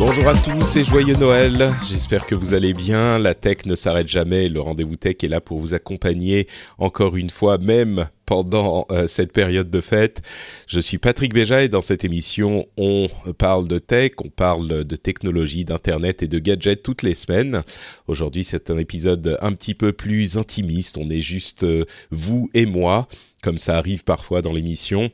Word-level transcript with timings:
Bonjour 0.00 0.28
à 0.28 0.34
tous 0.34 0.76
et 0.76 0.82
joyeux 0.82 1.14
Noël. 1.16 1.74
J'espère 1.86 2.24
que 2.24 2.34
vous 2.34 2.54
allez 2.54 2.72
bien. 2.72 3.18
La 3.18 3.34
tech 3.34 3.66
ne 3.66 3.74
s'arrête 3.74 4.08
jamais. 4.08 4.48
Le 4.48 4.62
rendez-vous 4.62 4.96
tech 4.96 5.16
est 5.22 5.28
là 5.28 5.42
pour 5.42 5.58
vous 5.58 5.74
accompagner 5.74 6.46
encore 6.78 7.18
une 7.18 7.28
fois, 7.28 7.58
même 7.58 8.08
pendant 8.24 8.86
euh, 8.90 9.06
cette 9.06 9.30
période 9.30 9.68
de 9.68 9.80
fête. 9.82 10.22
Je 10.66 10.80
suis 10.80 10.96
Patrick 10.96 11.34
Béja 11.34 11.64
et 11.64 11.68
dans 11.68 11.82
cette 11.82 12.02
émission, 12.02 12.64
on 12.78 13.08
parle 13.36 13.68
de 13.68 13.78
tech, 13.78 14.12
on 14.24 14.30
parle 14.30 14.84
de 14.84 14.96
technologie, 14.96 15.66
d'internet 15.66 16.22
et 16.22 16.28
de 16.28 16.38
gadgets 16.38 16.82
toutes 16.82 17.02
les 17.02 17.12
semaines. 17.12 17.60
Aujourd'hui, 18.06 18.42
c'est 18.42 18.70
un 18.70 18.78
épisode 18.78 19.36
un 19.42 19.52
petit 19.52 19.74
peu 19.74 19.92
plus 19.92 20.38
intimiste. 20.38 20.96
On 20.96 21.10
est 21.10 21.20
juste 21.20 21.64
euh, 21.64 21.84
vous 22.10 22.48
et 22.54 22.64
moi, 22.64 23.06
comme 23.42 23.58
ça 23.58 23.76
arrive 23.76 24.04
parfois 24.04 24.40
dans 24.40 24.54
l'émission. 24.54 25.10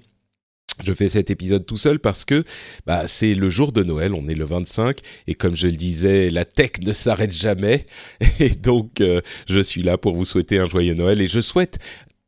Je 0.85 0.93
fais 0.93 1.09
cet 1.09 1.31
épisode 1.31 1.65
tout 1.65 1.79
seul 1.79 1.99
parce 1.99 2.25
que 2.25 2.45
bah, 2.87 3.07
c'est 3.07 3.35
le 3.35 3.49
jour 3.49 3.73
de 3.73 3.83
Noël, 3.83 4.13
on 4.15 4.29
est 4.29 4.35
le 4.35 4.45
25 4.45 4.99
et 5.27 5.35
comme 5.35 5.57
je 5.57 5.69
le 5.69 5.77
disais, 5.77 6.31
la 6.31 6.45
tech 6.45 6.73
ne 6.83 6.93
s'arrête 6.93 7.33
jamais. 7.33 7.87
Et 8.41 8.51
donc 8.51 9.01
euh, 9.01 9.23
je 9.49 9.61
suis 9.61 9.83
là 9.83 9.97
pour 9.97 10.15
vous 10.15 10.27
souhaiter 10.27 10.59
un 10.59 10.69
joyeux 10.69 10.95
Noël 10.95 11.21
et 11.21 11.29
je 11.29 11.41
souhaite 11.41 11.79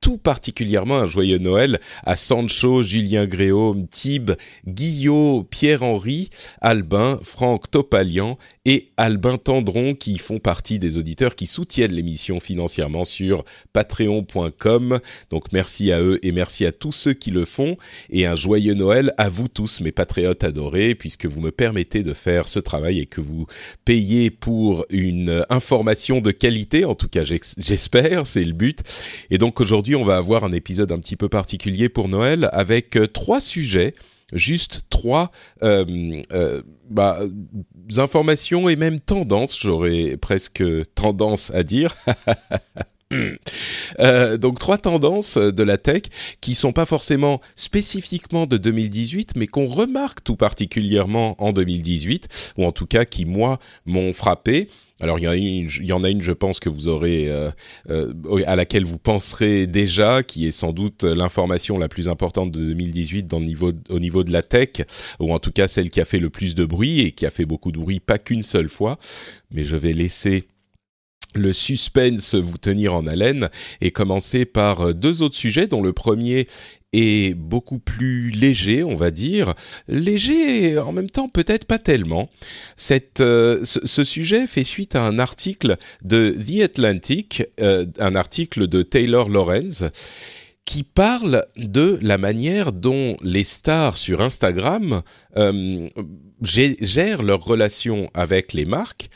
tout 0.00 0.18
particulièrement 0.18 0.98
un 0.98 1.06
joyeux 1.06 1.38
Noël 1.38 1.80
à 2.04 2.14
Sancho, 2.14 2.82
Julien 2.82 3.26
Gréaume, 3.26 3.88
Tib, 3.88 4.32
Guillaume, 4.66 5.44
Pierre-Henri, 5.44 6.30
Albin, 6.60 7.18
Franck 7.22 7.70
Topalian 7.70 8.38
et 8.64 8.90
Albin 8.96 9.38
Tendron 9.38 9.94
qui 9.94 10.18
font 10.18 10.38
partie 10.38 10.78
des 10.78 10.98
auditeurs 10.98 11.34
qui 11.34 11.46
soutiennent 11.46 11.92
l'émission 11.92 12.38
financièrement 12.38 13.04
sur 13.04 13.44
patreon.com. 13.72 15.00
Donc 15.30 15.52
merci 15.52 15.90
à 15.90 16.00
eux 16.00 16.18
et 16.22 16.32
merci 16.32 16.64
à 16.66 16.72
tous 16.72 16.92
ceux 16.92 17.14
qui 17.14 17.30
le 17.30 17.44
font 17.44 17.76
et 18.10 18.26
un 18.26 18.36
joyeux 18.36 18.74
Noël 18.74 19.12
à 19.16 19.28
vous 19.28 19.48
tous 19.48 19.80
mes 19.80 19.92
patriotes 19.92 20.44
adorés 20.44 20.94
puisque 20.94 21.26
vous 21.26 21.40
me 21.40 21.50
permettez 21.50 22.02
de 22.02 22.12
faire 22.12 22.48
ce 22.48 22.60
travail 22.60 23.00
et 23.00 23.06
que 23.06 23.20
vous 23.20 23.46
payez 23.84 24.30
pour 24.30 24.84
une 24.90 25.44
information 25.48 26.20
de 26.20 26.30
qualité, 26.30 26.84
en 26.84 26.94
tout 26.94 27.08
cas 27.08 27.24
j'espère, 27.24 28.26
c'est 28.26 28.44
le 28.44 28.52
but. 28.52 28.80
Et 29.30 29.38
donc 29.38 29.60
aujourd'hui 29.60 29.87
on 29.96 30.04
va 30.04 30.16
avoir 30.16 30.44
un 30.44 30.52
épisode 30.52 30.92
un 30.92 30.98
petit 30.98 31.16
peu 31.16 31.28
particulier 31.28 31.88
pour 31.88 32.08
Noël 32.08 32.48
avec 32.52 32.96
euh, 32.96 33.06
trois 33.06 33.40
sujets 33.40 33.94
juste 34.34 34.82
trois 34.90 35.30
euh, 35.62 36.20
euh, 36.32 36.62
bah, 36.90 37.20
informations 37.96 38.68
et 38.68 38.76
même 38.76 39.00
tendances, 39.00 39.58
j'aurais 39.58 40.18
presque 40.18 40.62
tendance 40.94 41.50
à 41.54 41.62
dire. 41.62 41.94
Donc 44.38 44.58
trois 44.58 44.76
tendances 44.76 45.38
de 45.38 45.62
la 45.62 45.78
tech 45.78 46.02
qui 46.42 46.54
sont 46.54 46.72
pas 46.72 46.84
forcément 46.84 47.40
spécifiquement 47.56 48.44
de 48.44 48.58
2018, 48.58 49.32
mais 49.36 49.46
qu'on 49.46 49.66
remarque 49.66 50.22
tout 50.22 50.36
particulièrement 50.36 51.42
en 51.42 51.52
2018, 51.52 52.52
ou 52.58 52.66
en 52.66 52.72
tout 52.72 52.86
cas 52.86 53.06
qui 53.06 53.24
moi 53.24 53.58
m'ont 53.86 54.12
frappé. 54.12 54.68
Alors 55.00 55.18
il 55.18 55.22
y, 55.22 55.92
en 55.92 56.02
a 56.02 56.10
une, 56.10 56.22
je 56.22 56.32
pense 56.32 56.58
que 56.58 56.68
vous 56.68 56.88
aurez 56.88 57.28
euh, 57.28 57.50
euh, 57.88 58.12
à 58.46 58.56
laquelle 58.56 58.84
vous 58.84 58.98
penserez 58.98 59.66
déjà, 59.66 60.24
qui 60.24 60.46
est 60.46 60.50
sans 60.50 60.72
doute 60.72 61.04
l'information 61.04 61.78
la 61.78 61.88
plus 61.88 62.08
importante 62.08 62.50
de 62.50 62.58
2018 62.58 63.26
dans 63.26 63.38
le 63.38 63.44
niveau, 63.44 63.72
au 63.90 64.00
niveau 64.00 64.24
de 64.24 64.32
la 64.32 64.42
tech, 64.42 64.82
ou 65.20 65.32
en 65.32 65.38
tout 65.38 65.52
cas 65.52 65.68
celle 65.68 65.90
qui 65.90 66.00
a 66.00 66.04
fait 66.04 66.18
le 66.18 66.30
plus 66.30 66.54
de 66.54 66.64
bruit 66.64 67.00
et 67.00 67.12
qui 67.12 67.26
a 67.26 67.30
fait 67.30 67.46
beaucoup 67.46 67.70
de 67.70 67.78
bruit, 67.78 68.00
pas 68.00 68.18
qu'une 68.18 68.42
seule 68.42 68.68
fois. 68.68 68.98
Mais 69.52 69.62
je 69.62 69.76
vais 69.76 69.92
laisser 69.92 70.48
le 71.38 71.52
suspense 71.52 72.34
vous 72.34 72.58
tenir 72.58 72.94
en 72.94 73.06
haleine 73.06 73.48
et 73.80 73.90
commencer 73.90 74.44
par 74.44 74.80
euh, 74.80 74.92
deux 74.92 75.22
autres 75.22 75.36
sujets 75.36 75.66
dont 75.66 75.82
le 75.82 75.92
premier 75.92 76.46
est 76.92 77.34
beaucoup 77.34 77.78
plus 77.78 78.30
léger, 78.30 78.82
on 78.82 78.94
va 78.94 79.10
dire. 79.10 79.54
Léger 79.88 80.78
en 80.78 80.92
même 80.92 81.10
temps 81.10 81.28
peut-être 81.28 81.66
pas 81.66 81.78
tellement. 81.78 82.30
Cette, 82.76 83.20
euh, 83.20 83.60
ce, 83.64 84.04
sujet 84.04 84.46
fait 84.46 84.64
suite 84.64 84.96
à 84.96 85.04
un 85.04 85.18
article 85.18 85.76
de 86.02 86.30
The 86.30 86.62
Atlantic, 86.62 87.44
euh, 87.60 87.84
un 87.98 88.14
article 88.14 88.68
de 88.68 88.82
Taylor 88.82 89.28
Lorenz 89.28 89.84
qui 90.64 90.82
parle 90.82 91.46
de 91.56 91.98
la 92.02 92.18
manière 92.18 92.72
dont 92.72 93.16
les 93.22 93.44
stars 93.44 93.96
sur 93.96 94.20
Instagram 94.20 95.00
gèrent 96.42 97.22
leurs 97.22 97.42
relations 97.42 98.10
avec 98.12 98.52
les 98.52 98.66
marques 98.66 99.08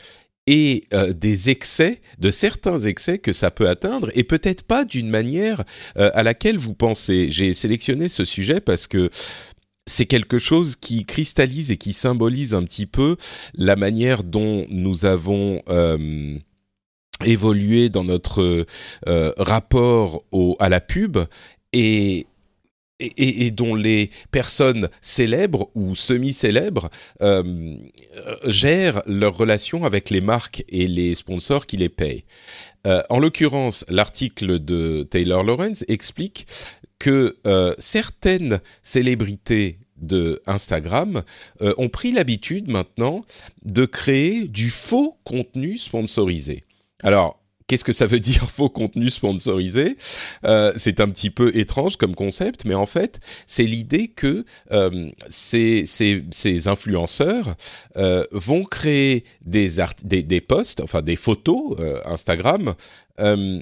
et 0.47 0.83
euh, 0.93 1.13
des 1.13 1.49
excès, 1.49 2.01
de 2.19 2.29
certains 2.29 2.79
excès 2.79 3.17
que 3.17 3.33
ça 3.33 3.51
peut 3.51 3.69
atteindre, 3.69 4.09
et 4.13 4.23
peut-être 4.23 4.63
pas 4.63 4.85
d'une 4.85 5.09
manière 5.09 5.63
euh, 5.97 6.11
à 6.13 6.23
laquelle 6.23 6.57
vous 6.57 6.73
pensez. 6.73 7.27
J'ai 7.29 7.53
sélectionné 7.53 8.09
ce 8.09 8.25
sujet 8.25 8.59
parce 8.59 8.87
que 8.87 9.09
c'est 9.85 10.05
quelque 10.05 10.37
chose 10.37 10.75
qui 10.75 11.05
cristallise 11.05 11.71
et 11.71 11.77
qui 11.77 11.93
symbolise 11.93 12.53
un 12.53 12.63
petit 12.63 12.85
peu 12.85 13.17
la 13.53 13.75
manière 13.75 14.23
dont 14.23 14.65
nous 14.69 15.05
avons 15.05 15.61
euh, 15.69 16.37
évolué 17.25 17.89
dans 17.89 18.03
notre 18.03 18.65
rapport 19.05 20.23
à 20.59 20.69
la 20.69 20.81
pub 20.81 21.19
et 21.73 22.27
et, 22.99 23.51
dont 23.51 23.75
les 23.75 24.09
personnes 24.31 24.89
célèbres 25.01 25.69
ou 25.75 25.95
semi-célèbres 25.95 26.89
euh, 27.21 27.75
gèrent 28.45 29.01
leurs 29.05 29.35
relations 29.35 29.85
avec 29.85 30.09
les 30.09 30.21
marques 30.21 30.63
et 30.69 30.87
les 30.87 31.15
sponsors 31.15 31.65
qui 31.65 31.77
les 31.77 31.89
payent. 31.89 32.23
Euh, 32.85 33.01
en 33.09 33.19
l'occurrence, 33.19 33.85
l'article 33.89 34.59
de 34.59 35.07
Taylor 35.09 35.43
Lawrence 35.43 35.83
explique 35.87 36.47
que 36.99 37.37
euh, 37.47 37.73
certaines 37.77 38.59
célébrités 38.83 39.79
de 39.97 40.41
Instagram 40.47 41.23
ont 41.61 41.87
pris 41.87 42.11
l'habitude 42.11 42.69
maintenant 42.69 43.23
de 43.63 43.85
créer 43.85 44.49
du 44.49 44.69
faux 44.69 45.17
contenu 45.23 45.77
sponsorisé. 45.77 46.65
Alors, 47.03 47.42
Qu'est-ce 47.67 47.83
que 47.83 47.93
ça 47.93 48.05
veut 48.05 48.19
dire 48.19 48.49
faux 48.55 48.69
contenu 48.69 49.09
sponsorisé 49.09 49.97
euh, 50.45 50.73
C'est 50.77 50.99
un 50.99 51.09
petit 51.09 51.29
peu 51.29 51.55
étrange 51.55 51.97
comme 51.97 52.15
concept, 52.15 52.65
mais 52.65 52.75
en 52.75 52.85
fait, 52.85 53.19
c'est 53.47 53.65
l'idée 53.65 54.07
que 54.07 54.45
euh, 54.71 55.09
ces, 55.29 55.85
ces, 55.85 56.67
influenceurs 56.67 57.55
euh, 57.97 58.25
vont 58.31 58.63
créer 58.63 59.23
des, 59.45 59.69
des, 60.03 60.23
des, 60.23 60.41
posts, 60.41 60.81
enfin 60.81 61.01
des 61.01 61.15
photos 61.15 61.75
euh, 61.79 61.99
Instagram 62.05 62.75
euh, 63.19 63.61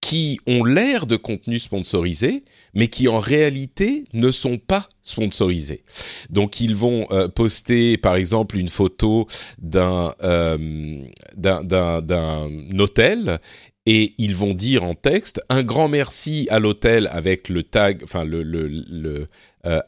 qui 0.00 0.40
ont 0.46 0.64
l'air 0.64 1.06
de 1.06 1.16
contenu 1.16 1.58
sponsorisé, 1.58 2.44
mais 2.74 2.88
qui 2.88 3.08
en 3.08 3.18
réalité 3.18 4.04
ne 4.12 4.30
sont 4.30 4.58
pas 4.58 4.88
sponsorisés. 5.02 5.84
Donc 6.30 6.60
ils 6.60 6.74
vont 6.74 7.06
euh, 7.10 7.28
poster 7.28 7.96
par 7.96 8.16
exemple 8.16 8.56
une 8.56 8.68
photo 8.68 9.26
d'un 9.58 10.14
euh, 10.22 11.02
d'un 11.36 12.48
hôtel 12.78 13.40
et 13.86 14.14
ils 14.18 14.34
vont 14.34 14.54
dire 14.54 14.84
en 14.84 14.94
texte 14.94 15.40
un 15.48 15.62
grand 15.62 15.88
merci 15.88 16.46
à 16.50 16.58
l'hôtel 16.58 17.08
avec 17.12 17.48
le 17.48 17.62
tag, 17.62 18.00
enfin 18.04 18.24
le 18.24 18.42
le, 18.42 18.68
le 18.68 19.28
euh, 19.66 19.80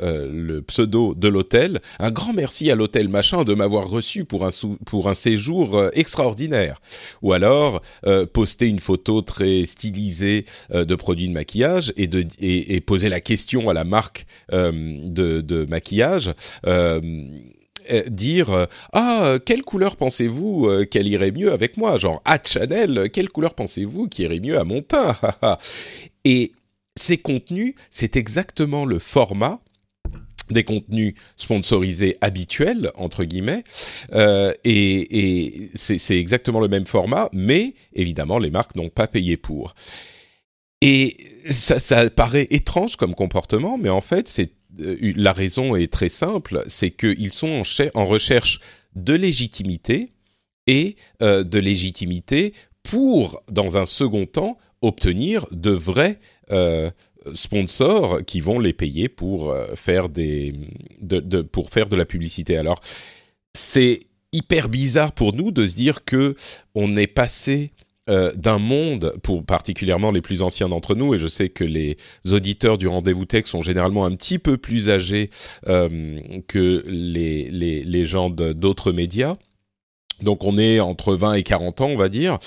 euh, 0.00 0.30
le 0.30 0.60
pseudo 0.62 1.14
de 1.14 1.28
l'hôtel, 1.28 1.80
un 1.98 2.10
grand 2.10 2.34
merci 2.34 2.70
à 2.70 2.74
l'hôtel 2.74 3.08
machin 3.08 3.44
de 3.44 3.54
m'avoir 3.54 3.88
reçu 3.88 4.24
pour 4.24 4.44
un 4.44 4.50
pour 4.84 5.08
un 5.08 5.14
séjour 5.14 5.76
euh, 5.76 5.88
extraordinaire. 5.94 6.80
Ou 7.22 7.32
alors 7.32 7.82
poster 8.32 8.68
une 8.68 8.78
photo 8.78 9.20
très 9.22 9.64
stylisée 9.64 10.44
de 10.72 10.94
produits 10.94 11.28
de 11.28 11.32
maquillage 11.32 11.92
et 11.96 12.06
de 12.06 12.24
et, 12.38 12.80
poser 12.80 13.08
la 13.08 13.20
question 13.20 13.68
à 13.68 13.74
la 13.74 13.84
marque 13.84 14.26
de, 14.52 15.40
de 15.40 15.64
maquillage 15.64 16.32
euh, 16.66 17.00
dire 18.08 18.50
euh, 18.50 18.66
ah 18.92 19.38
quelle 19.44 19.62
couleur 19.62 19.96
pensez-vous 19.96 20.66
euh, 20.66 20.84
qu'elle 20.84 21.06
irait 21.06 21.32
mieux 21.32 21.52
avec 21.52 21.76
moi? 21.76 21.98
Genre 21.98 22.20
ah 22.24 22.38
Chanel 22.44 23.10
quelle 23.12 23.28
couleur 23.28 23.54
pensez-vous 23.54 24.08
qui 24.08 24.22
irait 24.22 24.40
mieux 24.40 24.58
à 24.58 24.64
mon 24.64 24.82
teint? 24.82 25.16
Et 26.24 26.52
ces 26.96 27.18
contenus 27.18 27.74
c'est 27.90 28.16
exactement 28.16 28.84
le 28.84 28.98
format 28.98 29.60
des 30.50 30.64
contenus 30.64 31.14
sponsorisés 31.36 32.16
habituels 32.20 32.90
entre 32.94 33.24
guillemets 33.24 33.64
euh, 34.14 34.52
et, 34.64 35.70
c'est 35.74 36.18
exactement 36.18 36.60
le 36.60 36.68
même 36.68 36.86
format 36.86 37.28
mais 37.32 37.74
évidemment 37.94 38.38
les 38.38 38.50
marques 38.50 38.76
n'ont 38.76 38.88
pas 38.88 39.06
payé 39.06 39.36
pour. 39.36 39.74
Et 40.82 41.16
ça, 41.50 42.10
paraît 42.10 42.46
étrange 42.50 42.96
comme 42.96 43.14
comportement 43.14 43.78
mais 43.78 43.88
en 43.88 44.00
fait 44.00 44.28
c'est 44.28 44.52
euh, 44.52 44.55
la 44.78 45.32
raison 45.32 45.76
est 45.76 45.92
très 45.92 46.08
simple, 46.08 46.62
c'est 46.66 46.90
qu'ils 46.90 47.32
sont 47.32 47.62
en, 47.94 48.06
recherche 48.06 48.60
de 48.94 49.14
légitimité 49.14 50.08
et 50.66 50.96
euh, 51.22 51.44
de 51.44 51.58
légitimité 51.58 52.52
pour, 52.82 53.42
dans 53.50 53.78
un 53.78 53.86
second 53.86 54.26
temps, 54.26 54.58
obtenir 54.82 55.46
de 55.50 55.70
vrais 55.70 56.18
euh, 56.50 56.90
sponsors 57.34 58.24
qui 58.24 58.40
vont 58.40 58.60
les 58.60 58.72
payer 58.72 59.08
pour 59.08 59.54
faire 59.74 60.08
des 60.08 60.54
pour 61.50 61.70
faire 61.70 61.88
de 61.88 61.96
la 61.96 62.04
publicité. 62.04 62.56
Alors 62.56 62.80
c'est 63.54 64.06
hyper 64.32 64.68
bizarre 64.68 65.12
pour 65.12 65.34
nous 65.34 65.50
de 65.50 65.66
se 65.66 65.74
dire 65.74 66.04
que 66.04 66.36
on 66.74 66.96
est 66.96 67.06
passé 67.06 67.70
euh, 68.08 68.32
d'un 68.34 68.58
monde, 68.58 69.14
pour 69.22 69.44
particulièrement 69.44 70.12
les 70.12 70.20
plus 70.20 70.42
anciens 70.42 70.68
d'entre 70.68 70.94
nous, 70.94 71.14
et 71.14 71.18
je 71.18 71.26
sais 71.26 71.48
que 71.48 71.64
les 71.64 71.96
auditeurs 72.30 72.78
du 72.78 72.86
rendez-vous 72.86 73.24
tech 73.24 73.46
sont 73.46 73.62
généralement 73.62 74.04
un 74.04 74.14
petit 74.14 74.38
peu 74.38 74.56
plus 74.56 74.90
âgés 74.90 75.30
euh, 75.66 76.20
que 76.46 76.84
les, 76.86 77.50
les, 77.50 77.82
les 77.82 78.04
gens 78.04 78.30
d'autres 78.30 78.92
médias. 78.92 79.34
Donc 80.22 80.44
on 80.44 80.56
est 80.56 80.80
entre 80.80 81.14
20 81.14 81.34
et 81.34 81.42
40 81.42 81.80
ans, 81.80 81.88
on 81.88 81.96
va 81.96 82.08
dire. 82.08 82.38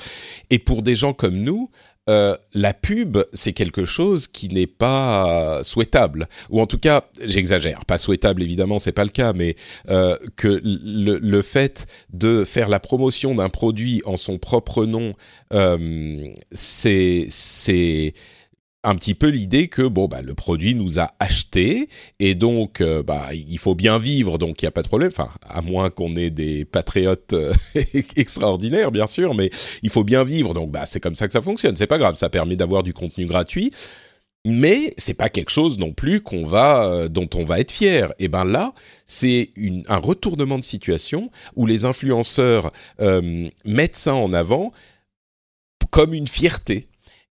Et 0.49 0.59
pour 0.59 0.81
des 0.81 0.95
gens 0.95 1.13
comme 1.13 1.35
nous, 1.35 1.69
euh, 2.09 2.35
la 2.53 2.73
pub, 2.73 3.19
c'est 3.33 3.53
quelque 3.53 3.85
chose 3.85 4.27
qui 4.27 4.49
n'est 4.49 4.67
pas 4.67 5.59
souhaitable, 5.61 6.27
ou 6.49 6.59
en 6.59 6.65
tout 6.65 6.79
cas, 6.79 7.05
j'exagère, 7.23 7.85
pas 7.85 7.99
souhaitable 7.99 8.41
évidemment, 8.41 8.79
c'est 8.79 8.91
pas 8.91 9.03
le 9.03 9.11
cas, 9.11 9.31
mais 9.33 9.55
euh, 9.89 10.17
que 10.35 10.59
le, 10.63 11.19
le, 11.19 11.41
fait 11.43 11.85
de 12.11 12.43
faire 12.43 12.67
la 12.67 12.79
promotion 12.79 13.35
d'un 13.35 13.49
produit 13.49 14.01
en 14.05 14.17
son 14.17 14.39
propre 14.39 14.85
nom, 14.85 15.13
euh, 15.53 16.27
c'est 16.51 17.27
c'est 17.29 18.13
un 18.83 18.95
petit 18.95 19.13
peu 19.13 19.27
l'idée 19.27 19.67
que 19.67 19.81
bon 19.81 20.07
bah 20.07 20.21
le 20.21 20.33
produit 20.33 20.73
nous 20.73 20.99
a 20.99 21.11
acheté 21.19 21.89
et 22.19 22.33
donc 22.33 22.79
euh, 22.79 23.03
bah 23.03 23.29
il 23.33 23.57
faut 23.57 23.75
bien 23.75 23.99
vivre 23.99 24.37
donc 24.37 24.61
il 24.61 24.65
y 24.65 24.67
a 24.67 24.71
pas 24.71 24.83
de 24.83 24.87
problème. 24.87 25.11
Enfin 25.11 25.31
à 25.47 25.61
moins 25.61 25.89
qu'on 25.89 26.15
ait 26.15 26.29
des 26.29 26.65
patriotes 26.65 27.33
euh, 27.33 27.53
extraordinaires 28.15 28.91
bien 28.91 29.07
sûr 29.07 29.35
mais 29.35 29.49
il 29.83 29.89
faut 29.89 30.03
bien 30.03 30.23
vivre. 30.23 30.53
Donc 30.53 30.71
bah 30.71 30.85
c'est 30.85 30.99
comme 30.99 31.15
ça 31.15 31.27
que 31.27 31.33
ça 31.33 31.41
fonctionne. 31.41 31.75
C'est 31.75 31.87
pas 31.87 31.97
grave. 31.97 32.15
Ça 32.15 32.29
permet 32.29 32.55
d'avoir 32.55 32.83
du 32.83 32.93
contenu 32.93 33.25
gratuit 33.25 33.71
mais 34.45 34.93
c'est 34.97 35.15
pas 35.15 35.27
quelque 35.27 35.49
chose 35.49 35.77
non 35.77 35.91
plus 35.91 36.21
qu'on 36.21 36.45
va 36.45 36.89
euh, 36.89 37.09
dont 37.09 37.29
on 37.35 37.43
va 37.43 37.59
être 37.59 37.73
fier. 37.73 38.13
Et 38.19 38.29
ben 38.29 38.45
là, 38.45 38.73
c'est 39.05 39.51
un 39.89 39.97
retournement 39.97 40.57
de 40.57 40.63
situation 40.63 41.29
où 41.57 41.65
les 41.65 41.83
influenceurs 41.83 42.71
mettent 43.65 43.97
ça 43.97 44.15
en 44.15 44.31
avant 44.31 44.71
comme 45.91 46.13
une 46.13 46.27
fierté 46.29 46.87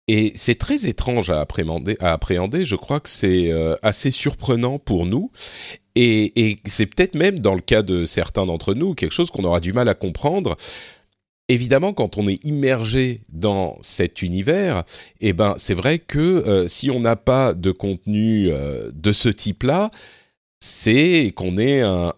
et 0.08 0.32
c'est 0.36 0.54
très 0.56 0.86
étrange 0.86 1.30
à 1.30 1.40
appréhender. 1.40 2.64
Je 2.64 2.76
crois 2.76 3.00
que 3.00 3.08
c'est 3.08 3.50
euh, 3.50 3.74
assez 3.82 4.10
surprenant 4.10 4.78
pour 4.78 5.04
nous. 5.04 5.30
Et, 5.96 6.58
c'est 6.66 6.86
peut-être 6.86 7.14
même 7.14 7.40
dans 7.40 7.54
le 7.54 7.60
cas 7.60 7.82
de 7.82 8.04
certains 8.04 8.46
d'entre 8.46 8.74
nous 8.74 8.94
quelque 8.94 9.12
chose 9.12 9.30
qu'on 9.30 9.44
aura 9.44 9.60
du 9.60 9.72
mal 9.72 9.88
à 9.88 9.94
comprendre. 9.94 10.56
Évidemment, 11.48 11.92
quand 11.92 12.18
on 12.18 12.28
est 12.28 12.44
immergé 12.44 13.22
dans 13.32 13.78
cet 13.80 14.20
univers, 14.20 14.84
eh 15.20 15.32
ben, 15.32 15.54
c'est 15.58 15.74
vrai 15.74 15.98
que 15.98 16.18
euh, 16.18 16.68
si 16.68 16.90
on 16.90 17.00
n'a 17.00 17.16
pas 17.16 17.54
de 17.54 17.70
contenu 17.70 18.48
euh, 18.50 18.90
de 18.92 19.12
ce 19.12 19.28
type-là, 19.28 19.90
c'est 20.60 21.32
qu'on 21.34 21.56
est 21.56 21.80
un 21.80 22.12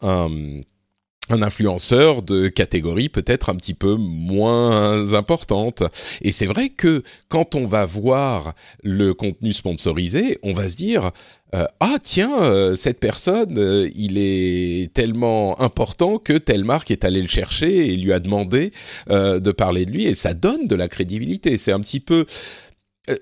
un 1.31 1.43
influenceur 1.43 2.23
de 2.23 2.49
catégorie 2.49 3.09
peut-être 3.09 3.51
un 3.51 3.57
petit 3.57 3.75
peu 3.75 3.95
moins 3.95 5.15
importante. 5.15 5.83
Et 6.23 6.33
c'est 6.33 6.47
vrai 6.47 6.69
que 6.71 7.03
quand 7.29 7.55
on 7.55 7.67
va 7.67 7.87
voir 7.87 8.55
le 8.83 9.15
contenu 9.15 9.53
sponsorisé, 9.53 10.39
on 10.43 10.53
va 10.53 10.69
se 10.69 10.77
dire 10.77 11.11
euh, 11.55 11.65
ah 11.81 11.97
tiens 12.03 12.43
euh, 12.43 12.75
cette 12.75 13.01
personne 13.01 13.57
euh, 13.57 13.89
il 13.95 14.19
est 14.19 14.93
tellement 14.93 15.59
important 15.63 16.19
que 16.19 16.35
telle 16.35 16.65
marque 16.65 16.91
est 16.91 17.07
allée 17.07 17.23
le 17.23 17.29
chercher 17.29 17.89
et 17.89 17.97
lui 17.97 18.13
a 18.13 18.21
demandé 18.21 18.73
de 19.09 19.51
parler 19.53 19.87
de 19.87 19.93
lui 19.93 20.05
et 20.05 20.15
ça 20.15 20.35
donne 20.35 20.67
de 20.67 20.75
la 20.75 20.89
crédibilité. 20.89 21.57
C'est 21.57 21.73
un 21.73 21.81
petit 21.81 22.01
peu 22.01 22.27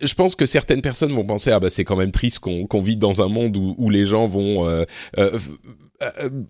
je 0.03 0.15
pense 0.15 0.35
que 0.35 0.47
certaines 0.47 0.83
personnes 0.83 1.13
vont 1.13 1.25
penser 1.25 1.51
ah 1.53 1.61
bah 1.61 1.71
c'est 1.71 1.85
quand 1.85 1.97
même 1.97 2.13
triste 2.13 2.41
qu'on 2.41 2.81
vit 2.81 2.97
dans 2.97 3.23
un 3.23 3.29
monde 3.29 3.57
où, 3.57 3.75
où 3.79 3.91
les 3.91 4.05
gens 4.05 4.27
vont 4.27 4.69
euh, 4.69 4.85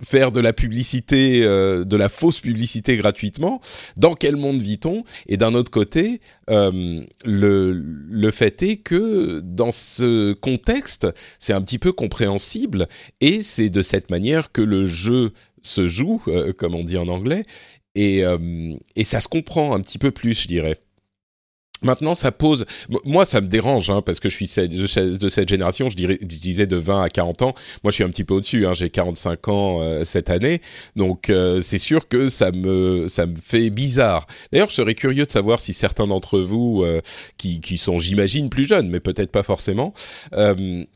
faire 0.03 0.33
de 0.33 0.41
la 0.41 0.53
publicité, 0.53 1.45
euh, 1.45 1.85
de 1.85 1.97
la 1.97 2.09
fausse 2.09 2.41
publicité 2.41 2.97
gratuitement. 2.97 3.61
Dans 3.97 4.15
quel 4.15 4.37
monde 4.37 4.61
vit-on? 4.61 5.05
Et 5.27 5.37
d'un 5.37 5.55
autre 5.55 5.71
côté, 5.71 6.21
euh, 6.51 7.05
le, 7.25 7.73
le 7.73 8.31
fait 8.31 8.63
est 8.63 8.77
que 8.79 9.41
dans 9.45 9.73
ce 9.73 10.33
contexte, 10.33 11.07
c'est 11.39 11.53
un 11.53 11.61
petit 11.61 11.79
peu 11.79 11.93
compréhensible 11.93 12.89
et 13.21 13.43
c'est 13.43 13.71
de 13.71 13.83
cette 13.83 14.11
manière 14.11 14.53
que 14.53 14.63
le 14.63 14.87
jeu 14.87 15.33
se 15.63 15.89
joue, 15.89 16.23
comme 16.59 16.75
on 16.75 16.85
dit 16.85 16.97
en 16.97 17.09
anglais, 17.09 17.43
et, 17.97 18.23
et 18.95 19.05
ça 19.05 19.21
se 19.21 19.27
comprend 19.27 19.75
un 19.75 19.81
petit 19.81 19.99
peu 19.99 20.13
plus, 20.13 20.43
je 20.43 20.47
dirais. 20.47 20.79
Maintenant, 21.83 22.15
ça 22.15 22.33
pose. 22.33 22.65
Moi, 23.05 23.27
ça 23.27 23.43
me 23.43 23.49
dérange 23.49 23.91
hein, 23.91 24.01
parce 24.01 24.19
que 24.19 24.31
je 24.31 24.35
suis 24.35 24.69
de 24.69 25.29
cette 25.29 25.49
génération. 25.49 25.91
Je, 25.91 25.97
disais 26.25 26.67
de 26.67 26.77
20 26.77 27.03
à 27.03 27.09
40 27.11 27.43
ans. 27.43 27.55
Moi, 27.85 27.91
je 27.91 27.97
suis 27.97 28.05
un 28.05 28.09
petit 28.09 28.25
peu 28.25 28.35
au-dessus. 28.35 28.67
Hein, 28.67 28.73
J'ai 28.73 28.89
45 28.89 29.49
ans 29.49 29.79
euh, 29.83 30.03
cette 30.05 30.31
année, 30.31 30.63
donc 30.95 31.29
euh, 31.29 31.61
c'est 31.61 31.79
sûr 31.79 32.09
que 32.09 32.29
ça 32.29 32.51
me 32.51 33.09
ça 33.09 33.27
me 33.27 33.37
fait 33.37 33.69
bizarre. 33.69 34.27
D'ailleurs, 34.53 34.71
je 34.71 34.75
serais 34.75 34.95
curieux 34.95 35.27
de 35.27 35.31
savoir 35.31 35.61
si 35.61 35.75
certains 35.75 36.07
d'entre 36.07 36.41
vous 36.41 36.83
euh, 36.83 37.03
qui 37.37 37.61
qui 37.61 37.77
sont, 37.77 37.99
j'imagine, 37.99 38.49
plus 38.49 38.67
jeunes, 38.67 38.89
mais 38.89 39.01
peut-être 39.01 39.31
pas 39.31 39.43
forcément, 39.43 39.93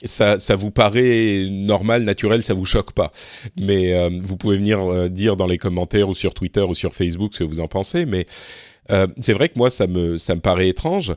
ça 0.05 0.39
ça 0.39 0.57
vous 0.57 0.71
paraît 0.71 1.47
normal, 1.51 2.05
naturel, 2.05 2.43
ça 2.43 2.55
vous 2.55 2.65
choque 2.65 2.93
pas. 2.93 3.13
Mais 3.59 4.09
vous 4.21 4.37
pouvez 4.37 4.57
venir 4.57 5.11
dire 5.11 5.37
dans 5.37 5.47
les 5.47 5.59
commentaires 5.59 6.09
ou 6.09 6.15
sur 6.15 6.33
Twitter 6.33 6.63
ou 6.63 6.75
sur 6.75 6.95
Facebook 6.95 7.35
ce 7.35 7.41
que 7.41 7.45
vous 7.45 7.61
en 7.61 7.69
pensez. 7.69 8.07
Mais 8.07 8.27
euh, 8.91 9.07
c'est 9.19 9.33
vrai 9.33 9.49
que 9.49 9.59
moi, 9.59 9.71
ça 9.71 9.87
me, 9.87 10.17
ça 10.17 10.35
me 10.35 10.41
paraît 10.41 10.69
étrange, 10.69 11.15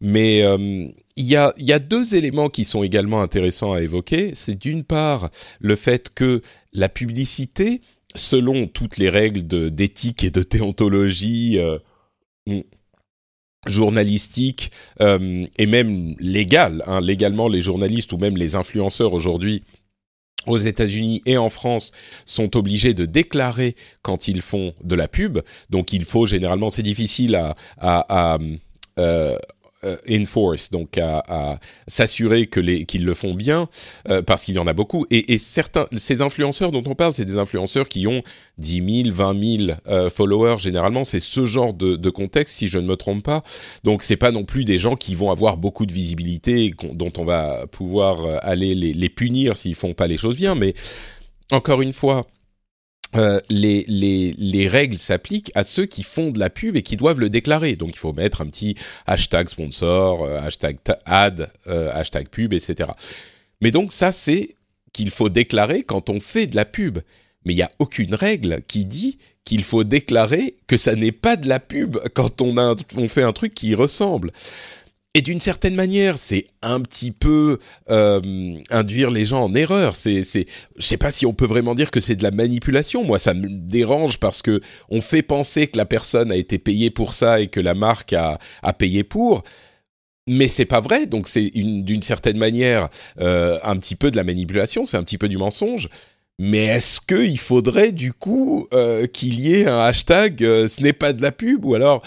mais 0.00 0.42
euh, 0.42 0.88
il 1.16 1.24
y, 1.24 1.36
a, 1.36 1.52
y 1.58 1.72
a 1.72 1.78
deux 1.78 2.14
éléments 2.14 2.48
qui 2.48 2.64
sont 2.64 2.82
également 2.82 3.22
intéressants 3.22 3.72
à 3.72 3.82
évoquer. 3.82 4.32
C'est 4.34 4.58
d'une 4.58 4.84
part 4.84 5.30
le 5.60 5.76
fait 5.76 6.12
que 6.14 6.42
la 6.72 6.88
publicité, 6.88 7.80
selon 8.14 8.66
toutes 8.66 8.96
les 8.96 9.08
règles 9.08 9.42
d'éthique 9.70 10.24
et 10.24 10.30
de 10.30 10.42
déontologie 10.42 11.58
euh, 11.58 11.78
journalistique 13.68 14.72
et 14.98 15.66
même 15.66 16.16
légale, 16.18 16.82
hein, 16.88 17.00
légalement 17.00 17.46
les 17.46 17.62
journalistes 17.62 18.12
ou 18.12 18.18
même 18.18 18.36
les 18.36 18.56
influenceurs 18.56 19.12
aujourd'hui 19.12 19.62
aux 20.46 20.58
États-Unis 20.58 21.22
et 21.26 21.36
en 21.38 21.48
France 21.48 21.92
sont 22.24 22.56
obligés 22.56 22.94
de 22.94 23.06
déclarer 23.06 23.76
quand 24.02 24.28
ils 24.28 24.42
font 24.42 24.74
de 24.82 24.94
la 24.94 25.08
pub. 25.08 25.38
Donc 25.70 25.92
il 25.92 26.04
faut 26.04 26.26
généralement, 26.26 26.70
c'est 26.70 26.82
difficile 26.82 27.34
à, 27.36 27.54
à, 27.78 28.34
à 28.34 28.38
euh, 28.98 29.38
enforce, 30.10 30.70
donc 30.70 30.98
à, 30.98 31.58
s'assurer 31.86 32.46
que 32.46 32.60
les 32.60 32.84
qu'ils 32.84 33.04
le 33.04 33.14
font 33.14 33.34
bien, 33.34 33.68
euh, 34.08 34.22
parce 34.22 34.44
qu'il 34.44 34.54
y 34.54 34.58
en 34.58 34.66
a 34.66 34.72
beaucoup. 34.72 35.06
Et, 35.10 35.32
et, 35.32 35.38
certains, 35.38 35.86
ces 35.96 36.22
influenceurs 36.22 36.72
dont 36.72 36.82
on 36.86 36.94
parle, 36.94 37.14
c'est 37.14 37.24
des 37.24 37.36
influenceurs 37.36 37.88
qui 37.88 38.06
ont 38.06 38.22
10 38.58 39.04
000, 39.04 39.14
20 39.14 39.66
000 39.66 39.78
euh, 39.88 40.10
followers. 40.10 40.58
Généralement, 40.58 41.04
c'est 41.04 41.20
ce 41.20 41.46
genre 41.46 41.74
de, 41.74 41.96
de, 41.96 42.10
contexte, 42.10 42.56
si 42.56 42.68
je 42.68 42.78
ne 42.78 42.86
me 42.86 42.96
trompe 42.96 43.24
pas. 43.24 43.42
Donc, 43.84 44.02
c'est 44.02 44.16
pas 44.16 44.30
non 44.30 44.44
plus 44.44 44.64
des 44.64 44.78
gens 44.78 44.94
qui 44.94 45.14
vont 45.14 45.30
avoir 45.30 45.56
beaucoup 45.56 45.86
de 45.86 45.92
visibilité, 45.92 46.72
dont 46.92 47.12
on 47.18 47.24
va 47.24 47.66
pouvoir 47.66 48.38
aller 48.42 48.74
les, 48.74 48.92
les 48.92 49.08
punir 49.08 49.56
s'ils 49.56 49.74
font 49.74 49.94
pas 49.94 50.06
les 50.06 50.16
choses 50.16 50.36
bien. 50.36 50.54
Mais 50.54 50.74
encore 51.50 51.82
une 51.82 51.92
fois, 51.92 52.26
euh, 53.14 53.40
les, 53.50 53.84
les, 53.88 54.34
les, 54.38 54.68
règles 54.68 54.96
s'appliquent 54.96 55.52
à 55.54 55.64
ceux 55.64 55.84
qui 55.84 56.02
font 56.02 56.30
de 56.30 56.38
la 56.38 56.48
pub 56.48 56.76
et 56.76 56.82
qui 56.82 56.96
doivent 56.96 57.20
le 57.20 57.28
déclarer. 57.28 57.76
Donc 57.76 57.90
il 57.92 57.98
faut 57.98 58.14
mettre 58.14 58.40
un 58.40 58.46
petit 58.46 58.74
hashtag 59.06 59.48
sponsor, 59.48 60.24
euh, 60.24 60.40
hashtag 60.40 60.78
ad, 61.04 61.50
euh, 61.66 61.90
hashtag 61.92 62.28
pub, 62.28 62.54
etc. 62.54 62.90
Mais 63.60 63.70
donc 63.70 63.92
ça, 63.92 64.12
c'est 64.12 64.56
qu'il 64.92 65.10
faut 65.10 65.28
déclarer 65.28 65.82
quand 65.82 66.08
on 66.08 66.20
fait 66.20 66.46
de 66.46 66.56
la 66.56 66.64
pub. 66.64 67.00
Mais 67.44 67.52
il 67.52 67.56
n'y 67.56 67.62
a 67.62 67.70
aucune 67.78 68.14
règle 68.14 68.62
qui 68.66 68.84
dit 68.84 69.18
qu'il 69.44 69.64
faut 69.64 69.84
déclarer 69.84 70.56
que 70.66 70.76
ça 70.76 70.94
n'est 70.94 71.12
pas 71.12 71.36
de 71.36 71.48
la 71.48 71.60
pub 71.60 71.98
quand 72.14 72.40
on, 72.40 72.56
a, 72.56 72.76
on 72.96 73.08
fait 73.08 73.24
un 73.24 73.32
truc 73.32 73.52
qui 73.52 73.74
ressemble. 73.74 74.32
Et 75.14 75.20
d'une 75.20 75.40
certaine 75.40 75.74
manière, 75.74 76.16
c'est 76.16 76.46
un 76.62 76.80
petit 76.80 77.10
peu 77.10 77.58
euh, 77.90 78.56
induire 78.70 79.10
les 79.10 79.26
gens 79.26 79.44
en 79.44 79.54
erreur. 79.54 79.94
C'est, 79.94 80.24
c'est, 80.24 80.46
je 80.78 80.86
sais 80.86 80.96
pas 80.96 81.10
si 81.10 81.26
on 81.26 81.34
peut 81.34 81.44
vraiment 81.44 81.74
dire 81.74 81.90
que 81.90 82.00
c'est 82.00 82.16
de 82.16 82.22
la 82.22 82.30
manipulation. 82.30 83.04
Moi, 83.04 83.18
ça 83.18 83.34
me 83.34 83.46
dérange 83.48 84.18
parce 84.18 84.40
que 84.40 84.62
on 84.88 85.02
fait 85.02 85.20
penser 85.20 85.66
que 85.66 85.76
la 85.76 85.84
personne 85.84 86.32
a 86.32 86.36
été 86.36 86.58
payée 86.58 86.88
pour 86.88 87.12
ça 87.12 87.40
et 87.40 87.46
que 87.46 87.60
la 87.60 87.74
marque 87.74 88.14
a, 88.14 88.38
payé 88.78 89.04
pour. 89.04 89.44
Mais 90.26 90.48
c'est 90.48 90.64
pas 90.64 90.80
vrai, 90.80 91.04
donc 91.06 91.28
c'est 91.28 91.50
d'une 91.50 92.00
certaine 92.00 92.38
manière 92.38 92.88
euh, 93.20 93.58
un 93.64 93.76
petit 93.76 93.96
peu 93.96 94.10
de 94.10 94.16
la 94.16 94.24
manipulation, 94.24 94.86
c'est 94.86 94.96
un 94.96 95.02
petit 95.02 95.18
peu 95.18 95.28
du 95.28 95.36
mensonge. 95.36 95.90
Mais 96.38 96.64
est-ce 96.64 97.00
qu'il 97.00 97.38
faudrait 97.38 97.92
du 97.92 98.12
coup 98.14 98.66
euh, 98.72 99.06
qu'il 99.06 99.40
y 99.40 99.56
ait 99.56 99.66
un 99.66 99.80
hashtag 99.80 100.38
ce 100.38 100.82
n'est 100.82 100.92
pas 100.94 101.12
de 101.12 101.20
la 101.20 101.32
pub 101.32 101.64
ou 101.64 101.74
alors 101.74 102.02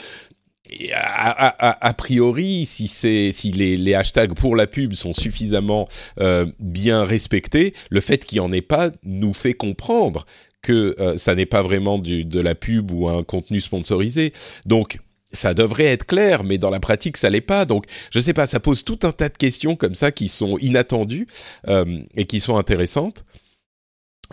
a, 0.94 1.94
priori, 1.94 2.66
si, 2.66 2.88
si 2.88 3.52
les, 3.52 3.78
les, 3.78 3.94
hashtags 3.94 4.34
pour 4.34 4.56
la 4.56 4.68
pub 4.68 4.94
sont 4.94 5.14
suffisamment 5.14 5.88
euh, 6.20 6.46
bien 6.60 7.04
respectés, 7.04 7.74
le 7.90 8.02
fait 8.02 8.26
qu'il 8.26 8.38
n'y 8.38 8.46
en 8.46 8.52
ait 8.52 8.62
pas 8.62 8.92
nous 9.04 9.34
fait 9.34 9.54
comprendre 9.54 10.26
que 10.62 10.96
euh, 11.00 11.18
ça 11.18 11.36
n'est 11.36 11.46
pas 11.46 11.62
vraiment 11.62 12.00
du, 12.00 12.26
de 12.26 12.40
la 12.40 12.56
pub 12.56 12.92
ou 12.92 13.08
un 13.08 13.24
contenu 13.24 13.62
sponsorisé. 13.62 14.34
Donc, 14.66 15.00
ça 15.32 15.54
devrait 15.54 15.86
être 15.86 16.06
clair, 16.06 16.44
mais 16.44 16.58
dans 16.58 16.70
la 16.70 16.80
pratique, 16.80 17.18
ça 17.18 17.30
l'est 17.30 17.42
pas. 17.42 17.66
Donc, 17.66 17.86
je 18.10 18.20
sais 18.20 18.34
pas, 18.34 18.48
ça 18.48 18.60
pose 18.60 18.84
tout 18.84 19.00
un 19.04 19.12
tas 19.12 19.30
de 19.30 19.38
questions 19.38 19.76
comme 19.76 19.94
ça 19.94 20.12
qui 20.12 20.28
sont 20.30 20.58
inattendues 20.60 21.28
euh, 21.68 22.00
et 22.16 22.26
qui 22.26 22.40
sont 22.40 22.58
intéressantes. 22.58 23.26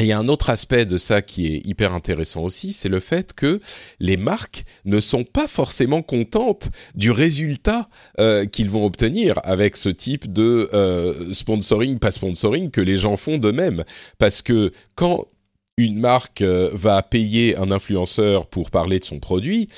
Et 0.01 0.13
un 0.13 0.29
autre 0.29 0.49
aspect 0.49 0.87
de 0.87 0.97
ça 0.97 1.21
qui 1.21 1.47
est 1.47 1.67
hyper 1.67 1.93
intéressant 1.93 2.43
aussi, 2.43 2.73
c'est 2.73 2.89
le 2.89 2.99
fait 2.99 3.35
que 3.35 3.61
les 4.01 4.17
marques 4.17 4.65
ne 4.87 5.01
sont 5.01 5.25
pas 5.25 5.47
forcément 5.47 6.01
contentes 6.01 6.71
du 6.95 7.11
résultat 7.11 7.89
euh, 8.19 8.47
qu'ils 8.47 8.71
vont 8.71 8.87
obtenir 8.87 9.39
avec 9.45 9.77
ce 9.77 9.91
type 9.91 10.33
de 10.33 10.71
euh, 10.73 11.35
sponsoring, 11.35 11.99
pas 11.99 12.11
sponsoring, 12.11 12.71
que 12.71 12.81
les 12.81 12.97
gens 12.97 13.19
font 13.19 13.37
d'eux-mêmes. 13.37 13.85
Parce 14.19 14.41
que 14.41 14.73
quand 14.95 15.27
une 15.77 15.99
marque 15.99 16.41
euh, 16.41 16.71
va 16.73 17.03
payer 17.03 17.59
un 17.59 17.71
influenceur 17.71 18.47
pour 18.47 18.71
parler 18.71 18.99
de 18.99 19.05
son 19.05 19.21
produit, 19.21 19.69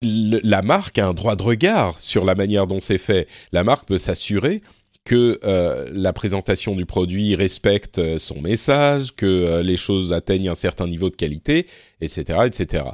la 0.00 0.62
marque 0.62 0.98
a 0.98 1.08
un 1.08 1.14
droit 1.14 1.34
de 1.34 1.42
regard 1.42 1.98
sur 1.98 2.24
la 2.24 2.36
manière 2.36 2.68
dont 2.68 2.78
c'est 2.78 2.98
fait. 2.98 3.26
La 3.50 3.64
marque 3.64 3.88
peut 3.88 3.98
s'assurer 3.98 4.60
que 5.08 5.40
euh, 5.42 5.88
la 5.90 6.12
présentation 6.12 6.76
du 6.76 6.84
produit 6.84 7.34
respecte 7.34 7.98
euh, 7.98 8.18
son 8.18 8.42
message, 8.42 9.16
que 9.16 9.24
euh, 9.24 9.62
les 9.62 9.78
choses 9.78 10.12
atteignent 10.12 10.50
un 10.50 10.54
certain 10.54 10.86
niveau 10.86 11.08
de 11.08 11.16
qualité, 11.16 11.66
etc., 12.02 12.40
etc. 12.44 12.84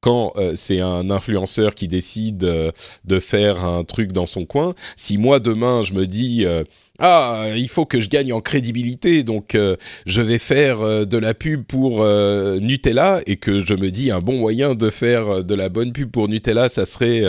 Quand 0.00 0.34
c'est 0.54 0.80
un 0.80 1.08
influenceur 1.08 1.74
qui 1.74 1.88
décide 1.88 2.36
de 2.36 3.20
faire 3.20 3.64
un 3.64 3.84
truc 3.84 4.12
dans 4.12 4.26
son 4.26 4.44
coin, 4.44 4.74
si 4.96 5.16
moi 5.16 5.40
demain 5.40 5.82
je 5.82 5.94
me 5.94 6.06
dis 6.06 6.44
ah, 7.00 7.48
il 7.56 7.68
faut 7.68 7.86
que 7.86 8.00
je 8.00 8.08
gagne 8.08 8.32
en 8.32 8.40
crédibilité, 8.40 9.24
donc 9.24 9.56
euh, 9.56 9.74
je 10.06 10.22
vais 10.22 10.38
faire 10.38 10.80
euh, 10.80 11.04
de 11.04 11.18
la 11.18 11.34
pub 11.34 11.64
pour 11.64 12.02
euh, 12.02 12.60
Nutella 12.60 13.20
et 13.26 13.36
que 13.36 13.66
je 13.66 13.74
me 13.74 13.90
dis 13.90 14.12
un 14.12 14.20
bon 14.20 14.38
moyen 14.38 14.76
de 14.76 14.90
faire 14.90 15.42
de 15.42 15.54
la 15.56 15.68
bonne 15.68 15.92
pub 15.92 16.12
pour 16.12 16.28
Nutella, 16.28 16.68
ça 16.68 16.86
serait 16.86 17.24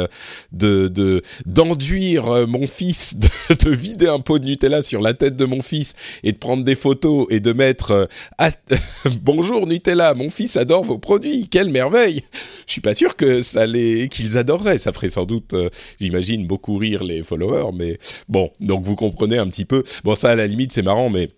de 0.52 1.24
d'enduire 1.48 2.48
mon 2.48 2.68
fils, 2.68 3.16
de, 3.50 3.72
vider 3.72 4.08
un 4.08 4.20
pot 4.20 4.38
de 4.38 4.46
Nutella 4.46 4.84
sur 4.84 5.02
la 5.02 5.16
tête 5.16 5.36
de 5.36 5.46
mon 5.46 5.64
fils 5.64 5.96
et 6.24 6.32
de 6.32 6.38
prendre 6.38 6.64
des 6.64 6.76
photos 6.76 7.26
et 7.32 7.40
de 7.40 7.52
mettre 7.52 8.08
bonjour 9.24 9.66
Nutella, 9.66 10.14
mon 10.14 10.30
fils 10.30 10.58
adore 10.58 10.84
vos 10.84 11.00
produits, 11.00 11.48
quelle 11.50 11.72
merveille. 11.72 12.22
Je 12.68 12.74
suis 12.74 12.82
pas 12.82 12.94
sûr 12.94 13.16
que 13.16 13.42
ça 13.42 13.66
les 13.66 14.10
qu'ils 14.10 14.38
adoreraient, 14.38 14.78
ça 14.78 14.94
ferait 14.94 15.10
sans 15.10 15.26
doute, 15.26 15.56
j'imagine 16.00 16.46
beaucoup 16.46 16.78
rire 16.78 17.04
les 17.04 17.24
followers, 17.24 17.72
mais 17.74 17.98
bon, 18.30 18.52
donc 18.60 18.84
vous 18.84 18.96
comprenez 18.96 19.40
un 19.40 19.48
petit 19.48 19.55
peu. 19.64 19.84
Bon, 20.04 20.16
ça, 20.16 20.32
à 20.32 20.36
la 20.36 20.48
limite, 20.48 20.74
c'est 20.74 20.82
marrant, 20.82 21.10
mais 21.10 21.30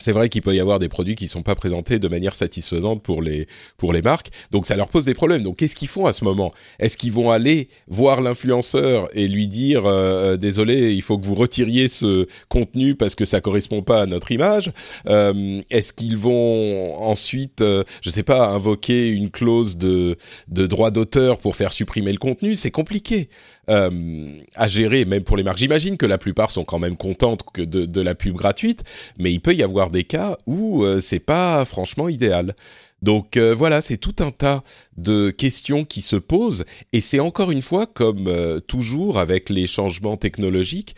c'est 0.00 0.12
vrai 0.12 0.28
qu'il 0.30 0.40
peut 0.42 0.54
y 0.54 0.60
avoir 0.60 0.78
des 0.78 0.88
produits 0.88 1.14
qui 1.14 1.28
sont 1.28 1.42
pas 1.42 1.54
présentés 1.54 1.98
de 1.98 2.08
manière 2.08 2.34
satisfaisante 2.34 3.02
pour 3.02 3.22
les 3.22 3.46
pour 3.76 3.92
les 3.92 4.02
marques, 4.02 4.30
donc 4.50 4.66
ça 4.66 4.74
leur 4.74 4.88
pose 4.88 5.04
des 5.04 5.14
problèmes. 5.14 5.42
Donc 5.42 5.58
qu'est-ce 5.58 5.76
qu'ils 5.76 5.88
font 5.88 6.06
à 6.06 6.12
ce 6.12 6.24
moment? 6.24 6.52
Est-ce 6.78 6.96
qu'ils 6.96 7.12
vont 7.12 7.30
aller 7.30 7.68
voir 7.86 8.22
l'influenceur 8.22 9.08
et 9.12 9.28
lui 9.28 9.46
dire 9.46 9.84
euh, 9.84 10.36
désolé, 10.36 10.94
il 10.94 11.02
faut 11.02 11.18
que 11.18 11.26
vous 11.26 11.34
retiriez 11.34 11.88
ce 11.88 12.26
contenu 12.48 12.94
parce 12.94 13.14
que 13.14 13.26
ça 13.26 13.40
correspond 13.40 13.82
pas 13.82 14.02
à 14.02 14.06
notre 14.06 14.32
image? 14.32 14.72
Euh, 15.06 15.60
Est-ce 15.70 15.92
qu'ils 15.92 16.16
vont 16.16 16.98
ensuite, 17.02 17.60
euh, 17.60 17.84
je 18.00 18.08
sais 18.08 18.22
pas, 18.22 18.48
invoquer 18.48 19.10
une 19.10 19.30
clause 19.30 19.76
de 19.76 20.16
de 20.48 20.66
droit 20.66 20.90
d'auteur 20.90 21.38
pour 21.38 21.56
faire 21.56 21.72
supprimer 21.72 22.12
le 22.12 22.18
contenu? 22.18 22.54
C'est 22.54 22.70
compliqué 22.70 23.28
à 23.68 24.68
gérer, 24.68 25.04
même 25.04 25.22
pour 25.22 25.36
les 25.36 25.42
marques. 25.44 25.58
J'imagine 25.58 25.96
que 25.96 26.06
la 26.06 26.18
plupart 26.18 26.50
sont 26.50 26.64
quand 26.64 26.78
même 26.78 26.96
contentes 26.96 27.44
que 27.52 27.62
de, 27.62 27.84
de 27.84 28.00
la 28.00 28.14
pub 28.14 28.34
gratuite, 28.34 28.84
mais 29.18 29.32
il 29.32 29.40
peut 29.40 29.54
y 29.54 29.62
avoir 29.62 29.90
des 29.90 30.04
cas 30.04 30.36
où 30.46 30.84
euh, 30.84 31.00
c'est 31.00 31.20
pas 31.20 31.64
franchement 31.64 32.08
idéal. 32.08 32.54
Donc 33.02 33.36
euh, 33.36 33.54
voilà, 33.54 33.80
c'est 33.80 33.96
tout 33.96 34.16
un 34.18 34.30
tas 34.30 34.62
de 34.96 35.30
questions 35.30 35.84
qui 35.84 36.02
se 36.02 36.16
posent 36.16 36.64
et 36.92 37.00
c'est 37.00 37.20
encore 37.20 37.50
une 37.50 37.62
fois 37.62 37.86
comme 37.86 38.26
euh, 38.26 38.60
toujours 38.60 39.18
avec 39.18 39.48
les 39.48 39.66
changements 39.66 40.16
technologiques 40.16 40.94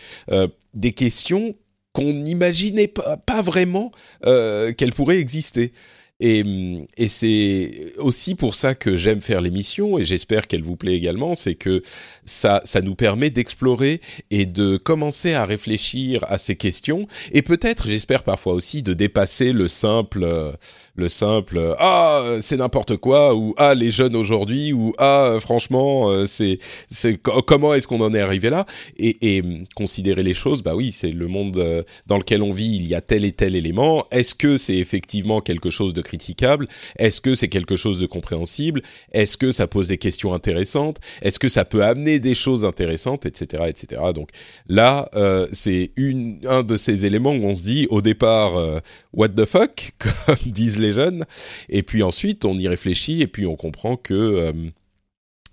des 0.75 0.93
questions 0.93 1.55
qu'on 1.93 2.13
n'imaginait 2.13 2.89
pas, 2.89 3.43
vraiment 3.43 3.93
qu'elles 4.23 4.95
pourraient 4.95 5.19
exister. 5.19 5.73
Et, 6.25 6.45
et 6.97 7.09
c'est 7.09 7.93
aussi 7.99 8.37
pour 8.37 8.55
ça 8.55 8.77
que 8.77 8.97
j'aime 8.97 9.21
faire 9.21 9.41
l'émission 9.41 9.99
et 9.99 10.05
j'espère 10.05 10.47
qu'elle 10.47 10.63
vous 10.63 10.77
plaît 10.77 10.95
également, 10.95 11.35
c'est 11.35 11.57
que 11.57 11.83
ça, 12.25 12.61
ça 12.65 12.81
nous 12.81 12.95
permet 12.95 13.31
d'explorer 13.31 14.01
et 14.31 14.47
de 14.47 14.77
commencer 14.77 15.35
à 15.35 15.45
réfléchir 15.45 16.25
à 16.29 16.39
ces 16.39 16.55
questions 16.55 17.09
et 17.33 17.43
peut-être, 17.43 17.89
j'espère 17.89 18.23
parfois 18.23 18.55
aussi, 18.55 18.83
de 18.83 18.95
dépasser 18.95 19.53
le 19.53 19.67
simple 19.67 20.57
le 20.95 21.09
simple 21.09 21.75
ah 21.79 22.37
c'est 22.41 22.59
n'importe 22.59 22.99
quoi 22.99 23.35
ou 23.35 23.55
ah 23.57 23.75
les 23.75 23.91
jeunes 23.91 24.15
aujourd'hui 24.15 24.75
ou 24.75 24.93
ah 24.99 25.39
franchement 25.41 26.11
euh, 26.11 26.27
c'est 26.27 26.59
c'est 26.91 27.17
comment 27.17 27.73
est-ce 27.73 27.87
qu'on 27.87 28.03
en 28.03 28.13
est 28.13 28.21
arrivé 28.21 28.51
là? 28.51 28.67
Et, 28.99 29.37
et, 29.39 29.43
considérer 29.75 30.23
les 30.23 30.35
choses 30.35 30.63
bah 30.63 30.75
oui 30.75 30.93
c'est 30.93 31.11
le 31.11 31.29
monde 31.29 31.57
euh, 31.57 31.83
dans 32.07 32.19
lequel 32.19 32.43
on 32.43 32.53
vit 32.53 32.77
il 32.77 32.87
y 32.87 32.95
a 32.95 33.01
tel 33.01 33.25
et 33.25 33.33
tel 33.33 33.57
élément. 33.57 34.07
Est-ce 34.11 34.35
que 34.35 34.57
c'est 34.57 34.77
effectivement 34.77 35.41
quelque 35.41 35.71
chose 35.71 35.95
de 35.95 36.03
critiquable? 36.13 36.69
Est-ce 36.99 37.21
que 37.21 37.35
c'est 37.35 37.49
quelque 37.49 37.77
chose 37.77 37.99
de 37.99 38.07
compréhensible? 38.07 38.83
Est-ce 39.13 39.37
que 39.37 39.53
ça 39.53 39.67
pose 39.67 39.89
des 39.89 39.99
questions 39.99 40.35
intéressantes? 40.35 40.99
Est-ce 41.23 41.39
que 41.39 41.49
ça 41.49 41.65
peut 41.65 41.83
amener 41.85 42.21
des 42.21 42.35
choses 42.35 42.65
intéressantes 42.65 43.27
etc 43.27 43.65
etc 43.69 44.01
donc 44.15 44.29
là 44.69 45.09
euh, 45.15 45.47
c'est 45.53 45.93
un 46.47 46.63
de 46.63 46.77
ces 46.77 47.07
éléments 47.07 47.33
où 47.33 47.45
on 47.45 47.55
se 47.55 47.65
dit 47.65 47.87
au 47.91 48.01
départ 48.01 48.53
what 49.13 49.31
the 49.31 49.45
fuck 49.45 49.93
comme 49.99 50.37
disent 50.53 50.79
les 50.79 50.93
jeunes. 50.93 51.25
Et 51.69 51.83
puis 51.83 52.03
ensuite, 52.03 52.45
on 52.45 52.59
y 52.59 52.69
réfléchit 52.69 53.23
et 53.23 53.27
puis 53.27 53.47
on 53.47 53.57
comprend 53.57 53.97
que 53.97 54.15
euh, 54.15 54.53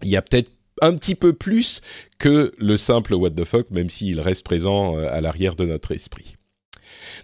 il 0.04 0.10
y 0.10 0.18
a 0.18 0.22
peut-être 0.22 0.52
un 0.82 0.94
petit 0.94 1.16
peu 1.16 1.34
plus 1.34 1.82
que 2.20 2.54
le 2.58 2.78
simple 2.78 3.14
what 3.14 3.32
the 3.32 3.44
fuck, 3.44 3.70
même 3.72 3.90
s'il 3.90 4.22
reste 4.22 4.46
présent 4.46 4.98
euh, 4.98 5.08
à 5.10 5.22
l'arrière 5.22 5.56
de 5.56 5.66
notre 5.66 5.92
esprit. 5.92 6.39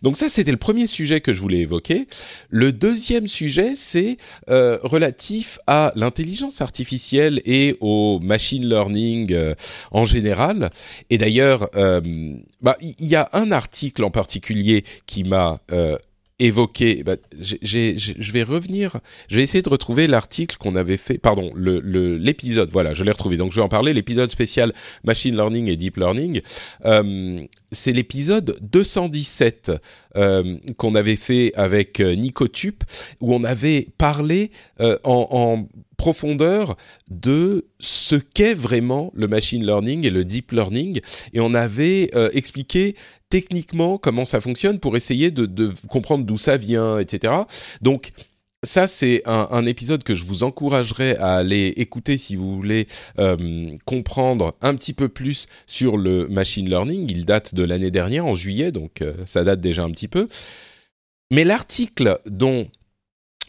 Donc 0.02 0.18
ça, 0.18 0.30
c'était 0.30 0.52
le 0.52 0.58
premier 0.58 0.88
sujet 0.88 1.22
que 1.22 1.34
je 1.34 1.42
voulais 1.42 1.60
évoquer. 1.60 2.08
Le 2.50 2.72
deuxième 2.72 3.28
sujet, 3.28 3.74
c'est 3.76 4.18
euh, 4.50 4.78
relatif 4.84 5.60
à 5.68 5.92
l'intelligence 5.96 6.62
artificielle 6.62 7.42
et 7.46 7.78
au 7.80 8.20
machine 8.20 8.68
learning 8.68 9.36
en 9.92 10.06
général. 10.06 10.70
Et 11.10 11.18
d'ailleurs, 11.18 11.70
bah, 12.62 12.78
il 12.82 13.08
y 13.08 13.16
a 13.16 13.30
un 13.34 13.52
article 13.52 14.04
en 14.04 14.12
particulier 14.12 14.84
qui 15.06 15.24
m'a 15.24 15.60
évoqué. 16.40 17.04
Bah, 17.04 17.16
je 17.40 18.32
vais 18.32 18.44
revenir. 18.44 19.00
Je 19.30 19.38
vais 19.38 19.44
essayer 19.44 19.62
de 19.62 19.70
retrouver 19.70 20.08
l'article 20.08 20.58
qu'on 20.58 20.76
avait 20.76 20.98
fait. 20.98 21.18
Pardon, 21.18 21.52
l'épisode. 21.56 22.70
Le, 22.70 22.74
voilà, 22.74 22.94
je 22.94 23.04
l'ai 23.04 23.12
retrouvé. 23.12 23.38
Donc 23.38 23.52
je 23.52 23.58
vais 23.58 23.62
en 23.62 23.70
parler. 23.70 23.94
L'épisode 23.94 24.30
spécial 24.30 24.74
machine 25.04 25.36
learning 25.36 25.70
et 25.70 25.76
deep 25.76 25.98
learning. 25.98 26.42
Euh, 26.86 27.46
c'est 27.72 27.92
l'épisode 27.92 28.58
217 28.62 29.72
euh, 30.18 30.58
qu'on 30.78 30.96
avait 30.96 31.16
fait 31.16 31.54
avec 31.56 32.00
euh, 32.00 32.16
Nicotube, 32.16 32.84
où 33.22 33.34
on 33.34 33.44
avait 33.44 33.88
parlé 33.98 34.52
euh, 34.80 34.98
en, 35.04 35.28
en 35.32 35.68
profondeur 35.98 36.76
de 37.10 37.66
ce 37.80 38.16
qu'est 38.16 38.54
vraiment 38.54 39.12
le 39.14 39.28
machine 39.28 39.66
learning 39.66 40.06
et 40.06 40.10
le 40.10 40.26
deep 40.26 40.52
learning 40.52 41.00
et 41.34 41.40
on 41.40 41.54
avait 41.54 42.10
euh, 42.16 42.30
expliqué 42.34 42.96
techniquement 43.30 43.98
comment 43.98 44.26
ça 44.26 44.42
fonctionne 44.42 44.80
pour 44.80 44.96
essayer 44.96 45.32
de, 45.32 45.72
comprendre 45.90 46.26
d'où 46.26 46.38
ça 46.38 46.58
vient, 46.58 47.00
etc. 47.00 47.34
Donc 47.82 48.12
ça, 48.64 48.88
c'est 48.88 49.22
un, 49.26 49.66
épisode 49.66 50.04
que 50.04 50.16
je 50.16 50.26
vous 50.26 50.44
encouragerais 50.44 51.18
à 51.18 51.36
aller 51.36 51.74
écouter 51.78 52.18
si 52.18 52.36
vous 52.36 52.56
voulez 52.56 52.88
euh, 53.20 53.76
comprendre 53.86 54.56
un 54.62 54.76
petit 54.76 54.94
peu 54.94 55.08
plus 55.08 55.48
sur 55.68 55.98
le 55.98 56.28
machine 56.28 56.68
learning. 56.68 57.08
Il 57.10 57.26
date 57.26 57.54
de 57.54 57.64
l'année 57.64 57.92
dernière, 57.92 58.26
en 58.26 58.34
juillet, 58.34 58.72
donc 58.72 59.02
euh, 59.02 59.14
ça 59.26 59.44
date 59.44 59.62
déjà 59.62 59.84
un 59.84 59.92
petit 59.92 60.08
peu. 60.08 60.28
Mais 61.32 61.44
l'article 61.44 62.20
dont 62.26 62.68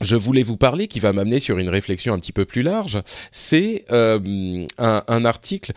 je 0.00 0.16
voulais 0.16 0.42
vous 0.42 0.56
parler, 0.56 0.88
qui 0.88 1.00
va 1.00 1.12
m'amener 1.12 1.40
sur 1.40 1.58
une 1.58 1.68
réflexion 1.68 2.14
un 2.14 2.18
petit 2.18 2.32
peu 2.32 2.44
plus 2.44 2.62
large, 2.62 3.02
c'est 3.30 3.84
euh, 3.90 4.66
un, 4.78 5.24
article, 5.24 5.72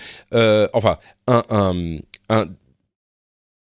enfin, 0.74 0.98
un, 1.28 1.98
un 2.30 2.48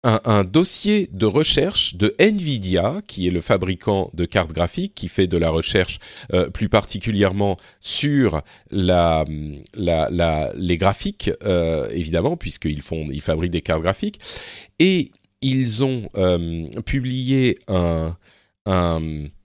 un, 0.03 0.43
dossier 0.43 1.09
de 1.11 1.25
recherche 1.25 1.95
de 1.95 2.15
Nvidia, 2.19 3.01
qui 3.07 3.27
est 3.27 3.31
le 3.31 3.41
fabricant 3.41 4.09
de 4.13 4.25
cartes 4.25 4.53
graphiques, 4.53 4.95
qui 4.95 5.09
fait 5.09 5.27
de 5.27 5.37
la 5.37 5.49
recherche 5.49 5.99
euh, 6.33 6.49
plus 6.49 6.69
particulièrement 6.69 7.57
sur 7.81 8.41
la, 8.71 9.25
la, 9.73 10.51
les 10.55 10.77
graphiques, 10.77 11.31
euh, 11.43 11.87
évidemment, 11.91 12.37
puisqu'ils 12.37 12.81
font, 12.81 13.07
ils 13.11 13.21
fabriquent 13.21 13.51
des 13.51 13.61
cartes 13.61 13.81
graphiques, 13.81 14.19
et 14.79 15.11
ils 15.41 15.83
ont 15.83 16.09
euh, 16.15 16.69
publié 16.85 17.57
un, 17.67 18.15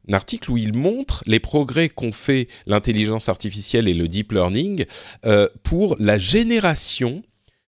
un 0.09 0.13
article 0.13 0.51
où 0.51 0.57
ils 0.57 0.77
montrent 0.77 1.23
les 1.27 1.41
progrès 1.41 1.89
qu'ont 1.89 2.13
fait 2.13 2.49
l'intelligence 2.67 3.29
artificielle 3.29 3.89
et 3.89 3.95
le 3.95 4.09
deep 4.09 4.33
learning 4.33 4.85
pour 5.63 5.97
la 5.99 6.19
génération 6.19 7.23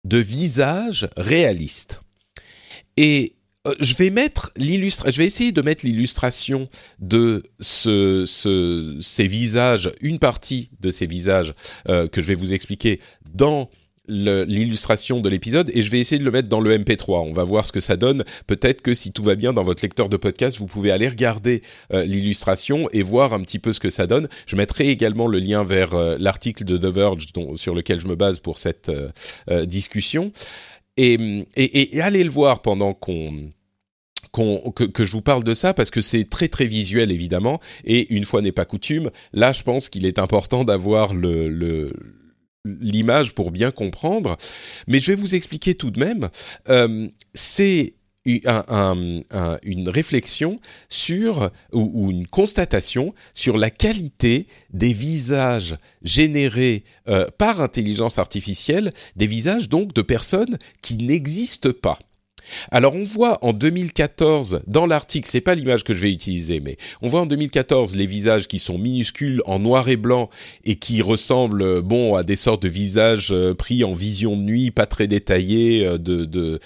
de 0.05 0.19
visages 0.19 1.09
réalistes. 1.17 2.01
Et 2.97 3.35
euh, 3.67 3.75
je 3.81 3.95
vais 3.95 4.11
mettre 4.11 4.53
l'illustration, 4.57 5.23
essayer 5.23 5.53
de 5.53 5.63
mettre 5.63 5.87
l'illustration 5.87 6.65
de 6.99 7.43
ce, 7.61 8.25
ce, 8.27 8.99
ces 9.01 9.27
visages, 9.27 9.91
une 10.01 10.19
partie 10.19 10.71
de 10.81 10.91
ces 10.91 11.07
visages 11.07 11.55
euh, 11.89 12.07
que 12.07 12.21
je 12.21 12.27
vais 12.27 12.35
vous 12.35 12.53
expliquer 12.53 13.01
dans 13.33 13.71
l'illustration 14.07 15.21
de 15.21 15.29
l'épisode 15.29 15.71
et 15.75 15.83
je 15.83 15.91
vais 15.91 16.01
essayer 16.01 16.19
de 16.19 16.25
le 16.25 16.31
mettre 16.31 16.49
dans 16.49 16.61
le 16.61 16.77
MP3. 16.77 17.29
On 17.29 17.33
va 17.33 17.45
voir 17.45 17.67
ce 17.67 17.73
que 17.73 17.81
ça 17.81 17.97
donne. 17.97 18.25
Peut-être 18.47 18.83
que 18.83 18.95
si 18.95 19.13
tout 19.13 19.23
va 19.23 19.35
bien 19.35 19.53
dans 19.53 19.63
votre 19.63 19.83
lecteur 19.83 20.09
de 20.09 20.17
podcast, 20.17 20.59
vous 20.59 20.67
pouvez 20.67 20.91
aller 20.91 21.09
regarder 21.09 21.63
euh, 21.93 22.05
l'illustration 22.05 22.89
et 22.93 23.03
voir 23.03 23.35
un 23.35 23.41
petit 23.41 23.59
peu 23.59 23.73
ce 23.73 23.81
que 23.81 23.91
ça 23.91 24.07
donne. 24.07 24.29
Je 24.47 24.57
mettrai 24.57 24.89
également 24.89 25.27
le 25.27 25.39
lien 25.39 25.65
vers 25.65 25.95
l'article 26.19 26.65
de 26.65 26.77
The 26.77 26.93
Verge 26.95 27.27
sur 27.57 27.75
lequel 27.75 28.01
je 28.01 28.07
me 28.07 28.17
base 28.17 28.41
pour 28.41 28.59
cette 28.59 28.91
discussion. 29.65 30.33
Et, 30.97 31.47
et, 31.57 32.01
allez 32.01 32.23
le 32.23 32.31
voir 32.31 32.63
pendant 32.63 32.95
qu'on 32.95 33.51
que, 34.33 34.85
que, 34.85 35.05
je 35.05 35.13
vous 35.13 35.23
parle 35.23 35.45
de 35.45 35.55
ça 35.55 35.75
parce 35.75 35.91
que 35.91 36.01
c'est 36.01 36.25
très 36.25 36.49
très 36.49 36.67
visuel 36.67 37.11
évidemment 37.11 37.61
et 37.85 38.13
une 38.15 38.25
fois 38.25 38.43
n'est 38.43 38.53
pas 38.53 38.65
coutume, 38.65 39.11
là 39.33 39.53
je 39.53 39.63
pense 39.63 39.89
qu'il 39.89 40.07
est 40.07 40.19
important 40.19 40.65
d'avoir 40.65 41.15
le, 41.15 41.49
le 41.49 41.93
l'image 42.65 43.35
pour 43.35 43.51
bien 43.51 43.71
comprendre, 43.71 44.37
mais 44.87 44.99
je 45.01 45.13
vais 45.13 45.17
vous 45.17 45.35
expliquer 45.35 45.75
tout 45.75 45.91
de 45.91 46.01
même. 46.01 46.29
Euh, 46.69 47.09
c'est 47.35 47.95
une 48.27 49.89
réflexion 49.89 50.59
sur 50.89 51.51
ou, 51.73 52.11
une 52.11 52.27
constatation 52.27 53.15
sur 53.35 53.59
la 53.59 53.69
qualité 53.69 54.47
des 54.73 54.95
visages 54.95 55.77
générés 56.03 56.85
euh, 57.09 57.27
par 57.37 57.61
intelligence 57.61 58.19
artificielle, 58.19 58.91
des 59.17 59.27
visages 59.27 59.69
donc 59.69 59.93
de 59.93 60.01
personnes 60.01 60.59
qui 60.81 60.97
n'existent 60.97 61.73
pas. 61.73 61.99
Alors 62.71 62.95
on 62.95 63.03
voit 63.03 63.39
en 63.45 63.53
2014 63.53 64.61
dans 64.67 64.87
l'article, 64.87 65.29
c'est 65.31 65.41
pas 65.41 65.55
l'image 65.55 65.85
que 65.85 65.95
je 65.95 66.01
vais 66.01 66.13
utiliser, 66.13 66.61
mais 66.61 66.77
on 67.03 67.09
voit 67.09 67.21
en 67.21 67.27
2014 67.27 67.97
les 67.97 68.07
visages 68.07 68.47
qui 68.47 68.59
sont 68.59 68.79
minuscules 68.79 69.43
en 69.47 69.59
noir 69.59 69.89
et 69.89 69.97
blanc 69.97 70.29
et 70.65 70.77
qui 70.77 71.03
ressemblent 71.03 71.63
euh, 71.63 71.83
bon 71.83 72.15
à 72.15 72.23
des 72.23 72.37
sortes 72.37 72.63
de 72.63 72.69
visages 72.69 73.33
euh, 73.33 73.55
pris 73.55 73.85
en 73.85 73.93
vision 73.93 74.37
de 74.37 74.43
nuit, 74.43 74.71
pas 74.71 74.87
très 74.87 75.07
détaillés, 75.07 75.87
euh, 75.87 75.99
de, 75.99 76.61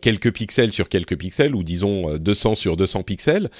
quelques 0.00 0.32
pixels 0.32 0.72
sur 0.72 0.88
quelques 0.88 1.16
pixels 1.16 1.54
ou 1.54 1.62
disons 1.62 2.16
200 2.16 2.54
sur 2.54 2.76
200 2.76 3.02
pixels. 3.02 3.50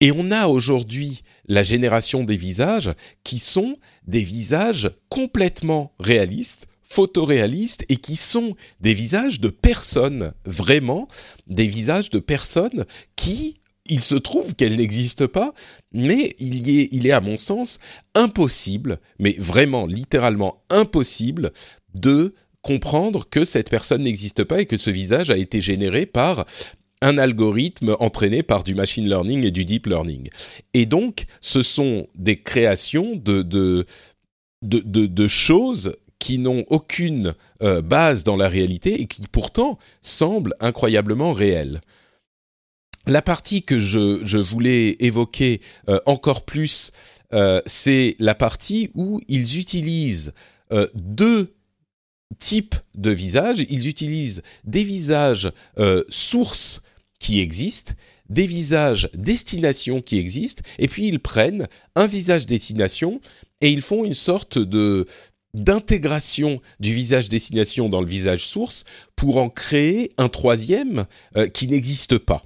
Et 0.00 0.12
on 0.12 0.30
a 0.30 0.46
aujourd'hui 0.46 1.22
la 1.48 1.62
génération 1.62 2.22
des 2.24 2.36
visages 2.36 2.92
qui 3.24 3.38
sont 3.38 3.76
des 4.06 4.22
visages 4.22 4.90
complètement 5.08 5.92
réalistes 5.98 6.68
photoréalistes 6.88 7.84
et 7.88 7.96
qui 7.96 8.16
sont 8.16 8.56
des 8.80 8.94
visages 8.94 9.40
de 9.40 9.50
personnes, 9.50 10.32
vraiment 10.44 11.06
des 11.46 11.66
visages 11.66 12.10
de 12.10 12.18
personnes 12.18 12.86
qui, 13.14 13.58
il 13.84 14.00
se 14.00 14.14
trouve 14.14 14.54
qu'elles 14.54 14.76
n'existent 14.76 15.28
pas, 15.28 15.52
mais 15.92 16.34
il, 16.38 16.68
est, 16.70 16.88
il 16.92 17.06
est 17.06 17.12
à 17.12 17.20
mon 17.20 17.36
sens 17.36 17.78
impossible, 18.14 18.98
mais 19.18 19.36
vraiment 19.38 19.86
littéralement 19.86 20.62
impossible 20.70 21.52
de 21.94 22.34
comprendre 22.62 23.28
que 23.28 23.44
cette 23.44 23.70
personne 23.70 24.02
n'existe 24.02 24.44
pas 24.44 24.62
et 24.62 24.66
que 24.66 24.76
ce 24.76 24.90
visage 24.90 25.30
a 25.30 25.36
été 25.36 25.60
généré 25.60 26.06
par 26.06 26.46
un 27.00 27.16
algorithme 27.18 27.96
entraîné 28.00 28.42
par 28.42 28.64
du 28.64 28.74
machine 28.74 29.08
learning 29.08 29.46
et 29.46 29.50
du 29.50 29.64
deep 29.64 29.86
learning. 29.86 30.28
Et 30.74 30.84
donc, 30.84 31.26
ce 31.40 31.62
sont 31.62 32.08
des 32.16 32.40
créations 32.40 33.14
de, 33.14 33.42
de, 33.42 33.86
de, 34.62 35.06
de 35.06 35.28
choses 35.28 35.92
qui 36.18 36.38
n'ont 36.38 36.64
aucune 36.68 37.34
euh, 37.62 37.82
base 37.82 38.24
dans 38.24 38.36
la 38.36 38.48
réalité 38.48 39.00
et 39.00 39.06
qui 39.06 39.22
pourtant 39.30 39.78
semblent 40.02 40.54
incroyablement 40.60 41.32
réelles. 41.32 41.80
La 43.06 43.22
partie 43.22 43.62
que 43.62 43.78
je, 43.78 44.36
voulais 44.36 44.96
évoquer 45.00 45.60
euh, 45.88 46.00
encore 46.04 46.44
plus, 46.44 46.90
euh, 47.32 47.62
c'est 47.66 48.16
la 48.18 48.34
partie 48.34 48.90
où 48.94 49.20
ils 49.28 49.58
utilisent 49.58 50.32
deux 50.94 51.54
types 52.38 52.74
de 52.94 53.10
visages. 53.10 53.64
Ils 53.70 53.88
utilisent 53.88 54.42
des 54.64 54.84
visages 54.84 55.50
sources 56.10 56.82
qui 57.18 57.40
existent, 57.40 57.94
des 58.28 58.46
visages 58.46 59.08
destination 59.14 60.02
qui 60.02 60.18
existent, 60.18 60.62
et 60.78 60.88
puis 60.88 61.08
ils 61.08 61.20
prennent 61.20 61.68
un 61.94 62.06
visage 62.06 62.44
destination 62.44 63.22
et 63.60 63.70
ils 63.70 63.82
font 63.82 64.04
une 64.04 64.14
sorte 64.14 64.58
de 64.58 65.06
d'intégration 65.54 66.60
du 66.80 66.94
visage 66.94 67.28
destination 67.28 67.88
dans 67.88 68.00
le 68.00 68.06
visage 68.06 68.46
source 68.46 68.84
pour 69.16 69.38
en 69.38 69.48
créer 69.48 70.10
un 70.18 70.28
troisième 70.28 71.06
euh, 71.36 71.48
qui 71.48 71.68
n'existe 71.68 72.18
pas. 72.18 72.44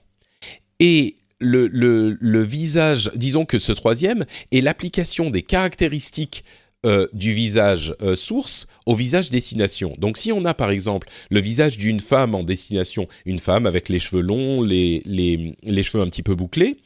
Et 0.80 1.16
le, 1.42 2.42
visage, 2.42 3.10
disons 3.14 3.44
que 3.44 3.58
ce 3.58 3.72
troisième 3.72 4.24
est 4.52 4.60
l'application 4.60 5.30
des 5.30 5.42
caractéristiques 5.42 6.44
euh, 6.84 7.06
du 7.12 7.32
visage 7.32 7.94
euh, 8.02 8.16
source 8.16 8.66
au 8.86 8.96
visage 8.96 9.30
destination. 9.30 9.92
Donc 9.98 10.18
si 10.18 10.32
on 10.32 10.44
a 10.44 10.54
par 10.54 10.70
exemple 10.70 11.08
le 11.30 11.40
visage 11.40 11.78
d'une 11.78 12.00
femme 12.00 12.34
en 12.34 12.42
destination, 12.42 13.06
une 13.24 13.38
femme 13.38 13.66
avec 13.66 13.88
les 13.88 14.00
cheveux 14.00 14.22
longs, 14.22 14.62
les, 14.62 15.02
les, 15.04 15.56
les 15.62 15.82
cheveux 15.84 16.02
un 16.02 16.08
petit 16.08 16.24
peu 16.24 16.34
bouclés, 16.34 16.78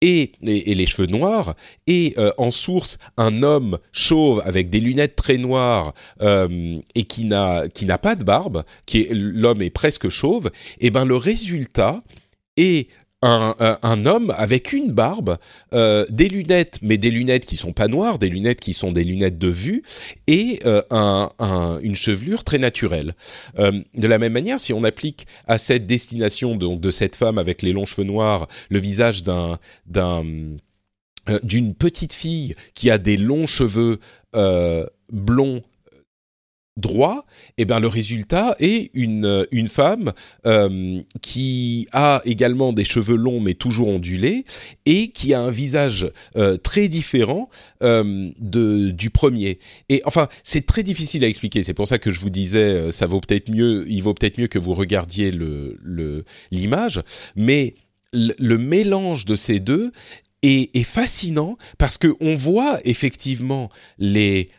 et, 0.00 0.32
les 0.40 0.86
cheveux 0.86 1.06
noirs, 1.06 1.54
et 1.86 2.14
euh, 2.18 2.32
en 2.38 2.50
source 2.50 2.98
un 3.16 3.42
homme 3.42 3.78
chauve 3.92 4.42
avec 4.44 4.70
des 4.70 4.80
lunettes 4.80 5.16
très 5.16 5.36
noires 5.36 5.94
euh, 6.22 6.78
et 6.94 7.04
qui 7.04 7.24
n'a 7.24 7.68
qui 7.68 7.86
n'a 7.86 7.98
pas 7.98 8.16
de 8.16 8.24
barbe, 8.24 8.64
qui 8.86 9.08
l'homme 9.10 9.62
est 9.62 9.70
presque 9.70 10.08
chauve, 10.08 10.50
et 10.80 10.90
ben 10.90 11.04
le 11.04 11.16
résultat 11.16 12.00
est 12.56 12.88
un, 13.22 14.06
homme 14.06 14.32
avec 14.36 14.72
une 14.72 14.92
barbe, 14.92 15.36
euh, 15.74 16.06
des 16.08 16.28
lunettes, 16.28 16.78
mais 16.82 16.96
des 16.96 17.10
lunettes 17.10 17.44
qui 17.44 17.56
sont 17.56 17.72
pas 17.72 17.88
noires, 17.88 18.18
des 18.18 18.28
lunettes 18.30 18.60
qui 18.60 18.72
sont 18.72 18.92
des 18.92 19.04
lunettes 19.04 19.38
de 19.38 19.48
vue, 19.48 19.82
et 20.26 20.60
euh, 20.64 20.82
une 21.82 21.96
chevelure 21.96 22.44
très 22.44 22.58
naturelle. 22.58 23.14
Euh, 23.58 23.82
de 23.94 24.06
la 24.06 24.18
même 24.18 24.32
manière, 24.32 24.60
si 24.60 24.72
on 24.72 24.84
applique 24.84 25.26
à 25.46 25.58
cette 25.58 25.86
destination 25.86 26.56
donc 26.56 26.80
de 26.80 26.90
cette 26.90 27.16
femme 27.16 27.38
avec 27.38 27.62
les 27.62 27.72
longs 27.72 27.86
cheveux 27.86 28.06
noirs 28.06 28.48
le 28.70 28.78
visage 28.78 29.22
d'un 29.22 29.58
d'un 29.86 30.24
d'une 31.42 31.74
petite 31.74 32.14
fille 32.14 32.54
qui 32.74 32.90
a 32.90 32.98
des 32.98 33.16
longs 33.16 33.46
cheveux 33.46 34.00
blonds 35.12 35.60
droit, 36.80 37.24
et 37.56 37.62
eh 37.62 37.64
ben 37.64 37.78
le 37.78 37.88
résultat 37.88 38.56
est 38.58 38.90
une, 38.94 39.46
une 39.52 39.68
femme 39.68 40.12
euh, 40.46 41.00
qui 41.22 41.86
a 41.92 42.22
également 42.24 42.72
des 42.72 42.84
cheveux 42.84 43.16
longs 43.16 43.40
mais 43.40 43.54
toujours 43.54 43.88
ondulés 43.88 44.44
et 44.86 45.08
qui 45.08 45.34
a 45.34 45.40
un 45.40 45.50
visage 45.50 46.10
euh, 46.36 46.56
très 46.56 46.88
différent 46.88 47.48
euh, 47.82 48.30
de, 48.38 48.90
du 48.90 49.10
premier. 49.10 49.58
Et 49.88 50.02
enfin, 50.04 50.28
c'est 50.42 50.66
très 50.66 50.82
difficile 50.82 51.24
à 51.24 51.28
expliquer. 51.28 51.62
C'est 51.62 51.74
pour 51.74 51.86
ça 51.86 51.98
que 51.98 52.10
je 52.10 52.20
vous 52.20 52.30
disais, 52.30 52.90
ça 52.90 53.06
vaut 53.06 53.20
peut-être 53.20 53.50
mieux, 53.50 53.84
il 53.88 54.02
vaut 54.02 54.14
peut-être 54.14 54.38
mieux 54.38 54.48
que 54.48 54.58
vous 54.58 54.74
regardiez 54.74 55.30
le 55.30 55.78
l'image, 56.50 57.02
mais 57.36 57.74
le, 58.12 58.56
mélange 58.56 59.24
de 59.24 59.36
ces 59.36 59.60
deux 59.60 59.92
est, 60.42 60.74
est 60.76 60.84
fascinant 60.84 61.56
parce 61.78 61.98
que 61.98 62.14
on 62.20 62.34
voit 62.34 62.80
effectivement 62.84 63.70
les 63.98 64.50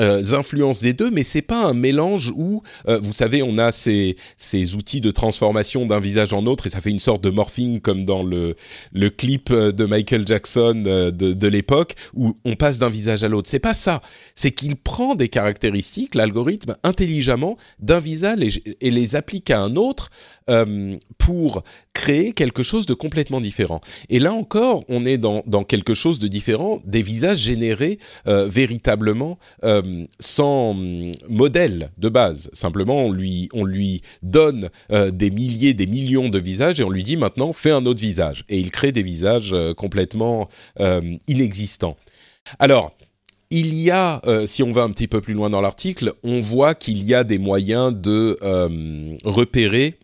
euh, 0.00 0.22
influences 0.32 0.80
des 0.80 0.94
deux, 0.94 1.10
mais 1.10 1.22
c'est 1.22 1.42
pas 1.42 1.64
un 1.64 1.74
mélange 1.74 2.32
où, 2.34 2.62
euh, 2.88 2.98
vous 3.02 3.12
savez, 3.12 3.42
on 3.42 3.58
a 3.58 3.72
ces, 3.72 4.16
ces 4.38 4.74
outils 4.74 5.02
de 5.02 5.10
transformation 5.10 5.84
d'un 5.84 6.00
visage 6.00 6.32
en 6.32 6.46
autre 6.46 6.66
et 6.66 6.70
ça 6.70 6.80
fait 6.80 6.90
une 6.90 6.98
sorte 6.98 7.22
de 7.22 7.30
morphing 7.30 7.80
comme 7.80 8.04
dans 8.04 8.22
le, 8.22 8.56
le 8.92 9.10
clip 9.10 9.50
euh, 9.50 9.70
de 9.70 9.84
Michael 9.84 10.26
Jackson 10.26 10.82
de, 10.84 11.10
de 11.10 11.46
l'époque 11.46 11.94
où 12.14 12.38
on 12.44 12.56
passe 12.56 12.78
d'un 12.78 12.88
visage 12.88 13.22
à 13.22 13.28
l'autre. 13.28 13.50
C'est 13.50 13.58
pas 13.58 13.74
ça. 13.74 14.00
C'est 14.34 14.52
qu'il 14.52 14.76
prend 14.76 15.14
des 15.14 15.28
caractéristiques, 15.28 16.14
l'algorithme, 16.14 16.74
intelligemment 16.82 17.58
d'un 17.78 18.00
visage 18.00 18.22
et, 18.40 18.76
et, 18.80 18.90
les 18.90 19.16
applique 19.16 19.50
à 19.50 19.60
un 19.60 19.76
autre 19.76 20.10
euh, 20.48 20.96
pour 21.18 21.62
créer 21.94 22.32
quelque 22.32 22.62
chose 22.62 22.86
de 22.86 22.94
complètement 22.94 23.40
différent. 23.40 23.80
Et 24.08 24.18
là 24.18 24.32
encore, 24.32 24.84
on 24.88 25.04
est 25.04 25.18
dans, 25.18 25.42
dans 25.46 25.64
quelque 25.64 25.94
chose 25.94 26.18
de 26.18 26.28
différent, 26.28 26.80
des 26.84 27.02
visages 27.02 27.38
générés 27.38 27.98
euh, 28.26 28.48
véritablement 28.48 29.38
euh, 29.64 30.04
sans 30.18 30.74
modèle 31.28 31.90
de 31.98 32.08
base. 32.08 32.50
Simplement, 32.52 32.96
on 32.96 33.12
lui, 33.12 33.48
on 33.52 33.64
lui 33.64 34.02
donne 34.22 34.70
euh, 34.90 35.10
des 35.10 35.30
milliers, 35.30 35.74
des 35.74 35.86
millions 35.86 36.28
de 36.28 36.38
visages 36.38 36.80
et 36.80 36.84
on 36.84 36.90
lui 36.90 37.02
dit 37.02 37.16
maintenant, 37.16 37.52
fais 37.52 37.70
un 37.70 37.84
autre 37.86 38.00
visage. 38.00 38.44
Et 38.48 38.58
il 38.58 38.70
crée 38.70 38.92
des 38.92 39.02
visages 39.02 39.54
complètement 39.76 40.48
inexistants. 41.28 41.96
Alors, 42.58 42.92
il 43.50 43.74
y 43.74 43.90
a, 43.90 44.20
si 44.46 44.62
on 44.62 44.72
va 44.72 44.82
un 44.82 44.90
petit 44.90 45.08
peu 45.08 45.20
plus 45.20 45.34
loin 45.34 45.50
dans 45.50 45.60
l'article, 45.60 46.14
on 46.22 46.40
voit 46.40 46.74
qu'il 46.74 47.02
y 47.04 47.14
a 47.14 47.24
des 47.24 47.38
moyens 47.38 47.92
de 47.94 48.38
repérer 49.24 49.94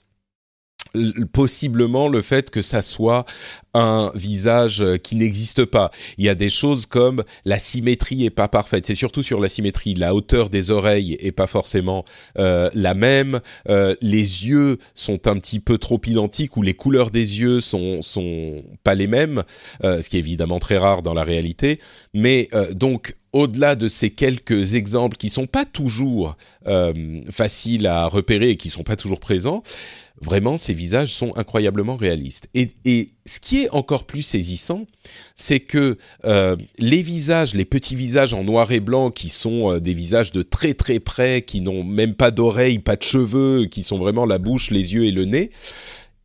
possiblement 1.32 2.08
le 2.08 2.22
fait 2.22 2.50
que 2.50 2.62
ça 2.62 2.82
soit 2.82 3.24
un 3.74 4.10
visage 4.14 4.80
euh, 4.80 4.96
qui 4.96 5.16
n'existe 5.16 5.64
pas. 5.64 5.90
Il 6.16 6.24
y 6.24 6.28
a 6.28 6.34
des 6.34 6.50
choses 6.50 6.86
comme 6.86 7.22
la 7.44 7.58
symétrie 7.58 8.24
est 8.24 8.30
pas 8.30 8.48
parfaite. 8.48 8.86
C'est 8.86 8.94
surtout 8.94 9.22
sur 9.22 9.40
la 9.40 9.48
symétrie. 9.48 9.94
La 9.94 10.14
hauteur 10.14 10.50
des 10.50 10.70
oreilles 10.70 11.16
est 11.20 11.32
pas 11.32 11.46
forcément 11.46 12.04
euh, 12.38 12.70
la 12.74 12.94
même. 12.94 13.40
Euh, 13.68 13.94
les 14.00 14.46
yeux 14.46 14.78
sont 14.94 15.28
un 15.28 15.38
petit 15.38 15.60
peu 15.60 15.78
trop 15.78 16.00
identiques 16.06 16.56
ou 16.56 16.62
les 16.62 16.74
couleurs 16.74 17.10
des 17.10 17.40
yeux 17.40 17.60
sont 17.60 18.02
sont 18.02 18.62
pas 18.84 18.94
les 18.94 19.06
mêmes, 19.06 19.42
ce 19.82 20.08
qui 20.08 20.16
est 20.16 20.20
évidemment 20.20 20.58
très 20.58 20.78
rare 20.78 21.02
dans 21.02 21.14
la 21.14 21.24
réalité. 21.24 21.80
Mais 22.14 22.48
donc 22.72 23.16
au-delà 23.32 23.74
de 23.74 23.88
ces 23.88 24.10
quelques 24.10 24.74
exemples 24.74 25.16
qui 25.16 25.30
sont 25.30 25.46
pas 25.46 25.64
toujours 25.64 26.36
faciles 27.30 27.86
à 27.86 28.06
repérer 28.06 28.50
et 28.50 28.56
qui 28.56 28.70
sont 28.70 28.82
pas 28.82 28.96
toujours 28.96 29.20
présents, 29.20 29.62
Vraiment, 30.20 30.56
ces 30.56 30.74
visages 30.74 31.12
sont 31.12 31.36
incroyablement 31.36 31.96
réalistes. 31.96 32.48
Et, 32.54 32.70
ce 33.26 33.40
qui 33.40 33.60
est 33.60 33.70
encore 33.70 34.06
plus 34.06 34.22
saisissant, 34.22 34.86
c'est 35.36 35.60
que 35.60 35.98
euh, 36.24 36.56
les 36.78 37.02
visages, 37.02 37.54
les 37.54 37.66
petits 37.66 37.94
visages 37.94 38.32
en 38.32 38.42
noir 38.42 38.72
et 38.72 38.80
blanc, 38.80 39.10
qui 39.10 39.28
sont 39.28 39.72
euh, 39.72 39.80
des 39.80 39.92
visages 39.92 40.32
de 40.32 40.42
très 40.42 40.72
très 40.72 40.98
près, 40.98 41.42
qui 41.42 41.60
n'ont 41.60 41.84
même 41.84 42.14
pas 42.14 42.30
d'oreilles, 42.30 42.78
pas 42.78 42.96
de 42.96 43.02
cheveux, 43.02 43.66
qui 43.66 43.82
sont 43.82 43.98
vraiment 43.98 44.24
la 44.24 44.38
bouche, 44.38 44.70
les 44.70 44.94
yeux 44.94 45.04
et 45.04 45.10
le 45.10 45.26
nez, 45.26 45.50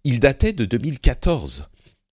ils 0.06 0.20
dataient 0.20 0.54
de 0.54 0.64
2014. 0.64 1.66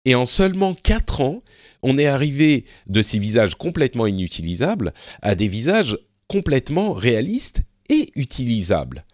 Et 0.05 0.15
en 0.15 0.25
seulement 0.25 0.75
4 0.75 1.21
ans, 1.21 1.43
on 1.83 1.99
est 1.99 2.07
arrivé 2.07 2.65
de 2.87 3.03
ces 3.03 3.19
visages 3.19 3.57
complètement 3.57 4.07
inutilisables 4.07 4.95
à 5.21 5.35
des 5.35 5.49
visages 5.49 5.99
complètement 6.29 6.93
réalistes 6.93 7.63
et 7.89 8.11
utilisables. 8.15 9.05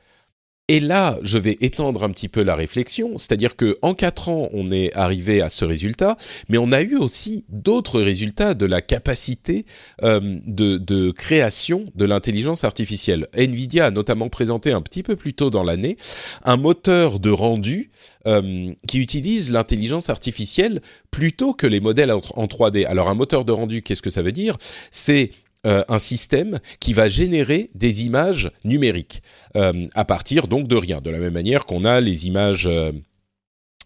Et 0.73 0.81
là, 0.81 1.19
je 1.21 1.37
vais 1.37 1.59
étendre 1.61 2.03
un 2.03 2.09
petit 2.09 2.31
peu 2.31 2.43
la 2.43 2.55
réflexion, 2.55 3.19
c'est-à-dire 3.19 3.57
que 3.57 3.77
en 3.83 3.93
quatre 3.93 4.31
ans, 4.31 4.49
on 4.55 4.71
est 4.71 4.91
arrivé 4.95 5.43
à 5.43 5.51
ce 5.51 5.67
résultat, 5.67 6.17
mais 6.49 6.57
on 6.57 6.73
a 6.73 6.81
eu 6.81 6.97
aussi 6.97 7.45
d'autres 7.51 8.01
résultats 8.01 8.55
de 8.55 8.65
la 8.65 8.81
capacité 8.81 9.67
euh, 10.03 10.39
de, 10.47 11.11
création 11.11 11.85
de 11.95 12.07
l'intelligence 12.07 12.65
artificielle. 12.65 13.27
Nvidia 13.35 13.85
a 13.85 13.91
notamment 13.91 14.31
présenté 14.31 14.73
un 14.73 14.81
petit 14.81 15.03
peu 15.03 15.15
plus 15.15 15.35
tôt 15.35 15.51
dans 15.51 15.63
l'année 15.63 15.99
un 16.43 16.57
moteur 16.57 17.21
de 17.21 17.29
rendu 17.29 17.91
euh, 18.27 18.73
qui 18.89 18.99
utilise 18.99 19.53
l'intelligence 19.53 20.09
artificielle 20.09 20.81
plutôt 21.11 21.53
que 21.53 21.67
les 21.67 21.81
modèles 21.81 22.13
en 22.13 22.47
3D. 22.47 22.87
Alors 22.87 23.11
un 23.11 23.15
moteur 23.15 23.45
de 23.45 23.53
rendu, 23.53 23.83
qu'est-ce 23.83 24.01
que 24.01 24.09
ça 24.09 24.23
veut 24.23 24.33
dire? 24.33 24.57
C'est 24.91 25.33
euh, 25.67 25.85
un 25.89 25.99
système 25.99 26.59
qui 26.81 26.93
va 26.93 27.09
générer 27.09 27.71
des 27.75 28.05
images 28.05 28.51
numériques 28.65 29.23
euh, 29.57 29.87
à 29.95 30.05
partir 30.05 30.49
donc 30.49 30.67
de 30.67 30.77
rien. 30.77 31.01
De 31.01 31.11
la 31.11 31.19
même 31.19 31.35
manière 31.35 31.67
qu'on 31.67 31.85
a 31.85 32.01
les 32.01 32.27
images 32.27 32.69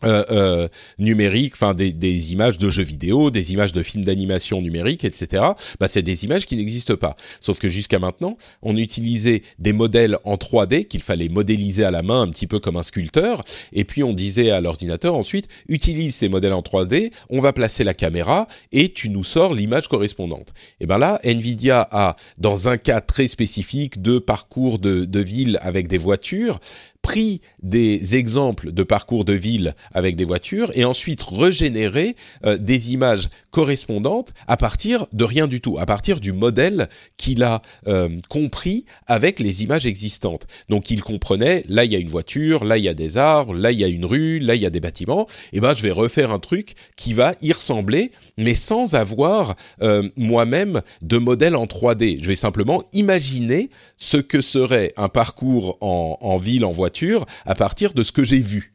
euh, 0.05 0.25
euh, 0.31 0.69
numériques, 0.99 1.55
enfin 1.55 1.73
des, 1.73 1.91
des, 1.91 2.33
images 2.35 2.59
de 2.59 2.69
jeux 2.69 2.83
vidéo, 2.83 3.31
des 3.31 3.55
images 3.55 3.73
de 3.73 3.83
films 3.83 4.05
d'animation 4.05 4.61
numérique, 4.61 5.05
etc. 5.05 5.43
Bah, 5.81 5.89
c'est 5.89 6.03
des 6.03 6.27
images 6.27 6.45
qui 6.45 6.55
n'existent 6.57 6.97
pas. 6.97 7.17
Sauf 7.41 7.59
que 7.59 7.71
jusqu'à 7.71 7.99
maintenant, 7.99 8.37
on 8.61 8.77
utilisait 8.77 9.41
des 9.59 9.73
modèles 9.73 10.19
en 10.25 10.35
3D 10.35 10.87
qu'il 10.87 11.01
fallait 11.01 11.31
modéliser 11.31 11.83
à 11.83 11.91
la 11.91 12.03
main, 12.03 12.21
un 12.21 12.29
petit 12.29 12.47
peu 12.47 12.59
comme 12.59 12.77
un 12.77 12.83
sculpteur, 12.83 13.41
et 13.73 13.85
puis 13.85 14.05
on 14.05 14.13
disait 14.13 14.51
à 14.51 14.61
l'ordinateur 14.61 15.15
ensuite 15.15 15.49
utilise 15.67 16.15
ces 16.15 16.29
modèles 16.29 16.53
en 16.53 16.61
3D, 16.61 17.11
on 17.31 17.41
va 17.41 17.55
placer 17.55 17.83
la 17.83 17.95
caméra 17.95 18.49
et 18.73 18.91
tu 18.91 19.09
nous 19.09 19.25
sors 19.25 19.55
l'image 19.55 19.89
correspondante. 19.89 20.53
Et 20.81 20.87
ben 20.87 20.99
là, 20.99 21.21
Nvidia 21.25 21.89
a 21.91 22.17
dans 22.37 22.69
un 22.69 22.77
cas 22.77 23.01
très 23.01 23.29
spécifique 23.29 24.03
de 24.03 24.19
parcours 24.19 24.79
de, 24.79 25.07
de 25.07 25.21
ville 25.21 25.59
avec 25.63 25.89
des 25.89 25.99
voitures 25.99 26.61
pris 27.07 27.41
des 27.63 28.17
exemples 28.17 28.73
de 28.73 28.83
parcours 28.83 29.25
de 29.25 29.33
ville 29.33 29.77
avec 29.93 30.17
des 30.17 30.25
voitures 30.25 30.73
et 30.75 30.85
ensuite 30.85 31.23
régénéré 31.23 32.17
euh, 32.45 32.59
des 32.59 32.93
images 32.93 33.29
correspondantes 33.53 34.35
à 34.49 34.57
partir 34.57 35.07
de 35.13 35.23
rien 35.23 35.47
du 35.47 35.61
tout, 35.61 35.79
à 35.79 35.87
partir 35.87 36.19
du 36.19 36.33
modèle 36.33 36.89
qu'il 37.17 37.45
a 37.45 37.63
euh, 37.87 38.09
compris 38.29 38.87
avec 39.07 39.39
les 39.39 39.63
images 39.63 39.87
existantes. 39.87 40.47
Donc 40.69 40.91
il 40.91 41.01
comprenait, 41.01 41.63
là 41.69 41.85
il 41.85 41.93
y 41.93 41.97
a 41.97 42.01
une 42.01 42.11
voiture, 42.11 42.65
là 42.65 42.77
il 42.77 42.83
y 42.83 42.89
a 42.89 42.95
des 42.95 43.19
arbres, 43.19 43.55
là 43.55 43.71
il 43.71 43.79
y 43.79 43.85
a 43.85 43.89
une 43.89 44.05
rue, 44.05 44.41
là 44.41 44.57
il 44.57 44.63
y 44.63 44.67
a 44.67 44.71
des 44.71 44.81
bâtiments, 44.81 45.29
et 45.53 45.61
ben 45.61 45.77
je 45.77 45.83
vais 45.83 45.93
refaire 45.93 46.33
un 46.33 46.41
truc 46.41 46.75
qui 46.97 47.13
va 47.13 47.37
y 47.41 47.53
ressembler, 47.53 48.11
mais 48.37 48.57
sans 48.57 48.97
avoir 48.97 49.55
euh, 49.81 50.09
moi-même 50.17 50.83
de 51.03 51.19
modèle 51.19 51.55
en 51.55 51.67
3D. 51.67 52.19
Je 52.21 52.27
vais 52.27 52.35
simplement 52.35 52.83
imaginer 52.93 53.71
ce 53.97 54.17
que 54.17 54.41
serait 54.41 54.93
un 54.97 55.09
parcours 55.09 55.79
en 55.81 56.37
ville 56.37 56.65
en 56.65 56.73
voiture 56.73 56.96
à 57.45 57.55
partir 57.55 57.95
de 57.95 58.03
ce 58.03 58.13
que 58.13 58.25
j'ai 58.25 58.41
vu. 58.41 58.75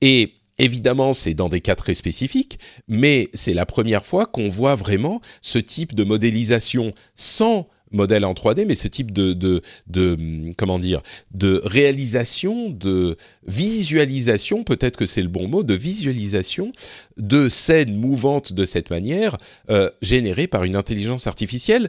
Et 0.00 0.34
Évidemment, 0.56 1.12
c'est 1.12 1.34
dans 1.34 1.48
des 1.48 1.60
cas 1.60 1.74
très 1.74 1.94
spécifiques, 1.94 2.60
mais 2.86 3.28
c'est 3.34 3.54
la 3.54 3.66
première 3.66 4.06
fois 4.06 4.24
qu'on 4.24 4.48
voit 4.48 4.76
vraiment 4.76 5.20
ce 5.40 5.58
type 5.58 5.96
de 5.96 6.04
modélisation 6.04 6.92
sans 7.16 7.66
modèle 7.90 8.24
en 8.24 8.34
3D, 8.34 8.66
mais 8.66 8.74
ce 8.74 8.88
type 8.88 9.12
de, 9.12 9.32
de 9.32 10.52
comment 10.56 10.78
dire, 10.78 11.02
de 11.32 11.60
réalisation, 11.64 12.70
de 12.70 13.16
visualisation, 13.46 14.64
peut-être 14.64 14.96
que 14.96 15.06
c'est 15.06 15.22
le 15.22 15.28
bon 15.28 15.48
mot, 15.48 15.62
de 15.62 15.74
visualisation 15.74 16.72
de 17.16 17.48
scènes 17.48 17.96
mouvantes 17.96 18.52
de 18.52 18.64
cette 18.64 18.90
manière, 18.90 19.36
euh, 19.70 19.88
générées 20.02 20.46
par 20.48 20.64
une 20.64 20.76
intelligence 20.76 21.26
artificielle 21.26 21.88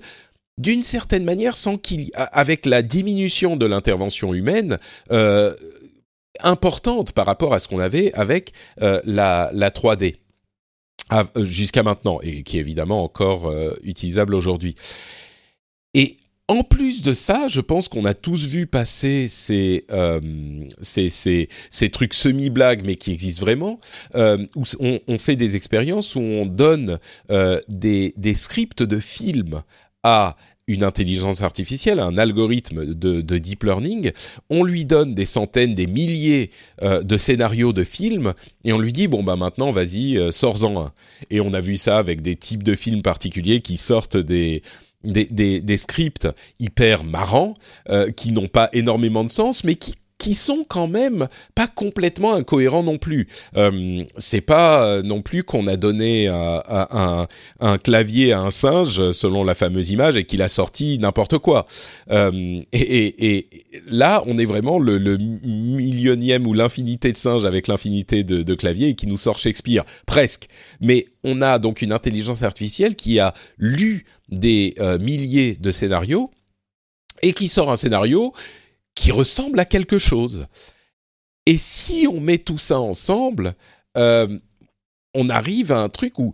d'une 0.57 0.83
certaine 0.83 1.25
manière, 1.25 1.55
sans 1.55 1.77
qu'il, 1.77 2.11
avec 2.15 2.65
la 2.65 2.81
diminution 2.81 3.57
de 3.57 3.65
l'intervention 3.65 4.33
humaine 4.33 4.77
euh, 5.11 5.53
importante 6.41 7.11
par 7.11 7.25
rapport 7.25 7.53
à 7.53 7.59
ce 7.59 7.67
qu'on 7.67 7.79
avait 7.79 8.13
avec 8.13 8.53
euh, 8.81 9.01
la, 9.05 9.49
la 9.53 9.69
3D 9.69 10.15
jusqu'à 11.37 11.83
maintenant 11.83 12.19
et 12.23 12.43
qui 12.43 12.57
est 12.57 12.61
évidemment 12.61 13.03
encore 13.03 13.47
euh, 13.47 13.73
utilisable 13.83 14.33
aujourd'hui. 14.33 14.75
Et 15.93 16.17
en 16.47 16.61
plus 16.61 17.01
de 17.03 17.13
ça, 17.13 17.47
je 17.47 17.59
pense 17.59 17.89
qu'on 17.89 18.05
a 18.05 18.13
tous 18.13 18.45
vu 18.45 18.67
passer 18.67 19.27
ces, 19.27 19.85
ces, 20.81 21.09
ces, 21.09 21.49
ces, 21.71 21.89
trucs 21.89 22.13
semi-blagues, 22.13 22.83
mais 22.85 22.97
qui 22.97 23.11
existent 23.11 23.41
vraiment, 23.43 23.79
où 24.13 24.63
on, 24.79 25.17
fait 25.17 25.35
des 25.35 25.55
expériences 25.55 26.15
où 26.15 26.19
on 26.19 26.45
donne 26.45 26.99
des, 27.67 28.13
des 28.15 28.35
scripts 28.35 28.83
de 28.83 28.99
films 28.99 29.63
à 30.05 30.37
une 30.67 30.83
intelligence 30.83 31.41
artificielle, 31.41 31.99
un 31.99 32.17
algorithme 32.17 32.85
de, 32.85 33.21
de, 33.21 33.37
deep 33.37 33.63
learning, 33.63 34.11
on 34.49 34.63
lui 34.63 34.85
donne 34.85 35.13
des 35.13 35.25
centaines, 35.25 35.75
des 35.75 35.87
milliers 35.87 36.51
euh, 36.81 37.01
de 37.01 37.17
scénarios 37.17 37.73
de 37.73 37.83
films 37.83 38.33
et 38.63 38.73
on 38.73 38.79
lui 38.79 38.93
dit 38.93 39.07
bon 39.07 39.23
bah 39.23 39.35
maintenant 39.35 39.71
vas-y 39.71 40.17
euh, 40.17 40.31
sors-en 40.31 40.85
un. 40.85 40.91
Et 41.29 41.41
on 41.41 41.53
a 41.53 41.59
vu 41.59 41.77
ça 41.77 41.97
avec 41.97 42.21
des 42.21 42.35
types 42.35 42.63
de 42.63 42.75
films 42.75 43.01
particuliers 43.01 43.61
qui 43.61 43.77
sortent 43.77 44.17
des, 44.17 44.61
des 45.03 45.77
scripts 45.77 46.27
hyper 46.59 47.03
marrants 47.03 47.53
euh, 47.89 48.11
qui 48.11 48.31
n'ont 48.31 48.47
pas 48.47 48.69
énormément 48.73 49.23
de 49.23 49.29
sens 49.29 49.63
mais 49.63 49.75
qui 49.75 49.95
qui 50.17 50.33
sont 50.33 50.65
quand 50.67 50.87
même 50.87 51.27
pas 51.55 51.67
complètement 51.67 52.33
incohérents 52.33 52.83
non 52.83 52.97
plus. 52.97 53.27
Euh, 53.57 54.03
c'est 54.17 54.41
pas 54.41 54.85
euh, 54.85 55.01
non 55.01 55.21
plus 55.21 55.43
qu'on 55.43 55.67
a 55.67 55.75
donné 55.75 56.27
un, 56.27 57.27
un, 57.59 57.77
clavier 57.77 58.31
à 58.31 58.41
un 58.41 58.51
singe 58.51 59.11
selon 59.11 59.43
la 59.43 59.53
fameuse 59.55 59.91
image 59.91 60.15
et 60.15 60.23
qu'il 60.23 60.41
a 60.41 60.47
sorti 60.47 60.97
n'importe 60.99 61.37
quoi. 61.37 61.65
Euh, 62.11 62.61
et, 62.71 63.47
là, 63.87 64.23
on 64.25 64.37
est 64.37 64.45
vraiment 64.45 64.79
le, 64.79 65.17
millionième 65.17 66.47
ou 66.47 66.53
l'infinité 66.53 67.11
de 67.11 67.17
singes 67.17 67.45
avec 67.45 67.67
l'infinité 67.67 68.23
de, 68.23 68.43
de 68.43 68.55
claviers 68.55 68.89
et 68.89 68.95
qui 68.95 69.07
nous 69.07 69.17
sort 69.17 69.37
Shakespeare 69.37 69.83
presque. 70.05 70.47
Mais 70.79 71.05
on 71.23 71.41
a 71.41 71.59
donc 71.59 71.81
une 71.81 71.91
intelligence 71.91 72.43
artificielle 72.43 72.95
qui 72.95 73.19
a 73.19 73.33
lu 73.57 74.05
des 74.29 74.75
euh, 74.79 74.97
milliers 74.99 75.55
de 75.55 75.71
scénarios 75.71 76.31
et 77.21 77.33
qui 77.33 77.47
sort 77.47 77.71
un 77.71 77.77
scénario 77.77 78.33
qui 78.95 79.11
ressemble 79.11 79.59
à 79.59 79.65
quelque 79.65 79.99
chose. 79.99 80.47
Et 81.45 81.57
si 81.57 82.07
on 82.09 82.19
met 82.19 82.39
tout 82.39 82.57
ça 82.57 82.79
ensemble, 82.79 83.55
euh, 83.97 84.39
on 85.13 85.29
arrive 85.29 85.71
à 85.71 85.79
un 85.79 85.89
truc 85.89 86.17
où 86.17 86.33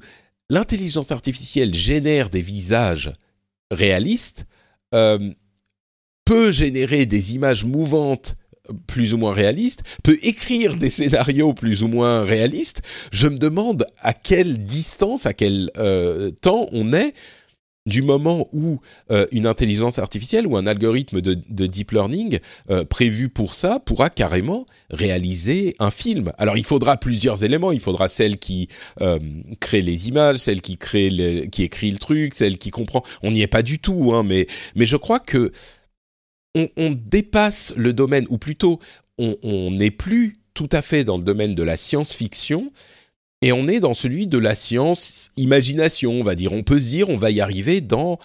l'intelligence 0.49 1.11
artificielle 1.11 1.73
génère 1.73 2.29
des 2.29 2.41
visages 2.41 3.11
réalistes, 3.71 4.45
euh, 4.93 5.31
peut 6.25 6.51
générer 6.51 7.05
des 7.05 7.35
images 7.35 7.65
mouvantes 7.65 8.35
plus 8.87 9.13
ou 9.13 9.17
moins 9.17 9.33
réalistes, 9.33 9.83
peut 10.03 10.17
écrire 10.21 10.77
des 10.77 10.89
scénarios 10.89 11.53
plus 11.53 11.83
ou 11.83 11.87
moins 11.87 12.23
réalistes. 12.23 12.81
Je 13.11 13.27
me 13.27 13.37
demande 13.37 13.85
à 13.99 14.13
quelle 14.13 14.63
distance, 14.63 15.25
à 15.25 15.33
quel 15.33 15.71
euh, 15.77 16.31
temps 16.31 16.67
on 16.71 16.93
est 16.93 17.13
du 17.85 18.01
moment 18.01 18.47
où 18.53 18.79
euh, 19.09 19.25
une 19.31 19.47
intelligence 19.47 19.97
artificielle 19.97 20.45
ou 20.45 20.55
un 20.55 20.67
algorithme 20.67 21.21
de, 21.21 21.33
deep 21.65 21.91
learning 21.91 22.39
euh, 22.69 22.85
prévu 22.85 23.29
pour 23.29 23.53
ça 23.53 23.79
pourra 23.79 24.09
carrément 24.09 24.65
réaliser 24.91 25.75
un 25.79 25.89
film. 25.89 26.31
Alors 26.37 26.57
il 26.57 26.65
faudra 26.65 26.97
plusieurs 26.97 27.43
éléments. 27.43 27.71
Il 27.71 27.79
faudra 27.79 28.07
celle 28.07 28.37
qui 28.37 28.67
euh, 29.01 29.19
crée 29.59 29.81
les 29.81 30.07
images, 30.07 30.37
celle 30.37 30.61
qui 30.61 30.73
écrit 30.73 31.09
le 31.09 31.97
truc, 31.97 32.35
celle 32.35 32.57
qui 32.57 32.69
comprend. 32.69 33.03
On 33.23 33.31
n'y 33.31 33.41
est 33.41 33.47
pas 33.47 33.63
du 33.63 33.79
tout, 33.79 34.11
hein, 34.13 34.23
mais 34.23 34.47
mais 34.75 34.85
je 34.85 34.97
crois 34.97 35.19
que 35.19 35.51
on, 36.53 36.91
dépasse 36.91 37.73
le 37.77 37.93
domaine, 37.93 38.25
ou 38.29 38.37
plutôt 38.37 38.79
on 39.17 39.71
n'est 39.71 39.89
plus 39.89 40.35
tout 40.53 40.67
à 40.73 40.81
fait 40.81 41.05
dans 41.05 41.17
le 41.17 41.23
domaine 41.23 41.55
de 41.55 41.63
la 41.63 41.77
science-fiction 41.77 42.71
et 43.41 43.51
on 43.51 43.67
est 43.67 43.79
dans 43.79 43.93
celui 43.93 44.27
de 44.27 44.37
la 44.37 44.55
science 44.55 45.31
imagination, 45.35 46.11
on 46.13 46.23
va 46.23 46.35
dire. 46.35 46.53
On 46.53 46.63
peut 46.63 46.79
se 46.79 46.89
dire, 46.89 47.09
on 47.09 47.17
va 47.17 47.31
y 47.31 47.41
arriver 47.41 47.81
dans 47.81 48.19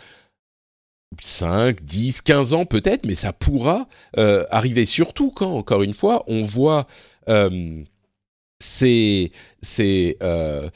5, 1.21 1.83
10, 1.83 2.23
15 2.23 2.53
ans 2.53 2.67
peut-être, 2.67 3.07
mais 3.07 3.15
ça 3.15 3.33
pourra 3.33 3.89
euh, 4.19 4.45
arriver 4.51 4.87
surtout 4.87 5.31
quand, 5.31 5.53
encore 5.53 5.83
une 5.83 5.95
fois, 5.95 6.25
on 6.27 6.43
voit 6.43 6.87
euh, 7.29 7.83
ces, 8.61 9.33
ces 9.63 10.19
euh, 10.23 10.69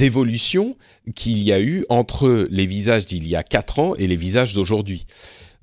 évolutions 0.00 0.76
qu'il 1.14 1.38
y 1.42 1.52
a 1.52 1.60
eu 1.60 1.86
entre 1.88 2.46
les 2.50 2.66
visages 2.66 3.06
d'il 3.06 3.26
y 3.26 3.36
a 3.36 3.42
4 3.42 3.78
ans 3.78 3.94
et 3.94 4.06
les 4.06 4.16
visages 4.16 4.54
d'aujourd'hui. 4.54 5.06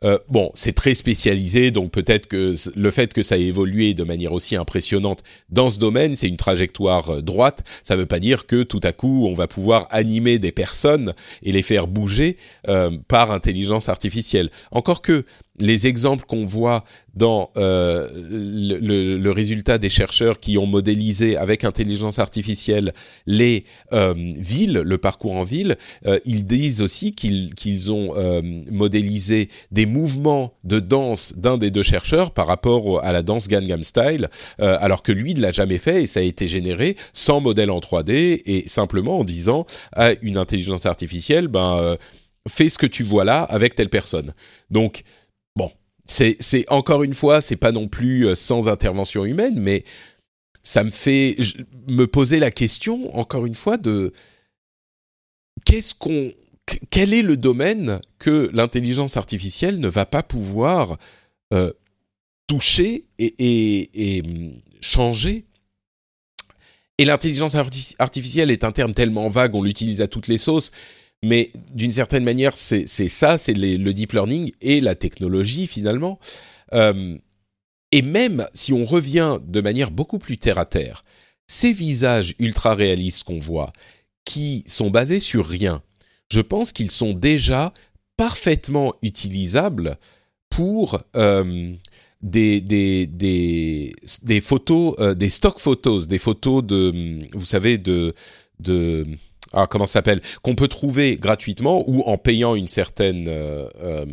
Euh, 0.05 0.19
bon, 0.29 0.51
c'est 0.53 0.73
très 0.73 0.93
spécialisé, 0.93 1.71
donc 1.71 1.91
peut-être 1.91 2.27
que 2.27 2.53
le 2.75 2.91
fait 2.91 3.13
que 3.13 3.23
ça 3.23 3.37
ait 3.37 3.43
évolué 3.43 3.93
de 3.93 4.03
manière 4.03 4.33
aussi 4.33 4.55
impressionnante 4.55 5.23
dans 5.49 5.69
ce 5.69 5.79
domaine, 5.79 6.15
c'est 6.15 6.27
une 6.27 6.37
trajectoire 6.37 7.09
euh, 7.09 7.21
droite. 7.21 7.63
Ça 7.83 7.95
ne 7.95 8.01
veut 8.01 8.05
pas 8.05 8.19
dire 8.19 8.45
que 8.45 8.63
tout 8.63 8.81
à 8.83 8.91
coup, 8.91 9.27
on 9.27 9.33
va 9.33 9.47
pouvoir 9.47 9.87
animer 9.89 10.37
des 10.37 10.51
personnes 10.51 11.13
et 11.41 11.51
les 11.51 11.63
faire 11.63 11.87
bouger 11.87 12.37
euh, 12.67 12.91
par 13.07 13.31
intelligence 13.31 13.89
artificielle. 13.89 14.51
Encore 14.71 15.01
que 15.01 15.25
les 15.59 15.87
exemples 15.87 16.25
qu'on 16.25 16.45
voit 16.45 16.83
dans 17.15 17.51
euh, 17.55 18.09
le, 18.29 19.17
le, 19.17 19.31
résultat 19.31 19.77
des 19.77 19.89
chercheurs 19.89 20.39
qui 20.39 20.57
ont 20.57 20.65
modélisé 20.65 21.37
avec 21.37 21.63
intelligence 21.63 22.19
artificielle 22.19 22.91
les 23.25 23.63
euh, 23.93 24.13
villes, 24.17 24.81
le 24.85 24.97
parcours 24.97 25.33
en 25.33 25.43
ville, 25.43 25.77
euh, 26.07 26.19
ils 26.25 26.45
disent 26.45 26.81
aussi 26.81 27.13
qu'ils 27.13 27.53
qu'ils 27.55 27.91
ont 27.91 28.13
euh, 28.17 28.41
modélisé 28.69 29.49
des 29.71 29.85
mouvements 29.85 30.53
de 30.65 30.79
danse 30.79 31.33
d'un 31.37 31.57
des 31.57 31.71
deux 31.71 31.83
chercheurs 31.83 32.31
par 32.31 32.47
rapport 32.47 33.03
à 33.03 33.11
la 33.13 33.23
danse 33.23 33.47
Gangnam 33.47 33.83
Style, 33.83 34.29
euh, 34.59 34.77
alors 34.81 35.03
que 35.03 35.11
lui 35.11 35.33
ne 35.33 35.41
l'a 35.41 35.51
jamais 35.51 35.77
fait 35.77 36.03
et 36.03 36.07
ça 36.07 36.19
a 36.19 36.23
été 36.23 36.47
généré 36.47 36.97
sans 37.13 37.39
modèle 37.39 37.71
en 37.71 37.79
3D 37.79 38.41
et 38.45 38.67
simplement 38.67 39.19
en 39.19 39.23
disant 39.23 39.65
à 39.93 40.11
une 40.21 40.37
intelligence 40.37 40.85
artificielle, 40.85 41.47
ben 41.47 41.77
euh, 41.79 41.95
fais 42.47 42.69
ce 42.69 42.77
que 42.77 42.85
tu 42.85 43.03
vois 43.03 43.23
là 43.23 43.41
avec 43.43 43.75
telle 43.75 43.89
personne. 43.89 44.33
Donc 44.69 45.03
C'est 46.05 46.65
encore 46.69 47.03
une 47.03 47.13
fois, 47.13 47.41
c'est 47.41 47.55
pas 47.55 47.71
non 47.71 47.87
plus 47.87 48.27
euh, 48.27 48.35
sans 48.35 48.67
intervention 48.67 49.25
humaine, 49.25 49.59
mais 49.59 49.83
ça 50.63 50.83
me 50.83 50.91
fait 50.91 51.37
me 51.87 52.05
poser 52.05 52.39
la 52.39 52.51
question 52.51 53.15
encore 53.17 53.45
une 53.45 53.55
fois 53.55 53.77
de 53.77 54.13
qu'est-ce 55.65 55.95
qu'on 55.95 56.31
quel 56.89 57.13
est 57.13 57.21
le 57.21 57.37
domaine 57.37 57.99
que 58.17 58.49
l'intelligence 58.53 59.17
artificielle 59.17 59.79
ne 59.79 59.87
va 59.87 60.05
pas 60.05 60.23
pouvoir 60.23 60.97
euh, 61.53 61.71
toucher 62.47 63.05
et, 63.19 64.21
hum, 64.25 64.53
changer? 64.81 65.45
Et 66.97 67.05
l'intelligence 67.05 67.55
artificielle 67.99 68.51
est 68.51 68.63
un 68.63 68.71
terme 68.71 68.93
tellement 68.93 69.29
vague, 69.29 69.53
on 69.53 69.61
l'utilise 69.61 70.01
à 70.01 70.07
toutes 70.07 70.27
les 70.27 70.37
sauces, 70.37 70.71
mais 71.25 71.51
d'une 71.73 71.91
certaine 71.91 72.23
manière, 72.23 72.55
c'est 72.55 72.85
ça, 72.85 73.39
c'est 73.39 73.55
le 73.55 73.93
deep 73.93 74.13
learning 74.13 74.51
et 74.61 74.79
la 74.79 74.93
technologie 74.93 75.65
finalement. 75.65 76.19
Euh, 76.73 77.17
et 77.91 78.03
même 78.03 78.45
si 78.53 78.73
on 78.73 78.85
revient 78.85 79.39
de 79.43 79.59
manière 79.59 79.89
beaucoup 79.89 80.19
plus 80.19 80.37
terre 80.37 80.59
à 80.59 80.65
terre, 80.65 81.01
ces 81.47 81.73
visages 81.73 82.35
ultra 82.37 82.75
réalistes 82.75 83.23
qu'on 83.23 83.39
voit, 83.39 83.73
qui 84.23 84.63
sont 84.67 84.91
basés 84.91 85.19
sur 85.19 85.47
rien, 85.47 85.81
je 86.31 86.41
pense 86.41 86.71
qu'ils 86.71 86.91
sont 86.91 87.13
déjà 87.13 87.73
parfaitement 88.17 88.93
utilisables 89.01 89.97
pour 90.51 91.01
euh, 91.15 91.73
des, 92.21 92.61
photos, 94.43 94.93
euh, 94.99 95.15
des 95.15 95.29
stock 95.29 95.57
photos, 95.57 96.07
des 96.07 96.19
photos 96.19 96.63
de, 96.63 97.27
vous 97.33 97.45
savez, 97.45 97.79
de 97.79 98.13
ah, 99.53 99.67
comment 99.67 99.85
ça 99.85 99.93
s'appelle, 99.93 100.21
qu'on 100.41 100.55
peut 100.55 100.67
trouver 100.67 101.15
gratuitement 101.17 101.83
ou 101.87 102.01
en 102.01 102.17
payant 102.17 102.55
une 102.55 102.67
certaine 102.67 103.27
euh, 103.27 103.67
euh, 103.81 104.05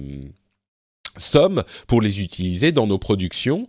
somme 1.16 1.64
pour 1.86 2.00
les 2.00 2.22
utiliser 2.22 2.72
dans 2.72 2.86
nos 2.86 2.98
productions. 2.98 3.68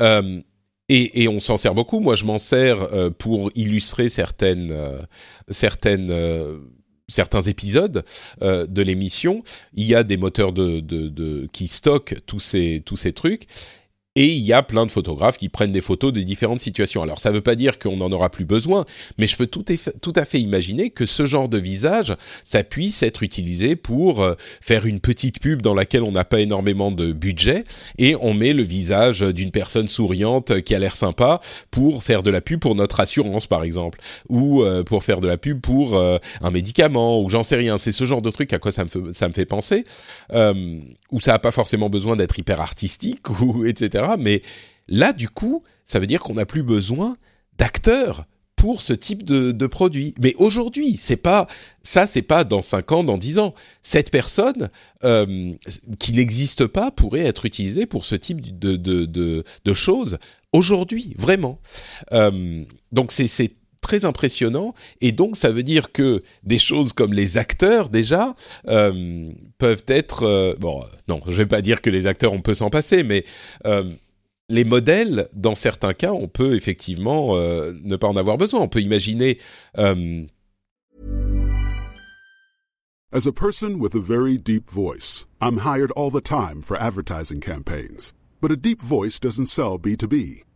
Euh, 0.00 0.40
et, 0.88 1.26
on 1.26 1.38
s'en 1.40 1.56
sert 1.56 1.74
beaucoup. 1.74 2.00
Moi, 2.00 2.16
je 2.16 2.26
m'en 2.26 2.36
sers 2.36 2.86
pour 3.16 3.50
illustrer 3.54 4.10
certaines, 4.10 4.76
certains 5.48 7.42
épisodes 7.46 8.04
de 8.42 8.82
l'émission, 8.82 9.42
il 9.72 9.86
y 9.86 9.94
a 9.94 10.02
des 10.02 10.18
moteurs 10.18 10.52
de, 10.52 11.46
qui 11.50 11.68
stockent 11.68 12.16
tous 12.26 12.40
ces 12.40 12.82
tous 12.84 12.96
ces 12.96 13.14
trucs 13.14 13.46
et 14.14 14.26
il 14.26 14.42
y 14.42 14.52
a 14.52 14.62
plein 14.62 14.84
de 14.84 14.92
photographes 14.92 15.38
qui 15.38 15.48
prennent 15.48 15.72
des 15.72 15.80
photos 15.80 16.12
de 16.12 16.20
différentes 16.20 16.60
situations. 16.60 17.02
Alors 17.02 17.18
ça 17.18 17.30
ne 17.30 17.36
veut 17.36 17.40
pas 17.40 17.54
dire 17.54 17.78
qu'on 17.78 17.96
n'en 17.96 18.12
aura 18.12 18.30
plus 18.30 18.44
besoin, 18.44 18.84
mais 19.16 19.26
je 19.26 19.36
peux 19.36 19.46
tout, 19.46 19.64
à 20.16 20.24
fait 20.24 20.38
imaginer 20.38 20.90
que 20.90 21.06
ce 21.06 21.24
genre 21.24 21.48
de 21.48 21.58
visage, 21.58 22.14
ça 22.44 22.62
puisse 22.62 23.02
être 23.02 23.22
utilisé 23.22 23.74
pour 23.74 24.22
euh, 24.22 24.34
faire 24.60 24.84
une 24.84 25.00
petite 25.00 25.40
pub 25.40 25.62
dans 25.62 25.74
laquelle 25.74 26.02
on 26.02 26.12
n'a 26.12 26.24
pas 26.24 26.40
énormément 26.40 26.90
de 26.90 27.12
budget 27.12 27.64
et 27.98 28.14
on 28.20 28.34
met 28.34 28.52
le 28.52 28.62
visage 28.62 29.20
d'une 29.20 29.50
personne 29.50 29.88
souriante 29.88 30.60
qui 30.62 30.74
a 30.74 30.78
l'air 30.78 30.96
sympa 30.96 31.40
pour 31.70 32.04
faire 32.04 32.22
de 32.22 32.30
la 32.30 32.40
pub 32.40 32.60
pour 32.60 32.74
notre 32.74 33.00
assurance 33.00 33.46
par 33.46 33.64
exemple, 33.64 34.00
ou 34.28 34.62
euh, 34.62 34.82
pour 34.84 35.04
faire 35.04 35.20
de 35.20 35.28
la 35.28 35.38
pub 35.38 35.60
pour 35.60 35.96
euh, 35.96 36.18
un 36.42 36.50
médicament, 36.50 37.20
ou 37.22 37.30
j'en 37.30 37.42
sais 37.42 37.56
rien. 37.56 37.78
C'est 37.78 37.92
ce 37.92 38.04
genre 38.04 38.22
de 38.22 38.30
truc 38.30 38.52
à 38.52 38.58
quoi 38.58 38.72
ça 38.72 38.84
me 38.84 39.32
fait, 39.32 39.46
penser, 39.46 39.84
où 41.12 41.20
ça 41.20 41.32
n'a 41.32 41.38
pas 41.38 41.52
forcément 41.52 41.88
besoin 41.88 42.16
d'être 42.16 42.38
hyper 42.38 42.60
artistique, 42.60 43.30
ou 43.30 43.64
etc 43.66 44.14
mais 44.18 44.42
là, 44.88 45.12
du 45.12 45.28
coup, 45.28 45.62
ça 45.84 45.98
veut 45.98 46.06
dire 46.06 46.22
qu'on 46.22 46.34
n'a 46.34 46.46
plus 46.46 46.62
besoin 46.62 47.16
d'acteurs 47.58 48.26
pour 48.56 48.80
ce 48.80 48.92
type 48.92 49.24
de, 49.24 49.66
produit. 49.66 50.14
Mais 50.20 50.34
aujourd'hui, 50.38 50.96
c'est 50.96 51.16
pas 51.16 51.48
ça, 51.82 52.06
c'est 52.06 52.22
pas 52.22 52.44
dans 52.44 52.62
5 52.62 52.92
ans, 52.92 53.02
dans 53.02 53.18
10 53.18 53.40
ans. 53.40 53.54
Cette 53.82 54.12
personne 54.12 54.70
euh, 55.02 55.52
qui 55.98 56.12
n'existe 56.12 56.66
pas 56.68 56.92
pourrait 56.92 57.26
être 57.26 57.44
utilisée 57.44 57.86
pour 57.86 58.04
ce 58.04 58.14
type 58.14 58.56
de, 58.60 58.76
de, 58.76 59.74
choses 59.74 60.18
aujourd'hui, 60.52 61.14
vraiment. 61.18 61.58
Euh, 62.12 62.62
donc 62.92 63.10
c'est 63.10 63.26
très 63.82 64.06
impressionnant. 64.06 64.72
Et 65.02 65.12
donc 65.12 65.36
ça 65.36 65.50
veut 65.50 65.62
dire 65.62 65.92
que 65.92 66.22
des 66.44 66.58
choses 66.58 66.94
comme 66.94 67.12
les 67.12 67.36
acteurs 67.36 67.90
déjà 67.90 68.32
euh, 68.68 69.30
peuvent 69.58 69.84
être 69.88 70.22
euh, 70.22 70.54
bon 70.58 70.82
non 71.08 71.20
je 71.26 71.32
vais 71.32 71.46
pas 71.46 71.60
dire 71.60 71.82
que 71.82 71.90
les 71.90 72.06
acteurs 72.06 72.32
on 72.32 72.40
peut 72.40 72.54
s'en 72.54 72.70
passer 72.70 73.02
mais 73.02 73.24
euh, 73.66 73.84
les 74.48 74.64
modèles 74.64 75.28
dans 75.34 75.54
certains 75.54 75.92
cas 75.92 76.12
on 76.12 76.28
peut 76.28 76.54
effectivement 76.54 77.36
euh, 77.36 77.72
ne 77.84 77.96
pas 77.96 78.08
en 78.08 78.16
avoir 78.16 78.38
besoin. 78.38 78.60
On 78.60 78.68
peut 78.68 78.80
imaginer 78.80 79.38
euh, 79.78 80.22
As 83.14 83.26
a 83.26 83.32
person 83.32 83.78
with 83.78 83.94
a 83.94 84.00
very 84.00 84.38
deep 84.38 84.70
voice 84.70 85.28
I'm 85.42 85.58
hired 85.58 85.90
all 85.96 86.10
the 86.10 86.22
time 86.22 86.62
for 86.62 86.78
advertising 86.80 87.40
campaigns. 87.40 88.14
But 88.40 88.50
a 88.50 88.56
deep 88.56 88.80
voice 88.80 89.20
doesn't 89.20 89.48
sell 89.48 89.78
B2B 89.78 90.44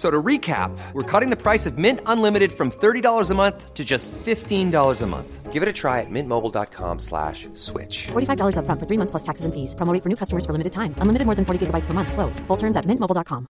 So 0.00 0.10
to 0.10 0.22
recap, 0.22 0.70
we're 0.94 1.02
cutting 1.02 1.28
the 1.28 1.36
price 1.36 1.66
of 1.66 1.76
Mint 1.76 2.00
Unlimited 2.06 2.52
from 2.52 2.70
$30 2.70 3.30
a 3.30 3.34
month 3.34 3.74
to 3.74 3.84
just 3.84 4.10
$15 4.10 5.02
a 5.02 5.06
month. 5.06 5.52
Give 5.52 5.62
it 5.62 5.68
a 5.68 5.74
try 5.74 6.00
at 6.00 6.08
mintmobile.com 6.08 6.98
slash 6.98 7.48
switch. 7.52 8.08
$45 8.08 8.56
upfront 8.56 8.80
for 8.80 8.86
three 8.86 8.96
months 8.96 9.10
plus 9.10 9.22
taxes 9.22 9.44
and 9.44 9.52
fees. 9.52 9.74
Promo 9.74 9.92
rate 9.92 10.02
for 10.02 10.08
new 10.08 10.16
customers 10.16 10.46
for 10.46 10.52
limited 10.52 10.72
time. 10.72 10.94
Unlimited 11.02 11.26
more 11.26 11.34
than 11.36 11.44
40 11.44 11.66
gigabytes 11.66 11.86
per 11.86 11.92
month. 11.92 12.12
Slows. 12.14 12.40
Full 12.48 12.56
terms 12.56 12.78
at 12.78 12.86
mintmobile.com. 12.86 13.46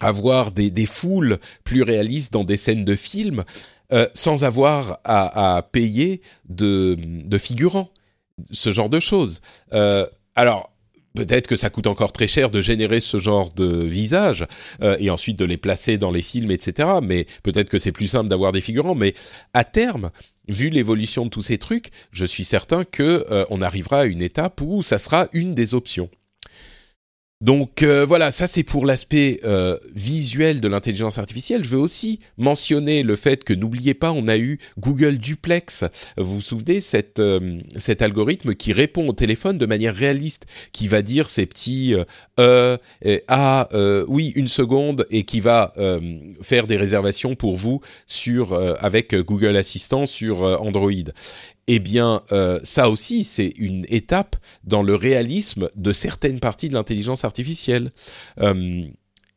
avoir 0.00 0.50
des, 0.50 0.72
des 0.72 0.86
foules 0.86 1.38
plus 1.62 1.82
réalistes 1.82 2.32
dans 2.32 2.42
des 2.42 2.56
scènes 2.56 2.84
de 2.84 2.96
films 2.96 3.44
euh, 3.92 4.08
sans 4.14 4.42
avoir 4.42 4.98
à, 5.04 5.58
à 5.58 5.62
payer 5.62 6.22
de, 6.48 6.96
de, 6.98 7.38
figurants, 7.38 7.88
ce 8.50 8.72
genre 8.72 8.88
de 8.88 8.98
choses. 8.98 9.40
Euh, 9.72 10.04
alors, 10.34 10.71
Peut-être 11.14 11.46
que 11.46 11.56
ça 11.56 11.68
coûte 11.68 11.86
encore 11.86 12.12
très 12.12 12.28
cher 12.28 12.50
de 12.50 12.60
générer 12.60 13.00
ce 13.00 13.18
genre 13.18 13.52
de 13.52 13.84
visage 13.84 14.46
euh, 14.82 14.96
et 14.98 15.10
ensuite 15.10 15.38
de 15.38 15.44
les 15.44 15.58
placer 15.58 15.98
dans 15.98 16.10
les 16.10 16.22
films, 16.22 16.50
etc. 16.50 16.88
Mais 17.02 17.26
peut-être 17.42 17.68
que 17.68 17.78
c'est 17.78 17.92
plus 17.92 18.06
simple 18.06 18.30
d'avoir 18.30 18.52
des 18.52 18.62
figurants. 18.62 18.94
Mais 18.94 19.14
à 19.52 19.64
terme, 19.64 20.10
vu 20.48 20.70
l'évolution 20.70 21.24
de 21.24 21.30
tous 21.30 21.42
ces 21.42 21.58
trucs, 21.58 21.90
je 22.12 22.24
suis 22.24 22.44
certain 22.44 22.84
que 22.84 23.24
euh, 23.30 23.44
on 23.50 23.60
arrivera 23.60 24.00
à 24.00 24.04
une 24.06 24.22
étape 24.22 24.60
où 24.62 24.82
ça 24.82 24.98
sera 24.98 25.26
une 25.32 25.54
des 25.54 25.74
options. 25.74 26.08
Donc 27.42 27.82
euh, 27.82 28.06
voilà, 28.06 28.30
ça 28.30 28.46
c'est 28.46 28.62
pour 28.62 28.86
l'aspect 28.86 29.40
euh, 29.44 29.76
visuel 29.96 30.60
de 30.60 30.68
l'intelligence 30.68 31.18
artificielle. 31.18 31.64
Je 31.64 31.70
veux 31.70 31.78
aussi 31.78 32.20
mentionner 32.38 33.02
le 33.02 33.16
fait 33.16 33.42
que 33.42 33.52
n'oubliez 33.52 33.94
pas, 33.94 34.12
on 34.12 34.28
a 34.28 34.38
eu 34.38 34.60
Google 34.78 35.18
Duplex. 35.18 35.84
Vous 36.16 36.36
vous 36.36 36.40
souvenez 36.40 36.78
euh, 37.18 37.60
cet 37.76 38.00
algorithme 38.00 38.54
qui 38.54 38.72
répond 38.72 39.08
au 39.08 39.12
téléphone 39.12 39.58
de 39.58 39.66
manière 39.66 39.92
réaliste, 39.92 40.46
qui 40.70 40.86
va 40.86 41.02
dire 41.02 41.28
ces 41.28 41.46
petits 41.46 41.96
euh, 42.38 42.76
ah 43.26 43.68
oui 44.06 44.32
une 44.36 44.46
seconde 44.46 45.04
et 45.10 45.24
qui 45.24 45.40
va 45.40 45.74
faire 46.42 46.68
des 46.68 46.76
réservations 46.76 47.34
pour 47.34 47.56
vous 47.56 47.80
sur 48.06 48.56
avec 48.78 49.16
Google 49.16 49.56
Assistant 49.56 50.06
sur 50.06 50.42
Android 50.42 50.92
eh 51.68 51.78
bien, 51.78 52.22
euh, 52.32 52.58
ça 52.64 52.90
aussi, 52.90 53.24
c'est 53.24 53.52
une 53.56 53.86
étape 53.88 54.36
dans 54.64 54.82
le 54.82 54.94
réalisme 54.94 55.68
de 55.76 55.92
certaines 55.92 56.40
parties 56.40 56.68
de 56.68 56.74
l'intelligence 56.74 57.24
artificielle. 57.24 57.90
Euh, 58.40 58.84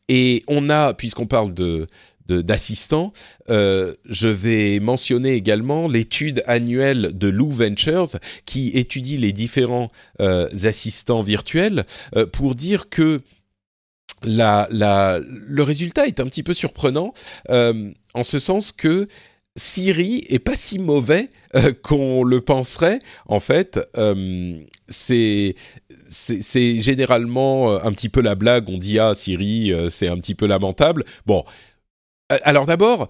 et 0.08 0.44
on 0.48 0.70
a, 0.70 0.94
puisqu'on 0.94 1.28
parle 1.28 1.54
de 1.54 1.88
d'assistants, 2.28 3.14
euh, 3.52 3.94
je 4.06 4.28
vais 4.28 4.80
mentionner 4.80 5.34
également 5.34 5.88
l'étude 5.88 6.44
annuelle 6.48 7.16
de 7.16 7.28
Lou 7.28 7.52
Ventures 7.52 8.18
qui 8.48 8.70
étudie 8.70 9.20
les 9.20 9.32
différents 9.32 9.92
assistants 10.20 11.22
virtuels 11.22 11.86
pour 12.34 12.56
dire 12.56 12.90
que 12.90 13.22
la, 14.24 14.68
la, 14.72 15.20
le 15.24 15.62
résultat 15.62 16.08
est 16.08 16.20
un 16.20 16.26
petit 16.26 16.42
peu 16.42 16.56
surprenant 16.56 17.14
en 17.48 18.24
ce 18.24 18.40
sens 18.40 18.72
que 18.72 19.08
Siri 19.58 20.26
est 20.30 20.40
pas 20.40 20.56
si 20.56 20.80
mauvais 20.80 21.30
euh, 21.56 21.72
qu'on 21.82 22.24
le 22.24 22.42
penserait. 22.42 23.00
En 23.28 23.40
fait, 23.40 23.80
euh, 23.98 24.60
c'est 24.90 25.56
généralement 26.46 27.72
euh, 27.72 27.80
un 27.84 27.94
petit 27.94 28.10
peu 28.10 28.22
la 28.22 28.36
blague. 28.36 28.70
On 28.70 28.78
dit 28.78 29.00
ah 29.00 29.16
Siri, 29.16 29.72
c'est 29.90 30.10
un 30.10 30.18
petit 30.18 30.36
peu 30.36 30.46
lamentable. 30.46 31.06
Bon, 31.26 31.46
alors 32.30 32.66
d'abord. 32.66 33.08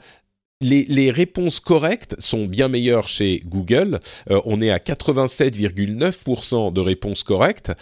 Les, 0.62 1.12
réponses 1.12 1.60
correctes 1.60 2.16
sont 2.18 2.46
bien 2.46 2.70
meilleures 2.70 3.10
chez 3.10 3.42
Google. 3.46 4.00
on 4.30 4.62
est 4.62 4.72
à 4.72 4.78
87,9% 4.78 6.74
de 6.74 6.82
réponses 6.82 7.24
correctes 7.24 7.74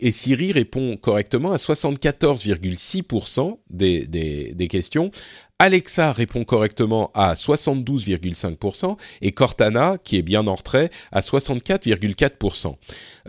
et 0.00 0.10
Siri 0.10 0.52
répond 0.52 0.96
correctement 0.96 1.52
à 1.52 1.56
74,6% 1.56 3.58
des, 3.70 4.06
des, 4.06 4.54
des 4.54 4.68
questions, 4.68 5.10
Alexa 5.62 6.12
répond 6.12 6.42
correctement 6.42 7.12
à 7.14 7.34
72,5% 7.34 8.96
et 9.20 9.30
Cortana, 9.30 9.96
qui 10.02 10.16
est 10.16 10.22
bien 10.22 10.48
en 10.48 10.56
retrait, 10.56 10.90
à 11.12 11.20
64,4%. 11.20 12.74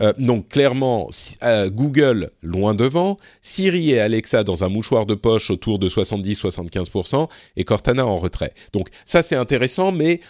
Euh, 0.00 0.12
donc 0.18 0.48
clairement, 0.48 1.08
euh, 1.44 1.70
Google 1.70 2.32
loin 2.42 2.74
devant, 2.74 3.18
Siri 3.40 3.92
et 3.92 4.00
Alexa 4.00 4.42
dans 4.42 4.64
un 4.64 4.68
mouchoir 4.68 5.06
de 5.06 5.14
poche 5.14 5.48
autour 5.52 5.78
de 5.78 5.88
70-75% 5.88 7.28
et 7.54 7.62
Cortana 7.62 8.04
en 8.04 8.16
retrait. 8.16 8.52
Donc 8.72 8.88
ça 9.04 9.22
c'est 9.22 9.36
intéressant, 9.36 9.92
mais 9.92 10.20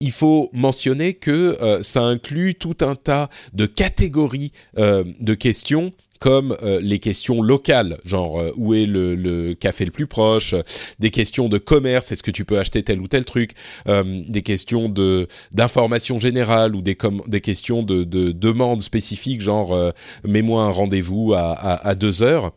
il 0.00 0.12
faut 0.12 0.50
mentionner 0.52 1.14
que 1.14 1.56
euh, 1.62 1.80
ça 1.80 2.02
inclut 2.02 2.56
tout 2.56 2.76
un 2.82 2.94
tas 2.94 3.30
de 3.54 3.64
catégories 3.64 4.52
de 4.76 5.32
questions 5.32 5.94
comme 6.20 6.56
euh, 6.62 6.80
les 6.80 6.98
questions 6.98 7.42
locales, 7.42 7.98
genre 8.04 8.40
euh, 8.40 8.50
où 8.56 8.74
est 8.74 8.86
le, 8.86 9.54
café 9.54 9.84
le 9.84 9.90
plus 9.90 10.06
proche, 10.06 10.54
des 10.98 11.10
questions 11.10 11.48
de 11.48 11.58
commerce, 11.58 12.12
est-ce 12.12 12.22
que 12.22 12.30
tu 12.30 12.44
peux 12.44 12.58
acheter 12.58 12.82
tel 12.82 13.00
ou 13.00 13.08
tel 13.08 13.24
truc, 13.24 13.52
euh, 13.88 14.22
des 14.28 14.42
questions 14.42 14.88
de 14.88 15.28
d'information 15.52 16.18
générale 16.18 16.74
ou 16.74 16.82
des, 16.82 16.96
des 17.26 17.40
questions 17.40 17.82
de, 17.82 18.04
de 18.04 18.32
demandes 18.32 18.82
spécifiques, 18.82 19.40
genre 19.40 19.92
mets-moi 20.24 20.62
un 20.62 20.70
rendez-vous 20.70 21.34
à, 21.34 21.52
à, 21.52 21.88
à 21.88 21.94
deux 21.94 22.22
heures. 22.22 22.52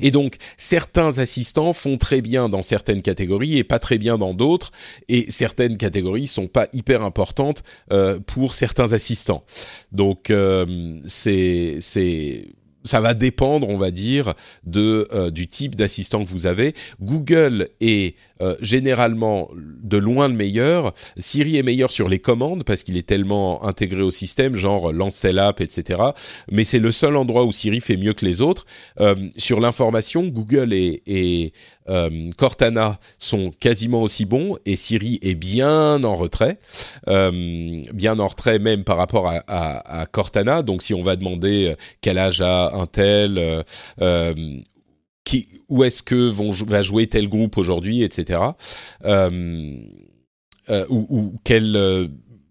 Et 0.00 0.10
donc, 0.10 0.36
certains 0.56 1.18
assistants 1.18 1.72
font 1.72 1.98
très 1.98 2.20
bien 2.20 2.48
dans 2.48 2.62
certaines 2.62 3.02
catégories 3.02 3.58
et 3.58 3.64
pas 3.64 3.78
très 3.78 3.98
bien 3.98 4.18
dans 4.18 4.34
d'autres. 4.34 4.70
Et 5.08 5.30
certaines 5.30 5.76
catégories 5.76 6.26
sont 6.26 6.48
pas 6.48 6.66
hyper 6.72 7.02
importantes 7.02 7.62
euh, 7.92 8.18
pour 8.20 8.54
certains 8.54 8.92
assistants. 8.92 9.42
Donc, 9.92 10.30
euh, 10.30 10.98
c'est 11.06 11.78
c'est 11.80 12.46
ça 12.84 13.00
va 13.00 13.14
dépendre, 13.14 13.68
on 13.68 13.76
va 13.76 13.90
dire, 13.90 14.34
de 14.64 15.08
euh, 15.12 15.30
du 15.30 15.46
type 15.46 15.76
d'assistant 15.76 16.24
que 16.24 16.28
vous 16.28 16.46
avez. 16.46 16.74
Google 17.00 17.68
est 17.80 18.16
euh, 18.40 18.56
généralement 18.60 19.50
de 19.54 19.96
loin 19.96 20.28
le 20.28 20.34
meilleur. 20.34 20.94
Siri 21.16 21.56
est 21.56 21.62
meilleur 21.62 21.90
sur 21.90 22.08
les 22.08 22.18
commandes 22.18 22.64
parce 22.64 22.82
qu'il 22.82 22.96
est 22.96 23.06
tellement 23.06 23.64
intégré 23.64 24.02
au 24.02 24.10
système, 24.10 24.56
genre 24.56 24.92
lancer 24.92 25.32
l'app, 25.32 25.60
etc. 25.60 26.00
Mais 26.50 26.64
c'est 26.64 26.78
le 26.78 26.90
seul 26.90 27.16
endroit 27.16 27.44
où 27.44 27.52
Siri 27.52 27.80
fait 27.80 27.96
mieux 27.96 28.14
que 28.14 28.24
les 28.24 28.40
autres. 28.40 28.66
Euh, 29.00 29.14
sur 29.36 29.60
l'information, 29.60 30.26
Google 30.26 30.72
et, 30.72 31.52
Cortana 32.36 33.00
sont 33.18 33.50
quasiment 33.50 34.02
aussi 34.02 34.24
bons 34.24 34.56
et 34.64 34.76
Siri 34.76 35.18
est 35.20 35.34
bien 35.34 36.04
en 36.04 36.14
retrait, 36.14 36.58
bien 37.06 38.18
en 38.20 38.26
retrait 38.28 38.60
même 38.60 38.84
par 38.84 38.96
rapport 38.96 39.28
à, 39.48 40.06
Cortana. 40.12 40.62
Donc 40.62 40.80
si 40.80 40.94
on 40.94 41.02
va 41.02 41.16
demander 41.16 41.74
quel 42.00 42.18
âge 42.18 42.40
a 42.40 42.71
un 42.72 42.86
tel, 42.86 43.38
euh, 43.38 43.62
euh, 44.00 44.34
qui, 45.24 45.48
où 45.68 45.84
est-ce 45.84 46.02
que 46.02 46.30
va 46.64 46.82
jouer 46.82 47.06
tel 47.06 47.28
groupe 47.28 47.58
aujourd'hui, 47.58 48.02
etc. 48.02 48.40
Euh, 49.04 49.76
ou, 50.88 51.06
ou, 51.08 51.34
quel 51.44 52.10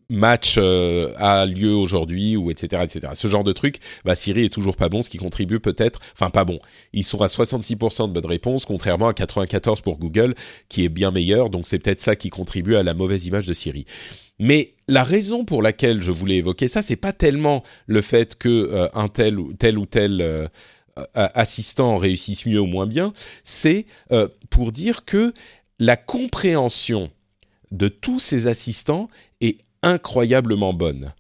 match 0.10 0.58
a 0.58 1.46
lieu 1.46 1.74
aujourd'hui 1.74 2.36
ou 2.36 2.52
etc 2.52 2.84
etc 2.84 3.14
ce 3.14 3.30
genre 3.30 3.46
de 3.46 3.54
truc 3.54 3.78
bah 4.04 4.14
Siri 4.14 4.44
est 4.44 4.50
toujours 4.50 4.76
pas 4.76 4.90
bon 4.90 5.02
ce 5.02 5.10
qui 5.10 5.18
contribue 5.18 5.62
peut-être 5.62 6.02
enfin 6.12 6.30
pas 6.30 6.44
bon. 6.44 6.60
Ils 6.92 7.06
sont 7.06 7.22
à 7.22 7.28
66% 7.28 8.10
de 8.10 8.14
bonnes 8.14 8.26
réponses 8.26 8.66
contrairement 8.66 9.08
à 9.08 9.14
94 9.14 9.80
pour 9.80 9.98
Google 9.98 10.36
qui 10.68 10.84
est 10.84 10.90
bien 10.90 11.12
meilleur 11.12 11.50
donc 11.50 11.66
c'est 11.66 11.80
peut-être 11.80 12.02
ça 12.02 12.18
qui 12.18 12.30
contribue 12.30 12.76
à 12.76 12.84
la 12.84 12.94
mauvaise 12.94 13.26
image 13.26 13.48
de 13.48 13.54
Siri 13.54 13.86
mais 14.42 14.74
la 14.88 15.04
raison 15.04 15.46
pour 15.46 15.62
laquelle 15.62 16.02
je 16.02 16.10
voulais 16.10 16.38
évoquer 16.38 16.68
ça, 16.68 16.82
c'est 16.82 16.96
pas 16.96 17.14
tellement 17.14 17.62
le 17.86 18.02
fait 18.02 18.36
que 18.36 18.50
euh, 18.50 18.88
un 18.96 19.08
tel 19.08 19.40
ou 19.40 19.54
tel 19.54 19.78
ou 19.78 19.86
tel 19.86 20.20
euh, 20.20 20.48
assistant 21.14 21.98
réussisse 21.98 22.48
mieux 22.48 22.60
ou 22.60 22.66
moins 22.66 22.88
bien, 22.88 23.14
c'est 23.44 23.86
euh, 24.12 24.28
pour 24.50 24.72
dire 24.72 25.06
que 25.06 25.32
la 25.78 25.96
compréhension 25.96 27.12
de 27.70 27.88
tous 27.88 28.20
ces 28.20 28.48
assistants 28.48 29.10
est 29.42 29.60
incroyablement 29.84 30.74
bonne. 30.74 31.14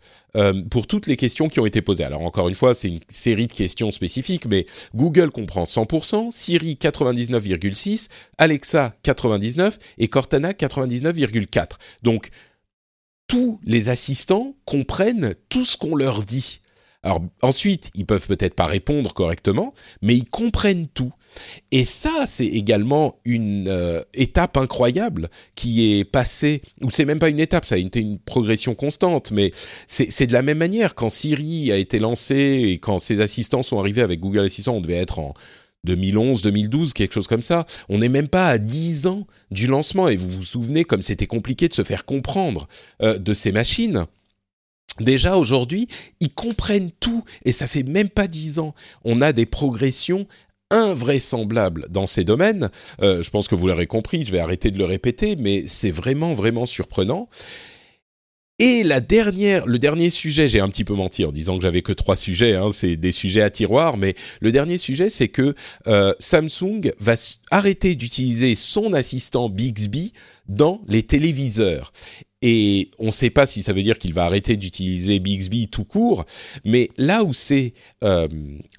Pour 0.69 0.87
toutes 0.87 1.07
les 1.07 1.17
questions 1.17 1.49
qui 1.49 1.59
ont 1.59 1.65
été 1.65 1.81
posées. 1.81 2.05
Alors 2.05 2.21
encore 2.21 2.47
une 2.47 2.55
fois, 2.55 2.73
c'est 2.73 2.87
une 2.87 3.01
série 3.09 3.47
de 3.47 3.51
questions 3.51 3.91
spécifiques, 3.91 4.45
mais 4.45 4.65
Google 4.95 5.29
comprend 5.29 5.63
100%, 5.63 6.31
Siri 6.31 6.77
99,6%, 6.81 8.07
Alexa 8.37 8.95
99% 9.03 9.77
et 9.97 10.07
Cortana 10.07 10.53
99,4. 10.53 11.71
Donc 12.03 12.29
tous 13.31 13.61
les 13.63 13.87
assistants 13.87 14.55
comprennent 14.65 15.35
tout 15.47 15.63
ce 15.63 15.77
qu'on 15.77 15.95
leur 15.95 16.23
dit. 16.23 16.59
Alors 17.01 17.21
ensuite, 17.41 17.89
ils 17.95 18.05
peuvent 18.05 18.27
peut-être 18.27 18.55
pas 18.55 18.65
répondre 18.65 19.13
correctement, 19.13 19.73
mais 20.01 20.15
ils 20.15 20.27
comprennent 20.27 20.87
tout. 20.93 21.13
Et 21.71 21.85
ça, 21.85 22.25
c'est 22.27 22.45
également 22.45 23.19
une 23.23 23.69
euh, 23.69 24.01
étape 24.13 24.57
incroyable 24.57 25.29
qui 25.55 25.93
est 25.93 26.03
passée, 26.03 26.61
ou 26.81 26.89
c'est 26.89 27.05
même 27.05 27.19
pas 27.19 27.29
une 27.29 27.39
étape, 27.39 27.63
ça 27.65 27.75
a 27.75 27.77
été 27.77 28.01
une 28.01 28.19
progression 28.19 28.75
constante, 28.75 29.31
mais 29.31 29.51
c'est 29.87 30.27
de 30.27 30.33
la 30.33 30.41
même 30.41 30.57
manière. 30.57 30.93
Quand 30.93 31.07
Siri 31.07 31.71
a 31.71 31.77
été 31.77 31.99
lancé 31.99 32.65
et 32.67 32.79
quand 32.79 32.99
ses 32.99 33.21
assistants 33.21 33.63
sont 33.63 33.79
arrivés 33.79 34.01
avec 34.01 34.19
Google 34.19 34.43
Assistant, 34.43 34.75
on 34.75 34.81
devait 34.81 34.95
être 34.95 35.19
en 35.19 35.33
2011, 35.83 36.41
2012, 36.41 36.93
quelque 36.93 37.13
chose 37.13 37.27
comme 37.27 37.41
ça. 37.41 37.65
On 37.89 37.99
n'est 37.99 38.09
même 38.09 38.27
pas 38.27 38.47
à 38.47 38.57
10 38.57 39.07
ans 39.07 39.27
du 39.49 39.67
lancement, 39.67 40.07
et 40.07 40.15
vous 40.15 40.29
vous 40.29 40.43
souvenez 40.43 40.83
comme 40.83 41.01
c'était 41.01 41.27
compliqué 41.27 41.67
de 41.67 41.73
se 41.73 41.83
faire 41.83 42.05
comprendre 42.05 42.67
euh, 43.01 43.17
de 43.17 43.33
ces 43.33 43.51
machines. 43.51 44.05
Déjà 44.99 45.37
aujourd'hui, 45.37 45.87
ils 46.19 46.33
comprennent 46.33 46.91
tout 46.99 47.23
et 47.45 47.51
ça 47.51 47.67
fait 47.67 47.83
même 47.83 48.09
pas 48.09 48.27
dix 48.27 48.59
ans. 48.59 48.75
On 49.05 49.21
a 49.21 49.31
des 49.31 49.45
progressions 49.45 50.27
invraisemblables 50.69 51.87
dans 51.89 52.07
ces 52.07 52.23
domaines. 52.23 52.69
Euh, 53.01 53.23
je 53.23 53.29
pense 53.29 53.47
que 53.47 53.55
vous 53.55 53.67
l'aurez 53.67 53.87
compris, 53.87 54.25
je 54.25 54.31
vais 54.31 54.39
arrêter 54.39 54.71
de 54.71 54.77
le 54.77 54.85
répéter, 54.85 55.35
mais 55.35 55.65
c'est 55.67 55.91
vraiment 55.91 56.33
vraiment 56.33 56.65
surprenant. 56.65 57.29
Et 58.63 58.83
la 58.83 59.01
dernière, 59.01 59.65
le 59.65 59.79
dernier 59.79 60.11
sujet, 60.11 60.47
j'ai 60.47 60.59
un 60.59 60.69
petit 60.69 60.83
peu 60.83 60.93
menti 60.93 61.25
en 61.25 61.31
disant 61.31 61.57
que 61.57 61.63
j'avais 61.63 61.81
que 61.81 61.93
trois 61.93 62.15
sujets, 62.15 62.53
hein, 62.53 62.67
c'est 62.71 62.95
des 62.95 63.11
sujets 63.11 63.41
à 63.41 63.49
tiroir, 63.49 63.97
mais 63.97 64.13
le 64.39 64.51
dernier 64.51 64.77
sujet, 64.77 65.09
c'est 65.09 65.29
que 65.29 65.55
euh, 65.87 66.13
Samsung 66.19 66.91
va 66.99 67.15
arrêter 67.49 67.95
d'utiliser 67.95 68.53
son 68.53 68.93
assistant 68.93 69.49
Bixby 69.49 70.13
dans 70.47 70.79
les 70.87 71.01
téléviseurs. 71.01 71.91
Et 72.41 72.89
on 72.97 73.07
ne 73.07 73.11
sait 73.11 73.29
pas 73.29 73.45
si 73.45 73.61
ça 73.61 73.71
veut 73.71 73.83
dire 73.83 73.99
qu'il 73.99 74.15
va 74.15 74.25
arrêter 74.25 74.57
d'utiliser 74.57 75.19
Bixby 75.19 75.67
tout 75.67 75.83
court, 75.83 76.25
mais 76.65 76.89
là 76.97 77.23
où 77.23 77.33
c'est 77.33 77.73
euh, 78.03 78.27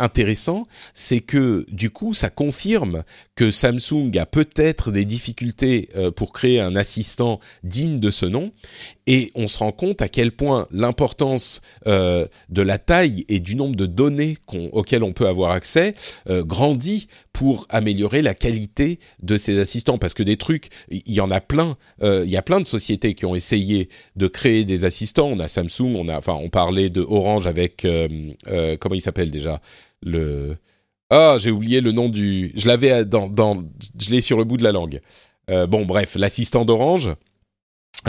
intéressant, 0.00 0.64
c'est 0.94 1.20
que 1.20 1.64
du 1.70 1.90
coup, 1.90 2.12
ça 2.12 2.28
confirme 2.28 3.04
que 3.36 3.52
Samsung 3.52 4.10
a 4.18 4.26
peut-être 4.26 4.90
des 4.90 5.04
difficultés 5.04 5.88
euh, 5.94 6.10
pour 6.10 6.32
créer 6.32 6.58
un 6.58 6.74
assistant 6.74 7.38
digne 7.62 8.00
de 8.00 8.10
ce 8.10 8.26
nom, 8.26 8.52
et 9.06 9.30
on 9.36 9.46
se 9.46 9.58
rend 9.58 9.72
compte 9.72 10.02
à 10.02 10.08
quel 10.08 10.32
point 10.32 10.66
l'importance 10.72 11.60
euh, 11.86 12.26
de 12.48 12.62
la 12.62 12.78
taille 12.78 13.24
et 13.28 13.38
du 13.38 13.54
nombre 13.54 13.76
de 13.76 13.86
données 13.86 14.38
auxquelles 14.72 15.04
on 15.04 15.12
peut 15.12 15.28
avoir 15.28 15.52
accès 15.52 15.94
grandit 16.28 17.06
pour 17.32 17.66
améliorer 17.68 18.22
la 18.22 18.34
qualité 18.34 18.98
de 19.22 19.36
ces 19.36 19.58
assistants, 19.58 19.98
parce 19.98 20.14
que 20.14 20.22
des 20.22 20.36
trucs, 20.36 20.68
il 20.90 21.12
y 21.12 21.20
en 21.20 21.30
a 21.30 21.40
plein, 21.40 21.76
il 22.02 22.28
y 22.28 22.36
a 22.36 22.42
plein 22.42 22.60
de 22.60 22.66
sociétés 22.66 23.14
qui 23.14 23.24
ont 23.24 23.34
essayé 23.34 23.51
de 23.56 24.26
créer 24.26 24.64
des 24.64 24.84
assistants. 24.84 25.28
On 25.28 25.38
a 25.38 25.48
Samsung, 25.48 25.94
on 25.96 26.08
a, 26.08 26.16
enfin, 26.16 26.34
on 26.34 26.48
parlait 26.48 26.88
de 26.88 27.00
Orange 27.00 27.46
avec 27.46 27.84
euh, 27.84 28.08
euh, 28.48 28.76
comment 28.78 28.94
il 28.94 29.00
s'appelle 29.00 29.30
déjà? 29.30 29.60
Le. 30.02 30.56
Ah, 31.10 31.36
j'ai 31.38 31.50
oublié 31.50 31.80
le 31.80 31.92
nom 31.92 32.08
du. 32.08 32.52
Je 32.56 32.66
l'avais 32.66 33.04
dans, 33.04 33.28
dans, 33.28 33.62
je 33.98 34.10
l'ai 34.10 34.20
sur 34.20 34.38
le 34.38 34.44
bout 34.44 34.56
de 34.56 34.64
la 34.64 34.72
langue. 34.72 35.00
Euh, 35.50 35.66
bon, 35.66 35.84
bref, 35.84 36.14
l'assistant 36.16 36.64
d'Orange 36.64 37.10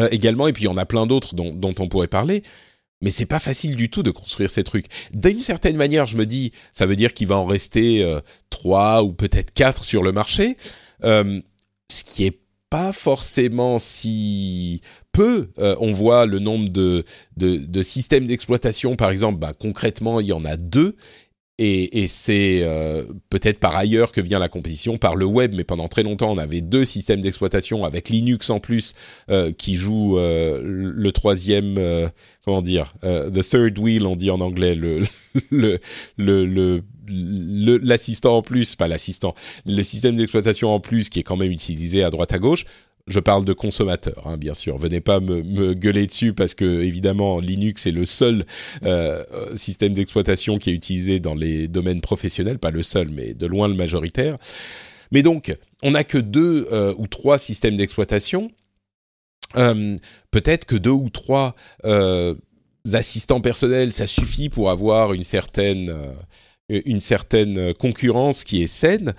également, 0.10 0.48
et 0.48 0.54
puis 0.54 0.68
en 0.68 0.78
a 0.78 0.88
plein 0.88 1.06
d'autres 1.06 1.36
dont, 1.36 1.54
dont 1.54 1.76
on 1.78 1.88
pourrait 1.88 2.08
parler 2.08 2.41
mais 3.02 3.12
c'est 3.12 3.26
pas 3.26 3.39
facile 3.39 3.76
du 3.76 3.89
tout 3.89 4.02
de 4.02 4.12
construire 4.12 4.50
ces 4.50 4.64
trucs. 4.64 4.86
D'une 5.14 5.41
certaine 5.41 5.76
manière, 5.76 6.08
je 6.08 6.16
me 6.16 6.26
dis, 6.26 6.54
ça 6.72 6.86
veut 6.86 6.96
dire 6.96 7.14
qu'il 7.14 7.28
va 7.28 7.36
en 7.36 7.46
rester 7.46 8.02
trois 8.50 9.04
ou 9.04 9.12
peut-être 9.12 9.54
quatre 9.54 9.84
sur 9.84 10.04
le 10.04 10.14
marché, 10.14 10.56
ce 11.04 12.04
qui 12.06 12.24
est 12.24 12.43
pas 12.74 12.91
forcément 12.91 13.78
si 13.78 14.82
peu. 15.11 15.51
Euh, 15.59 15.76
on 15.80 15.91
voit 15.91 16.26
le 16.26 16.39
nombre 16.39 16.69
de, 16.69 17.05
de, 17.38 17.84
systèmes 17.84 18.26
d'exploitation, 18.26 18.95
par 18.95 19.11
exemple, 19.11 19.38
bah, 19.38 19.53
concrètement, 19.53 20.19
il 20.19 20.26
y 20.26 20.34
en 20.34 20.43
a 20.43 20.57
deux. 20.57 20.95
Et, 21.59 22.07
c'est 22.07 22.61
euh, 22.63 23.03
peut-être 23.30 23.59
par 23.59 23.76
ailleurs 23.76 24.11
que 24.11 24.21
vient 24.21 24.39
la 24.39 24.49
compétition, 24.49 24.97
par 24.97 25.15
le 25.15 25.26
web, 25.26 25.53
mais 25.55 25.63
pendant 25.63 25.88
très 25.88 26.01
longtemps, 26.01 26.32
on 26.32 26.39
avait 26.39 26.61
deux 26.61 26.84
systèmes 26.84 27.21
d'exploitation 27.21 27.86
avec 27.86 28.09
Linux 28.09 28.49
en 28.49 28.59
plus, 28.59 28.95
euh, 29.30 29.51
qui 29.51 29.76
joue 29.76 30.17
le 30.17 31.11
troisième, 31.11 31.76
comment 32.43 32.63
dire, 32.63 32.95
the 33.03 33.47
third 33.47 33.78
wheel, 33.78 34.07
on 34.07 34.15
dit 34.15 34.32
en 34.32 34.41
anglais, 34.41 34.74
le, 34.74 35.03
le, 35.51 35.80
le, 36.17 36.82
l'assistant 37.08 38.38
en 38.38 38.41
plus, 38.41 38.76
pas 38.76 38.88
l'assistant, 38.88 39.36
le 39.66 39.84
système 39.84 40.16
d'exploitation 40.16 40.74
en 40.74 40.80
plus 40.80 41.10
qui 41.10 41.20
est 41.20 41.24
quand 41.24 41.38
même 41.38 41.51
utilisé 41.51 42.04
à 42.04 42.10
droite 42.10 42.34
à 42.34 42.39
gauche. 42.39 42.66
Je 43.06 43.20
parle 43.20 43.43
de 43.43 43.51
consommateurs, 43.51 44.26
hein, 44.26 44.38
bien 44.38 44.54
sûr. 44.54 44.78
Venez 44.78 45.01
pas 45.01 45.20
me, 45.20 45.74
gueuler 45.74 46.08
dessus 46.08 46.34
parce 46.34 46.54
que 46.54 46.82
évidemment 46.82 47.39
Linux 47.39 47.86
est 47.86 47.91
le 47.91 48.06
seul 48.06 48.45
euh, 48.84 49.26
système 49.56 49.91
d'exploitation 49.91 50.58
qui 50.58 50.70
est 50.70 50.74
utilisé 50.74 51.20
dans 51.20 51.36
les 51.36 51.68
domaines 51.68 51.99
professionnels, 51.99 52.60
pas 52.60 52.72
le 52.72 52.82
seul, 52.82 53.10
mais 53.10 53.34
de 53.34 53.45
loin 53.45 53.68
le 53.68 53.74
majoritaire. 53.74 54.38
Mais 55.12 55.22
donc, 55.22 55.54
on 55.82 55.91
n'a 55.91 56.06
que 56.06 56.18
deux 56.18 56.68
euh, 56.72 56.93
ou 56.97 57.08
trois 57.08 57.38
systèmes 57.38 57.76
d'exploitation. 57.76 58.51
Euh, 59.58 59.97
peut-être 60.32 60.64
que 60.64 60.78
deux 60.78 60.89
ou 60.89 61.10
trois 61.10 61.56
assistants 62.93 63.41
personnels, 63.41 63.91
ça 63.91 64.08
suffit 64.08 64.47
pour 64.47 64.70
avoir 64.70 65.12
une 65.12 65.24
certaine 65.24 65.93
une 66.70 66.99
certaine 66.99 67.74
concurrence 67.74 68.43
qui 68.43 68.64
est 68.64 68.68
saine. 68.68 69.14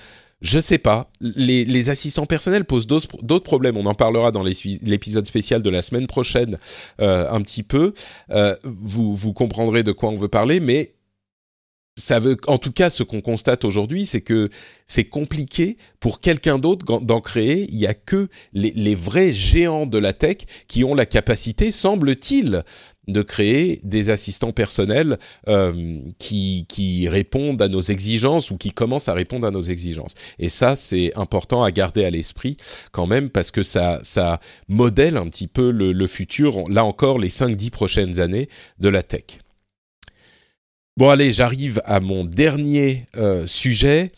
Je 0.45 0.61
sais 0.61 0.79
pas. 0.79 1.11
Les, 1.21 1.89
assistants 1.89 2.27
personnels 2.27 2.67
posent 2.67 2.87
d'autres 2.87 3.39
problèmes. 3.39 3.79
On 3.79 3.87
en 3.87 3.95
parlera 3.95 4.31
dans 4.31 4.43
l'épisode 4.43 5.25
spécial 5.25 5.63
de 5.63 5.71
la 5.71 5.81
semaine 5.81 6.07
prochaine 6.07 6.59
euh, 7.01 7.27
un 7.31 7.41
petit 7.41 7.63
peu. 7.63 7.95
Euh, 8.31 8.55
vous, 8.63 9.15
vous 9.15 9.33
comprendrez 9.33 9.83
de 9.83 9.91
quoi 9.91 10.11
on 10.11 10.17
veut 10.17 10.29
parler, 10.29 10.61
mais 10.61 10.95
ça 11.97 12.19
veut, 12.19 12.37
en 12.47 12.59
tout 12.59 12.73
cas, 12.73 12.91
ce 12.91 13.03
qu'on 13.05 13.23
constate 13.23 13.65
aujourd'hui, 13.65 14.05
c'est 14.05 14.21
que 14.21 14.51
c'est 14.87 15.05
compliqué 15.05 15.79
pour 15.99 16.21
quelqu'un 16.21 16.59
d'autre 16.59 16.85
d'en 17.01 17.21
créer. 17.23 17.67
Il 17.71 17.79
y 17.79 17.87
a 17.87 17.95
que 17.95 18.29
les, 18.53 18.73
les, 18.73 18.95
vrais 18.95 19.33
géants 19.33 19.87
de 19.87 19.97
la 19.97 20.13
tech 20.13 20.39
qui 20.69 20.85
ont 20.85 20.95
la 20.95 21.07
capacité, 21.07 21.71
semble-t-il, 21.71 22.65
de 23.09 23.23
créer 23.23 23.81
des 23.83 24.11
assistants 24.11 24.53
personnels 24.53 25.19
euh, 25.49 25.99
qui, 26.19 26.67
répondent 27.09 27.61
à 27.61 27.69
nos 27.69 27.81
exigences 27.81 28.51
ou 28.51 28.57
qui 28.57 28.73
commencent 28.73 29.09
à 29.09 29.13
répondre 29.13 29.47
à 29.47 29.51
nos 29.51 29.61
exigences. 29.61 30.15
Et 30.39 30.49
ça, 30.49 30.77
c'est 30.77 31.13
important 31.17 31.63
à 31.63 31.71
garder 31.71 32.05
à 32.05 32.11
l'esprit 32.11 32.57
quand 32.93 33.07
même 33.07 33.31
parce 33.31 33.51
que 33.51 33.63
ça, 33.63 34.01
modèle 34.69 35.17
un 35.17 35.29
petit 35.29 35.47
peu 35.47 35.71
le, 35.71 35.93
le 35.93 36.07
futur, 36.07 36.69
là 36.69 36.85
encore, 36.85 37.19
les 37.19 37.29
5-10 37.29 37.71
prochaines 37.71 38.21
années 38.21 38.49
de 38.79 38.89
la 38.89 39.03
tech. 39.03 39.25
Bon 40.97 41.11
allez, 41.11 41.33
j'arrive 41.33 41.83
à 41.85 41.99
mon 41.99 42.25
dernier 42.25 43.07
euh, 43.17 43.49
sujet 43.49 44.11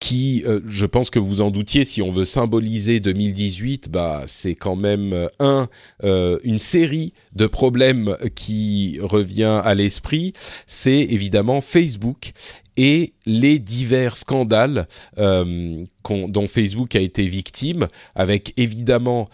qui, 0.00 0.44
euh, 0.46 0.60
je 0.66 0.86
pense 0.86 1.10
que 1.10 1.18
vous 1.18 1.40
en 1.40 1.50
doutiez, 1.50 1.84
si 1.84 2.02
on 2.02 2.10
veut 2.10 2.24
symboliser 2.24 3.00
2018, 3.00 3.90
bah, 3.90 4.22
c'est 4.26 4.54
quand 4.54 4.76
même 4.76 5.12
euh, 5.12 5.28
un 5.40 5.68
euh, 6.04 6.38
une 6.44 6.58
série 6.58 7.12
de 7.34 7.46
problèmes 7.46 8.16
qui 8.34 8.98
revient 9.02 9.60
à 9.64 9.74
l'esprit. 9.74 10.34
C'est 10.66 11.00
évidemment 11.00 11.60
Facebook 11.60 12.32
et 12.76 13.12
les 13.26 13.58
divers 13.58 14.14
scandales 14.14 14.86
dont 15.16 16.46
Facebook 16.48 16.94
a 16.94 17.00
été 17.00 17.26
victime, 17.26 17.88
avec 18.14 18.52
évidemment 18.56 19.28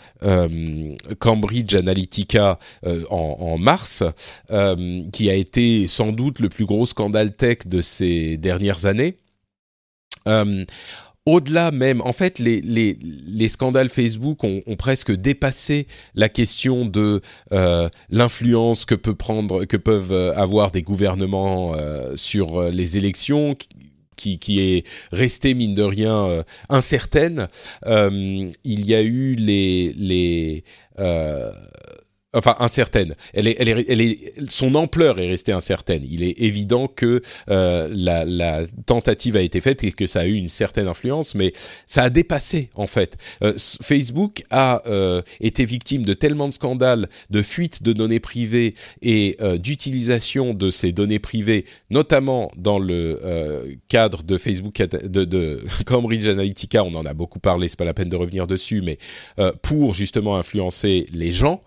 Cambridge 1.18 1.74
Analytica 1.74 2.58
en, 2.86 3.36
en, 3.40 3.58
mars, 3.58 4.02
qui 5.12 5.28
a 5.28 5.34
été 5.34 5.86
sans 5.88 6.12
doute 6.12 6.40
le 6.40 6.48
plus 6.48 6.64
gros 6.64 6.86
scandale 6.86 7.36
tech 7.36 7.58
de 7.66 7.82
ces 7.82 8.38
dernières 8.38 8.86
années. 8.86 9.18
Euh, 10.28 10.64
au-delà 11.26 11.70
même, 11.70 12.02
en 12.02 12.12
fait, 12.12 12.38
les, 12.38 12.60
les, 12.60 12.98
les 13.00 13.48
scandales 13.48 13.88
Facebook 13.88 14.44
ont, 14.44 14.62
ont, 14.66 14.76
presque 14.76 15.10
dépassé 15.10 15.86
la 16.14 16.28
question 16.28 16.84
de 16.84 17.22
euh, 17.52 17.88
l'influence 18.10 18.84
que 18.84 18.94
peut 18.94 19.14
prendre, 19.14 19.64
que 19.64 19.78
peuvent 19.78 20.12
euh, 20.12 20.34
avoir 20.34 20.70
des 20.70 20.82
gouvernements 20.82 21.74
euh, 21.76 22.14
sur 22.16 22.58
euh, 22.58 22.70
les 22.70 22.96
élections. 22.96 23.56
Qui, 24.16 24.38
qui, 24.38 24.60
est 24.60 24.86
restée 25.10 25.54
mine 25.54 25.74
de 25.74 25.82
rien 25.82 26.44
incertaine. 26.68 27.48
il 27.84 28.52
y 28.64 28.94
a 28.94 29.02
eu 29.02 29.34
les, 29.34 29.92
les 29.98 30.64
enfin 32.34 32.56
incertaine. 32.58 33.14
Elle 33.32 33.48
est, 33.48 33.56
elle 33.58 33.68
est, 33.68 33.86
elle 33.88 34.00
est, 34.00 34.34
son 34.48 34.74
ampleur 34.74 35.18
est 35.18 35.28
restée 35.28 35.52
incertaine. 35.52 36.02
Il 36.08 36.22
est 36.22 36.40
évident 36.40 36.88
que 36.88 37.22
euh, 37.50 37.88
la, 37.92 38.24
la, 38.24 38.66
tentative 38.86 39.36
a 39.36 39.40
été 39.42 39.60
faite 39.60 39.84
et 39.84 39.92
que 39.92 40.06
ça 40.06 40.20
a 40.20 40.26
eu 40.26 40.34
une 40.34 40.48
certaine 40.48 40.88
influence, 40.88 41.34
mais 41.34 41.52
ça 41.86 42.02
a 42.02 42.10
dépassé 42.10 42.70
en 42.74 42.86
fait. 42.86 43.16
Euh, 43.42 43.54
Facebook 43.82 44.44
a 44.50 44.82
euh, 44.86 45.22
été 45.40 45.64
victime 45.64 46.04
de 46.04 46.14
tellement 46.14 46.48
de 46.48 46.52
scandales, 46.52 47.08
de 47.30 47.42
fuites 47.42 47.82
de 47.82 47.92
données 47.92 48.20
privées 48.20 48.74
et 49.02 49.36
euh, 49.40 49.58
d'utilisation 49.58 50.54
de 50.54 50.70
ces 50.70 50.92
données 50.92 51.18
privées, 51.18 51.64
notamment 51.90 52.50
dans 52.56 52.78
le 52.78 53.20
euh, 53.24 53.74
cadre 53.88 54.22
de 54.24 54.38
Facebook, 54.38 54.76
de, 54.76 55.24
de 55.24 55.62
Cambridge 55.86 56.26
Analytica. 56.28 56.84
On 56.84 56.94
en 56.94 57.06
a 57.06 57.14
beaucoup 57.14 57.40
parlé, 57.40 57.68
c'est 57.68 57.78
pas 57.78 57.84
la 57.84 57.94
peine 57.94 58.08
de 58.08 58.16
revenir 58.16 58.46
dessus, 58.46 58.82
mais 58.82 58.98
pour 59.62 59.94
justement 59.94 60.36
influencer 60.36 61.06
les 61.12 61.32
gens. 61.32 61.62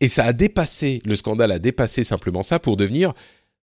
Et 0.00 0.08
ça 0.08 0.24
a 0.24 0.32
dépassé, 0.32 1.00
le 1.04 1.16
scandale 1.16 1.52
a 1.52 1.58
dépassé 1.58 2.04
simplement 2.04 2.42
ça 2.42 2.58
pour 2.58 2.76
devenir 2.76 3.12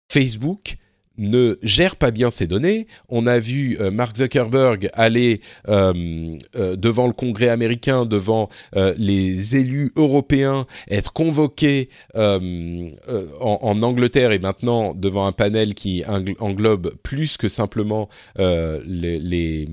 Facebook 0.10 0.78
ne 1.18 1.58
gère 1.64 1.96
pas 1.96 2.12
bien 2.12 2.30
ses 2.30 2.48
données. 2.48 2.88
On 3.10 3.26
a 3.26 3.40
vu 3.40 3.78
euh, 3.80 3.92
Mark 3.92 4.16
Zuckerberg 4.16 4.90
aller 4.94 5.42
euh, 5.68 6.38
devant 6.54 7.08
le 7.08 7.14
Congrès 7.14 7.50
américain, 7.50 8.06
devant 8.06 8.50
les 8.98 9.56
élus 9.56 9.92
européens, 9.96 10.66
être 10.90 11.14
convoqué 11.14 11.90
en, 12.16 13.82
Angleterre 13.82 14.32
et 14.32 14.40
maintenant 14.40 14.94
devant 14.94 15.26
un 15.26 15.32
panel 15.32 15.74
qui 15.74 16.04
englobe 16.40 16.94
plus 17.04 17.38
que 17.38 17.50
simplement 17.50 18.10
les, 18.38 19.68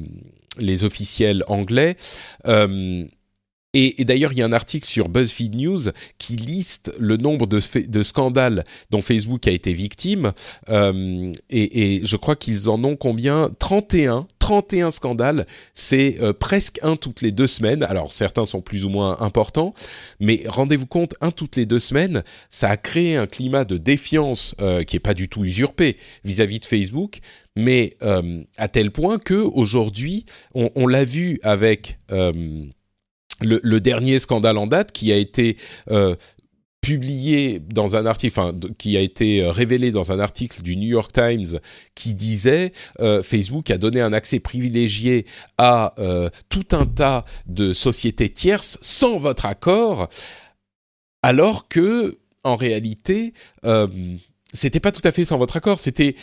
les, 0.59 0.85
officiels 0.85 1.45
anglais. 1.49 1.97
Et, 3.75 4.05
d'ailleurs, 4.05 4.33
il 4.33 4.39
y 4.39 4.43
a 4.43 4.47
un 4.47 4.53
article 4.53 4.87
sur 4.87 5.09
BuzzFeed 5.09 5.57
News 5.57 5.91
qui 6.19 6.37
liste 6.37 6.93
le 6.99 7.17
nombre 7.17 7.47
de, 7.47 8.03
scandales 8.03 8.65
dont 8.91 9.03
Facebook 9.03 9.49
a 9.49 9.51
été 9.51 9.73
victime. 9.73 10.33
Euh, 10.69 11.33
et, 11.51 12.01
je 12.05 12.17
crois 12.17 12.37
qu'ils 12.37 12.71
en 12.71 12.83
ont 12.85 12.97
combien? 12.97 13.51
31. 13.59 14.27
31 14.39 14.91
scandales, 14.91 15.47
c'est 15.73 16.19
euh, 16.21 16.35
presque 16.35 16.79
un 16.83 16.97
toutes 16.97 17.23
les 17.23 17.33
deux 17.33 17.47
semaines. 17.47 17.83
Alors 17.83 18.13
certains 18.13 18.45
sont 18.45 18.61
plus 18.61 18.85
ou 18.85 18.91
moins 18.91 19.17
importants, 19.21 19.73
mais 20.21 20.43
rendez-vous 20.47 20.85
compte, 20.85 21.15
un 21.23 21.31
toutes 21.31 21.57
les 21.57 21.65
deux 21.65 21.79
semaines, 21.79 22.23
ça 22.51 22.69
a 22.69 22.77
créé 22.77 23.17
un 23.17 23.27
climat 23.27 23.65
de 23.65 23.79
défiance 23.79 24.55
euh, 24.61 24.83
qui 24.83 24.97
est 24.97 25.01
pas 25.01 25.15
du 25.15 25.31
tout 25.31 25.47
usurpé 25.47 25.97
vis-à-vis 26.25 26.61
de 26.61 26.67
Facebook, 26.67 27.21
mais 27.57 27.97
à 28.59 28.69
tel 28.69 28.91
point 28.91 29.19
que 29.19 29.35
aujourd'hui, 29.35 30.27
on 30.55 30.87
l'a 30.87 31.05
vu 31.05 31.39
avec 31.43 31.99
le, 33.45 33.81
dernier 33.81 34.19
scandale 34.19 34.59
en 34.59 34.67
date 34.67 34.93
qui 34.93 35.13
a 35.13 35.17
été 35.17 35.57
euh, 35.91 36.15
publié 36.81 37.61
dans 37.61 37.97
un 37.97 38.05
article, 38.05 38.39
enfin, 38.39 38.55
qui 38.79 38.97
a 38.97 39.01
été 39.01 39.43
euh, 39.43 39.51
révélé 39.51 39.91
dans 39.91 40.13
un 40.13 40.19
article 40.19 40.63
du 40.63 40.77
New 40.77 40.89
York 40.89 41.13
Times 41.13 41.59
qui 41.95 42.15
disait 42.15 42.73
euh, 43.01 43.23
Facebook 43.23 43.71
a 43.71 43.79
donné 43.79 44.01
un 44.01 44.13
accès 44.13 44.41
privilégié 44.41 45.27
à 45.59 45.95
tout 46.49 46.67
un 46.73 46.87
tas 46.87 47.23
de 47.47 47.73
sociétés 47.73 48.29
tierces 48.29 48.79
sans 48.81 49.19
votre 49.19 49.47
accord, 49.47 50.09
alors 51.23 51.69
que 51.69 52.19
en 52.43 52.57
réalité, 52.57 53.33
c'était 54.53 54.81
pas 54.81 54.93
tout 54.93 55.01
à 55.05 55.13
fait 55.13 55.25
sans 55.25 55.39
votre 55.39 55.57
accord. 55.57 55.81
C'était 55.81 56.15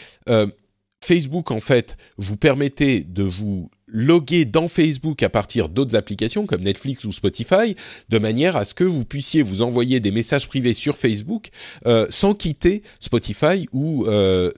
Facebook 1.03 1.51
en 1.51 1.59
fait 1.59 1.97
vous 2.17 2.37
permettait 2.37 3.01
de 3.01 3.23
vous 3.23 3.69
loguer 3.91 4.45
dans 4.45 4.67
Facebook 4.67 5.21
à 5.21 5.29
partir 5.29 5.69
d'autres 5.69 5.95
applications 5.95 6.45
comme 6.45 6.61
Netflix 6.61 7.03
ou 7.03 7.11
Spotify, 7.11 7.75
de 8.09 8.17
manière 8.17 8.55
à 8.55 8.65
ce 8.65 8.73
que 8.73 8.83
vous 8.83 9.05
puissiez 9.05 9.43
vous 9.43 9.61
envoyer 9.61 9.99
des 9.99 10.11
messages 10.11 10.47
privés 10.47 10.73
sur 10.73 10.97
Facebook 10.97 11.49
euh, 11.85 12.05
sans 12.09 12.33
quitter 12.33 12.81
Spotify 12.99 13.67
ou 13.73 14.05
euh, 14.07 14.51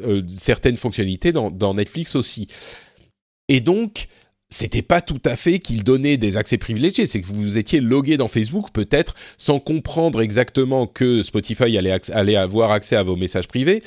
euh, 0.00 0.22
certaines 0.28 0.76
fonctionnalités 0.76 1.32
dans, 1.32 1.74
Netflix 1.74 2.16
aussi. 2.16 2.48
Et 3.48 3.60
donc, 3.60 4.08
c'était 4.48 4.82
pas 4.82 5.00
tout 5.00 5.20
à 5.24 5.36
fait 5.36 5.60
qu'il 5.60 5.84
donnait 5.84 6.16
des 6.16 6.36
accès 6.36 6.58
privilégiés, 6.58 7.06
c'est 7.06 7.20
que 7.20 7.28
vous 7.28 7.58
étiez 7.58 7.80
logué 7.80 8.16
dans 8.16 8.26
Facebook 8.26 8.72
peut-être 8.72 9.14
sans 9.38 9.60
comprendre 9.60 10.20
exactement 10.20 10.88
que 10.88 11.22
Spotify 11.22 11.78
allait, 11.78 12.00
allait 12.12 12.36
avoir 12.36 12.72
accès 12.72 12.96
à 12.96 13.04
vos 13.04 13.14
messages 13.14 13.46
privés, 13.46 13.82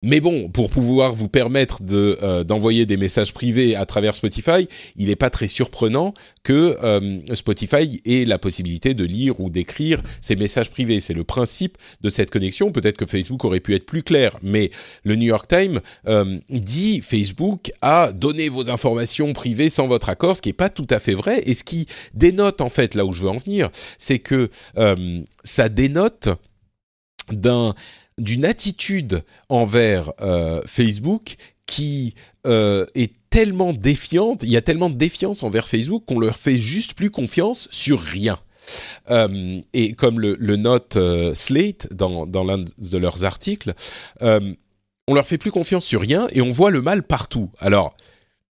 mais 0.00 0.20
bon, 0.20 0.48
pour 0.48 0.70
pouvoir 0.70 1.12
vous 1.12 1.28
permettre 1.28 1.82
de 1.82 2.18
euh, 2.22 2.44
d'envoyer 2.44 2.86
des 2.86 2.96
messages 2.96 3.32
privés 3.32 3.74
à 3.74 3.84
travers 3.84 4.14
Spotify, 4.14 4.68
il 4.94 5.08
n'est 5.08 5.16
pas 5.16 5.28
très 5.28 5.48
surprenant 5.48 6.14
que 6.44 6.78
euh, 6.84 7.18
Spotify 7.34 8.00
ait 8.04 8.24
la 8.24 8.38
possibilité 8.38 8.94
de 8.94 9.04
lire 9.04 9.40
ou 9.40 9.50
d'écrire 9.50 10.00
ces 10.20 10.36
messages 10.36 10.70
privés. 10.70 11.00
C'est 11.00 11.14
le 11.14 11.24
principe 11.24 11.78
de 12.00 12.10
cette 12.10 12.30
connexion. 12.30 12.70
Peut-être 12.70 12.96
que 12.96 13.06
Facebook 13.06 13.44
aurait 13.44 13.58
pu 13.58 13.74
être 13.74 13.86
plus 13.86 14.04
clair, 14.04 14.38
mais 14.40 14.70
le 15.02 15.16
New 15.16 15.26
York 15.26 15.48
Times 15.48 15.80
euh, 16.06 16.38
dit 16.48 17.00
Facebook 17.00 17.72
a 17.82 18.12
donné 18.12 18.48
vos 18.48 18.70
informations 18.70 19.32
privées 19.32 19.68
sans 19.68 19.88
votre 19.88 20.10
accord, 20.10 20.36
ce 20.36 20.42
qui 20.42 20.50
n'est 20.50 20.52
pas 20.52 20.70
tout 20.70 20.86
à 20.90 21.00
fait 21.00 21.14
vrai. 21.14 21.42
Et 21.44 21.54
ce 21.54 21.64
qui 21.64 21.86
dénote 22.14 22.60
en 22.60 22.68
fait 22.68 22.94
là 22.94 23.04
où 23.04 23.12
je 23.12 23.22
veux 23.22 23.30
en 23.30 23.38
venir, 23.38 23.70
c'est 23.98 24.20
que 24.20 24.50
ça 25.42 25.68
dénote 25.68 26.28
d'un 27.32 27.74
d'une 28.18 28.44
attitude 28.44 29.22
envers 29.48 30.12
euh, 30.20 30.62
Facebook 30.66 31.36
qui 31.66 32.14
euh, 32.46 32.86
est 32.94 33.12
tellement 33.30 33.72
défiante, 33.72 34.42
il 34.42 34.50
y 34.50 34.56
a 34.56 34.62
tellement 34.62 34.88
de 34.88 34.94
défiance 34.94 35.42
envers 35.42 35.68
Facebook 35.68 36.04
qu'on 36.06 36.18
leur 36.18 36.36
fait 36.36 36.56
juste 36.56 36.94
plus 36.94 37.10
confiance 37.10 37.68
sur 37.70 38.00
rien. 38.00 38.38
Euh, 39.10 39.60
et 39.72 39.92
comme 39.94 40.20
le, 40.20 40.56
note 40.56 40.98
Slate 41.34 41.92
dans, 41.92 42.26
dans 42.26 42.44
l'un 42.44 42.58
de 42.58 42.98
leurs 42.98 43.24
articles, 43.24 43.72
on 44.20 45.14
leur 45.14 45.26
fait 45.26 45.38
plus 45.38 45.50
confiance 45.50 45.84
sur 45.84 46.02
rien 46.02 46.26
et 46.32 46.42
on 46.42 46.52
voit 46.52 46.70
le 46.70 46.82
mal 46.82 47.02
partout. 47.02 47.50
Alors, 47.58 47.94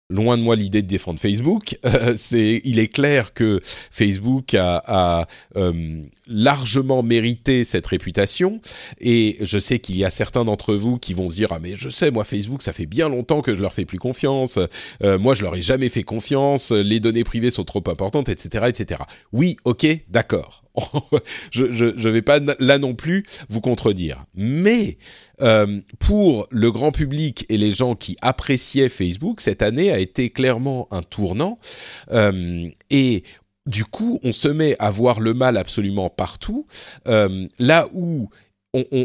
loin 0.09 0.37
de 0.37 0.43
moi 0.43 0.55
l'idée 0.55 0.81
de 0.81 0.87
défendre 0.87 1.19
Facebook. 1.19 1.77
Euh, 1.85 2.15
c'est, 2.17 2.61
il 2.63 2.79
est 2.79 2.87
clair 2.87 3.33
que 3.33 3.61
Facebook 3.63 4.53
a, 4.53 4.83
a 4.85 5.27
euh, 5.55 6.01
largement 6.27 7.03
mérité 7.03 7.63
cette 7.63 7.85
réputation, 7.85 8.59
et 8.99 9.37
je 9.41 9.59
sais 9.59 9.79
qu'il 9.79 9.97
y 9.97 10.03
a 10.03 10.09
certains 10.09 10.45
d'entre 10.45 10.75
vous 10.75 10.97
qui 10.97 11.13
vont 11.13 11.29
se 11.29 11.35
dire 11.35 11.51
ah 11.51 11.59
mais 11.61 11.75
je 11.75 11.89
sais 11.89 12.11
moi 12.11 12.23
Facebook 12.23 12.63
ça 12.63 12.73
fait 12.73 12.87
bien 12.87 13.07
longtemps 13.07 13.41
que 13.41 13.55
je 13.55 13.61
leur 13.61 13.73
fais 13.73 13.85
plus 13.85 13.99
confiance, 13.99 14.59
euh, 15.03 15.19
moi 15.19 15.35
je 15.35 15.43
leur 15.43 15.55
ai 15.55 15.61
jamais 15.61 15.89
fait 15.89 16.03
confiance, 16.03 16.71
les 16.71 16.99
données 16.99 17.23
privées 17.23 17.51
sont 17.51 17.63
trop 17.63 17.83
importantes, 17.87 18.29
etc., 18.29 18.65
etc. 18.67 19.01
Oui, 19.31 19.57
ok, 19.63 19.85
d'accord. 20.09 20.64
je, 21.51 21.65
je 21.71 22.09
vais 22.09 22.21
pas 22.21 22.39
là 22.59 22.77
non 22.77 22.95
plus 22.95 23.25
vous 23.49 23.61
contredire, 23.61 24.23
mais 24.33 24.97
euh, 25.41 25.81
pour 25.99 26.47
le 26.49 26.71
grand 26.71 26.91
public 26.91 27.45
et 27.49 27.57
les 27.57 27.73
gens 27.73 27.95
qui 27.95 28.15
appréciaient 28.21 28.89
Facebook, 28.89 29.41
cette 29.41 29.61
année 29.61 29.91
a 29.91 29.99
été 29.99 30.29
clairement 30.29 30.87
un 30.91 31.01
tournant. 31.01 31.59
Euh, 32.11 32.69
et 32.89 33.23
du 33.65 33.83
coup, 33.83 34.19
on 34.23 34.31
se 34.31 34.47
met 34.47 34.75
à 34.79 34.91
voir 34.91 35.19
le 35.19 35.33
mal 35.33 35.57
absolument 35.57 36.09
partout, 36.09 36.67
euh, 37.07 37.47
là 37.59 37.89
où, 37.93 38.29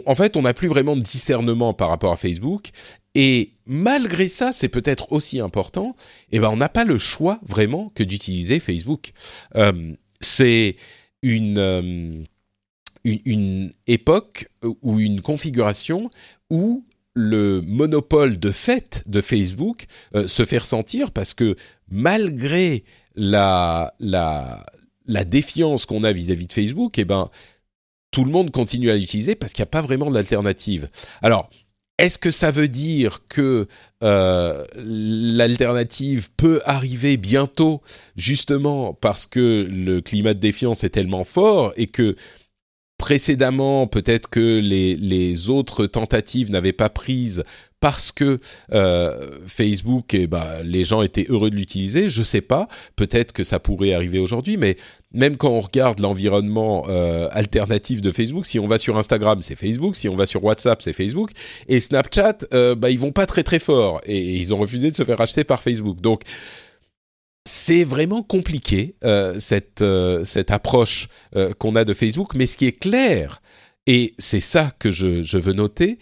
en 0.07 0.15
fait, 0.15 0.37
on 0.37 0.43
n'a 0.43 0.53
plus 0.53 0.69
vraiment 0.69 0.97
de 0.97 1.01
discernement 1.01 1.75
par 1.75 1.89
rapport 1.89 2.13
à 2.13 2.17
Facebook. 2.17 2.71
Et 3.15 3.55
malgré 3.67 4.29
ça, 4.29 4.53
c'est 4.53 4.69
peut-être 4.69 5.13
aussi 5.13 5.41
important. 5.41 5.97
Eh 6.33 6.39
ben, 6.41 6.51
on 6.51 6.57
n'a 6.57 6.69
pas 6.69 6.85
le 6.85 6.99
choix 6.99 7.41
vraiment 7.47 7.91
que 7.95 8.03
d'utiliser 8.03 8.61
Facebook. 8.61 9.13
c'est 10.21 10.77
une 11.23 12.27
une, 13.05 13.73
époque 13.87 14.49
ou 14.83 15.01
une 15.01 15.21
configuration 15.21 16.11
où 16.51 16.85
le 17.15 17.61
monopole 17.63 18.39
de 18.39 18.51
fait 18.51 19.03
de 19.07 19.21
Facebook 19.21 19.87
euh, 20.15 20.29
se 20.29 20.45
fait 20.45 20.59
ressentir 20.59 21.11
parce 21.11 21.35
que 21.35 21.57
malgré 21.91 22.85
la, 23.17 23.93
la, 23.99 24.65
défiance 25.25 25.87
qu'on 25.87 26.05
a 26.05 26.13
vis-à-vis 26.13 26.47
de 26.47 26.53
Facebook, 26.53 26.99
eh 26.99 27.05
ben, 27.05 27.29
tout 28.11 28.25
le 28.25 28.31
monde 28.31 28.51
continue 28.51 28.91
à 28.91 28.97
l'utiliser 28.97 29.35
parce 29.35 29.53
qu'il 29.53 29.63
n'y 29.63 29.69
a 29.69 29.71
pas 29.71 29.83
vraiment 29.83 30.11
d'alternative. 30.11 30.89
Alors, 31.21 31.51
est-ce 32.01 32.19
que 32.19 32.31
ça 32.31 32.51
veut 32.51 32.69
dire 32.69 33.21
que 33.29 33.69
euh, 34.03 34.65
l'alternative 34.75 36.31
peut 36.35 36.63
arriver 36.65 37.19
bientôt, 37.19 37.83
justement 38.17 38.95
parce 38.95 39.27
que 39.27 39.69
le 39.71 40.01
climat 40.01 40.33
de 40.33 40.41
défiance 40.41 40.83
est 40.83 40.89
tellement 40.91 41.25
fort 41.25 41.75
et 41.77 41.87
que 41.87 42.17
précédemment, 42.97 43.87
peut-être 43.87 44.29
que 44.31 44.61
les, 44.61 44.97
les 44.97 45.51
autres 45.51 45.87
tentatives 45.87 46.51
n'avaient 46.51 46.73
pas 46.73 46.89
prise 46.89 47.45
parce 47.81 48.13
que 48.13 48.39
euh, 48.73 49.39
Facebook, 49.47 50.13
eh 50.13 50.27
ben, 50.27 50.45
les 50.63 50.85
gens 50.85 51.01
étaient 51.01 51.27
heureux 51.29 51.51
de 51.51 51.57
l'utiliser. 51.57 52.11
Je 52.11 52.23
sais 52.23 52.43
pas. 52.43 52.69
Peut-être 52.95 53.33
que 53.33 53.43
ça 53.43 53.59
pourrait 53.59 53.95
arriver 53.95 54.19
aujourd'hui, 54.19 54.59
mais 54.59 54.77
même 55.13 55.37
quand 55.37 55.49
on 55.49 55.61
regarde 55.61 55.99
l'environnement 55.99 56.85
euh, 56.89 57.29
alternatif 57.33 58.03
de 58.03 58.13
Facebook, 58.13 58.45
si 58.45 58.59
on 58.59 58.69
va 58.69 58.77
sur 58.77 58.99
Instagram, 58.99 59.41
c'est 59.41 59.57
Facebook. 59.57 59.97
Si 59.97 60.09
on 60.09 60.15
va 60.15 60.27
sur 60.27 60.45
WhatsApp, 60.45 60.83
c'est 60.83 60.93
Facebook. 60.93 61.31
Et 61.69 61.81
Snapchat, 61.81 62.39
euh, 62.53 62.75
bah, 62.75 62.91
ils 62.91 62.99
vont 62.99 63.13
pas 63.13 63.27
très 63.27 63.43
très 63.43 63.59
fort 63.59 64.01
et, 64.05 64.21
ils 64.21 64.53
ont 64.53 64.59
refusé 64.59 64.91
de 64.91 64.97
se 64.97 65.05
faire 65.05 65.21
acheter 65.21 65.45
par 65.45 65.63
Facebook. 65.63 66.01
Donc 66.01 66.23
c'est 67.47 67.85
vraiment 67.85 68.23
compliqué 68.23 68.97
cette 69.39 69.83
cette 70.25 70.51
approche 70.51 71.09
qu'on 71.59 71.75
a 71.75 71.85
de 71.85 71.95
Facebook, 71.95 72.35
mais 72.35 72.47
ce 72.47 72.59
qui 72.59 72.67
est 72.67 72.79
clair 72.79 73.41
et 73.87 74.15
c'est 74.19 74.41
ça 74.41 74.73
que 74.79 74.91
je 74.91 75.39
veux 75.39 75.55
noter, 75.55 75.99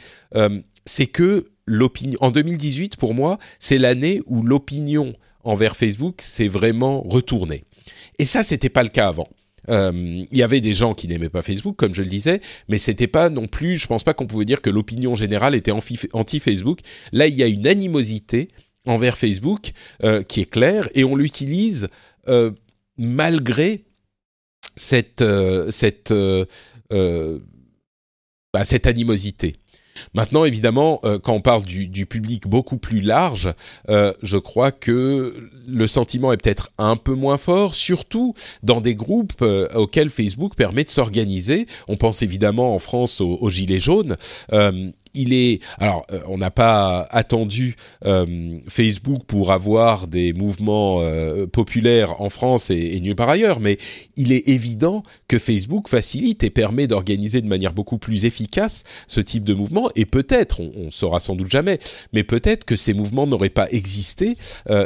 c'est 0.85 1.07
que 1.07 1.47
en 2.21 2.31
2018 2.31 2.97
pour 2.97 3.15
moi, 3.15 3.39
c'est 3.59 3.79
l'année 3.79 4.23
où 4.27 4.43
l'opinion 4.43 5.13
envers 5.45 5.77
Facebook 5.77 6.21
s'est 6.21 6.49
vraiment 6.49 7.03
retournée. 7.03 7.65
Et 8.19 8.25
ça, 8.25 8.43
c'était 8.43 8.69
pas 8.69 8.83
le 8.83 8.89
cas 8.89 9.09
avant. 9.09 9.29
Euh, 9.69 10.25
il 10.31 10.37
y 10.37 10.43
avait 10.43 10.61
des 10.61 10.75
gens 10.75 10.95
qui 10.95 11.09
n'aimaient 11.09 11.29
pas 11.29 11.43
Facebook, 11.43 11.77
comme 11.77 11.95
je 11.95 12.03
le 12.03 12.09
disais, 12.09 12.41
mais 12.69 12.79
c'était 12.79 13.07
pas 13.07 13.29
non 13.29 13.47
plus. 13.47 13.77
Je 13.77 13.87
pense 13.87 14.05
pas 14.05 14.15
qu'on 14.15 14.27
pouvait 14.27 14.45
dire 14.45 14.63
que 14.63 14.71
l'opinion 14.71 15.15
générale 15.15 15.55
était 15.55 15.73
anti-Facebook. 15.73 16.81
Là, 17.13 17.27
il 17.27 17.35
y 17.35 17.43
a 17.43 17.47
une 17.47 17.67
animosité 17.67 18.49
envers 18.87 19.19
Facebook 19.19 19.73
euh, 20.05 20.23
qui 20.23 20.41
est 20.41 20.51
claire 20.51 20.89
et 20.95 21.05
on 21.05 21.17
l'utilise 21.17 21.89
euh, 22.29 22.51
malgré 22.97 23.85
cette 24.77 25.25
cette 25.71 26.13
bah, 28.53 28.65
cette 28.65 28.87
animosité. 28.87 29.57
Maintenant, 30.15 30.45
évidemment, 30.45 31.01
euh, 31.05 31.19
quand 31.19 31.33
on 31.33 31.41
parle 31.41 31.63
du, 31.63 32.07
public 32.07 32.47
beaucoup 32.47 32.79
plus 32.79 33.01
large, 33.01 33.53
euh, 33.89 34.13
je 34.23 34.39
crois 34.39 34.71
que 34.71 35.51
le 35.67 35.87
sentiment 35.87 36.33
est 36.33 36.37
peut-être 36.37 36.71
un 36.79 36.97
peu 36.97 37.15
moins 37.15 37.39
fort, 37.39 37.75
surtout 37.75 38.35
dans 38.63 38.81
des 38.81 38.95
groupes 38.95 39.43
euh, 39.43 39.69
auxquels 39.75 40.11
Facebook 40.11 40.55
permet 40.55 40.85
de 40.85 40.91
s'organiser. 40.91 41.67
On 41.89 41.97
pense 41.97 42.23
évidemment 42.23 42.75
en 42.75 42.79
France 42.79 43.21
aux, 43.21 43.49
Gilets 43.49 43.81
jaunes 43.81 44.17
il 45.15 45.33
est 45.33 45.61
alors 45.79 46.07
euh, 46.13 46.21
on 46.27 46.39
n'a 46.39 46.51
pas 46.51 47.07
attendu 47.11 47.77
euh, 48.05 48.59
Facebook 48.69 49.25
pour 49.27 49.53
avoir 49.53 50.07
des 50.07 50.33
mouvements 50.33 51.01
euh, 51.03 51.47
populaires 51.47 52.21
en 52.21 52.29
France 52.29 52.71
et, 52.71 52.97
et 52.97 53.01
nulle 53.01 53.17
part 53.17 53.29
ailleurs, 53.29 53.61
mais 53.61 53.79
il 54.17 54.33
est 54.33 54.49
évident 54.49 55.03
que 55.29 55.39
Facebook 55.39 55.89
facilite 55.89 56.45
et 56.45 56.51
permet 56.51 56.87
d'organiser 56.87 57.41
de 57.41 57.47
manière 57.47 57.73
beaucoup 57.73 57.99
plus 57.99 58.25
efficace 58.25 58.85
ce 59.07 59.21
type 59.21 59.45
de 59.45 59.55
mouvement 59.55 59.91
et 59.97 60.05
peut-être, 60.05 60.61
on, 60.61 60.91
saura 60.91 61.21
sans 61.21 61.37
doute 61.37 61.51
jamais, 61.51 61.79
mais 62.13 62.25
peut-être 62.25 62.65
que 62.65 62.77
ces 62.77 62.95
mouvements 62.95 63.27
n'auraient 63.27 63.51
pas 63.51 63.69
existé 63.71 64.37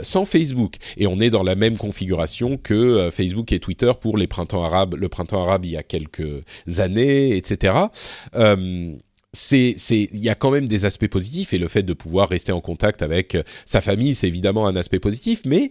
sans 0.02 0.24
Facebook. 0.24 0.76
Et 0.96 1.06
on 1.06 1.20
est 1.20 1.30
dans 1.30 1.42
la 1.42 1.54
même 1.54 1.78
configuration 1.78 2.56
que 2.56 3.10
Facebook 3.12 3.52
et 3.52 3.60
Twitter 3.60 3.92
pour 4.00 4.18
les 4.18 4.26
printemps 4.26 4.64
arabes, 4.64 4.96
le 4.98 5.08
printemps 5.08 5.42
arabe 5.42 5.64
il 5.64 5.70
y 5.70 5.76
a 5.76 5.82
quelques 5.82 6.42
années, 6.78 7.36
etc 7.36 7.72
c'est 9.32 9.76
il 9.90 10.18
y 10.18 10.28
a 10.28 10.34
quand 10.34 10.50
même 10.50 10.68
des 10.68 10.84
aspects 10.84 11.08
positifs 11.08 11.52
et 11.52 11.58
le 11.58 11.68
fait 11.68 11.82
de 11.82 11.94
pouvoir 11.94 12.28
rester 12.28 12.52
en 12.52 12.60
contact 12.60 13.02
avec 13.02 13.34
euh, 13.34 13.42
sa 13.64 13.80
famille 13.80 14.14
c'est 14.14 14.28
évidemment 14.28 14.66
un 14.66 14.76
aspect 14.76 14.98
positif 14.98 15.42
mais 15.46 15.70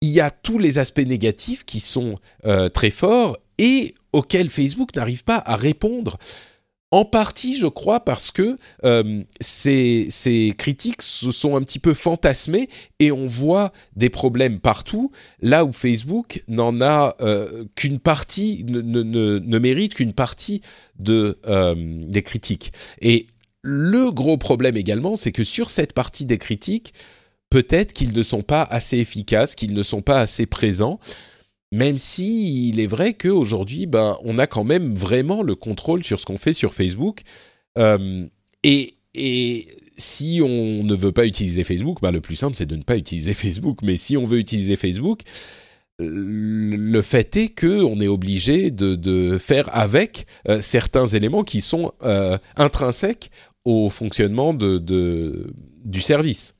il 0.00 0.08
y 0.08 0.20
a 0.20 0.30
tous 0.30 0.58
les 0.58 0.78
aspects 0.78 1.06
négatifs 1.06 1.64
qui 1.64 1.80
sont 1.80 2.18
euh, 2.46 2.70
très 2.70 2.90
forts 2.90 3.36
et 3.58 3.94
auxquels 4.12 4.48
Facebook 4.48 4.96
n'arrive 4.96 5.24
pas 5.24 5.42
à 5.44 5.56
répondre 5.56 6.18
en 6.92 7.04
partie, 7.04 7.56
je 7.56 7.66
crois, 7.66 8.00
parce 8.00 8.30
que 8.30 8.58
euh, 8.84 9.22
ces, 9.40 10.54
critiques 10.58 11.02
se 11.02 11.30
sont 11.30 11.56
un 11.56 11.62
petit 11.62 11.78
peu 11.78 11.94
fantasmées 11.94 12.68
et 12.98 13.12
on 13.12 13.26
voit 13.26 13.72
des 13.94 14.10
problèmes 14.10 14.58
partout, 14.58 15.12
là 15.40 15.64
où 15.64 15.72
Facebook 15.72 16.42
n'en 16.48 16.80
a 16.80 17.14
euh, 17.20 17.64
qu'une 17.76 18.00
partie, 18.00 18.64
ne 18.66 19.58
mérite 19.58 19.94
qu'une 19.94 20.12
partie 20.12 20.62
de, 20.98 21.38
euh, 21.46 21.74
des 21.76 22.22
critiques. 22.22 22.72
Et 23.00 23.28
le 23.62 24.10
gros 24.10 24.36
problème 24.36 24.76
également, 24.76 25.14
c'est 25.14 25.32
que 25.32 25.44
sur 25.44 25.70
cette 25.70 25.92
partie 25.92 26.26
des 26.26 26.38
critiques, 26.38 26.92
peut-être 27.50 27.92
qu'ils 27.92 28.14
ne 28.14 28.22
sont 28.22 28.42
pas 28.42 28.62
assez 28.62 28.98
efficaces, 28.98 29.54
qu'ils 29.54 29.74
ne 29.74 29.82
sont 29.82 30.02
pas 30.02 30.18
assez 30.18 30.46
présents. 30.46 30.98
Même 31.72 31.98
si 31.98 32.68
il 32.68 32.80
est 32.80 32.86
vrai 32.86 33.14
qu'aujourd'hui, 33.14 33.86
ben, 33.86 34.18
on 34.24 34.38
a 34.38 34.46
quand 34.46 34.64
même 34.64 34.94
vraiment 34.94 35.42
le 35.42 35.54
contrôle 35.54 36.02
sur 36.02 36.18
ce 36.18 36.26
qu'on 36.26 36.38
fait 36.38 36.52
sur 36.52 36.74
Facebook. 36.74 37.20
Euh, 37.78 38.26
et, 38.64 38.94
et, 39.14 39.68
si 39.96 40.40
on 40.42 40.82
ne 40.82 40.94
veut 40.94 41.12
pas 41.12 41.26
utiliser 41.26 41.62
Facebook, 41.62 41.98
ben, 42.00 42.10
le 42.10 42.20
plus 42.20 42.34
simple, 42.36 42.56
c'est 42.56 42.66
de 42.66 42.76
ne 42.76 42.82
pas 42.82 42.96
utiliser 42.96 43.34
Facebook. 43.34 43.80
Mais 43.82 43.96
si 43.96 44.16
on 44.16 44.24
veut 44.24 44.38
utiliser 44.38 44.76
Facebook, 44.76 45.20
le 46.00 47.02
fait 47.02 47.36
est 47.36 47.48
que 47.48 47.82
on 47.82 48.00
est 48.00 48.08
obligé 48.08 48.70
de, 48.70 48.94
de 48.94 49.38
faire 49.38 49.68
avec 49.76 50.26
euh, 50.48 50.60
certains 50.60 51.06
éléments 51.06 51.44
qui 51.44 51.60
sont 51.60 51.92
euh, 52.02 52.38
intrinsèques 52.56 53.30
au 53.64 53.90
fonctionnement 53.90 54.54
de, 54.54 54.78
de, 54.78 55.52
du 55.84 56.00
service. 56.00 56.54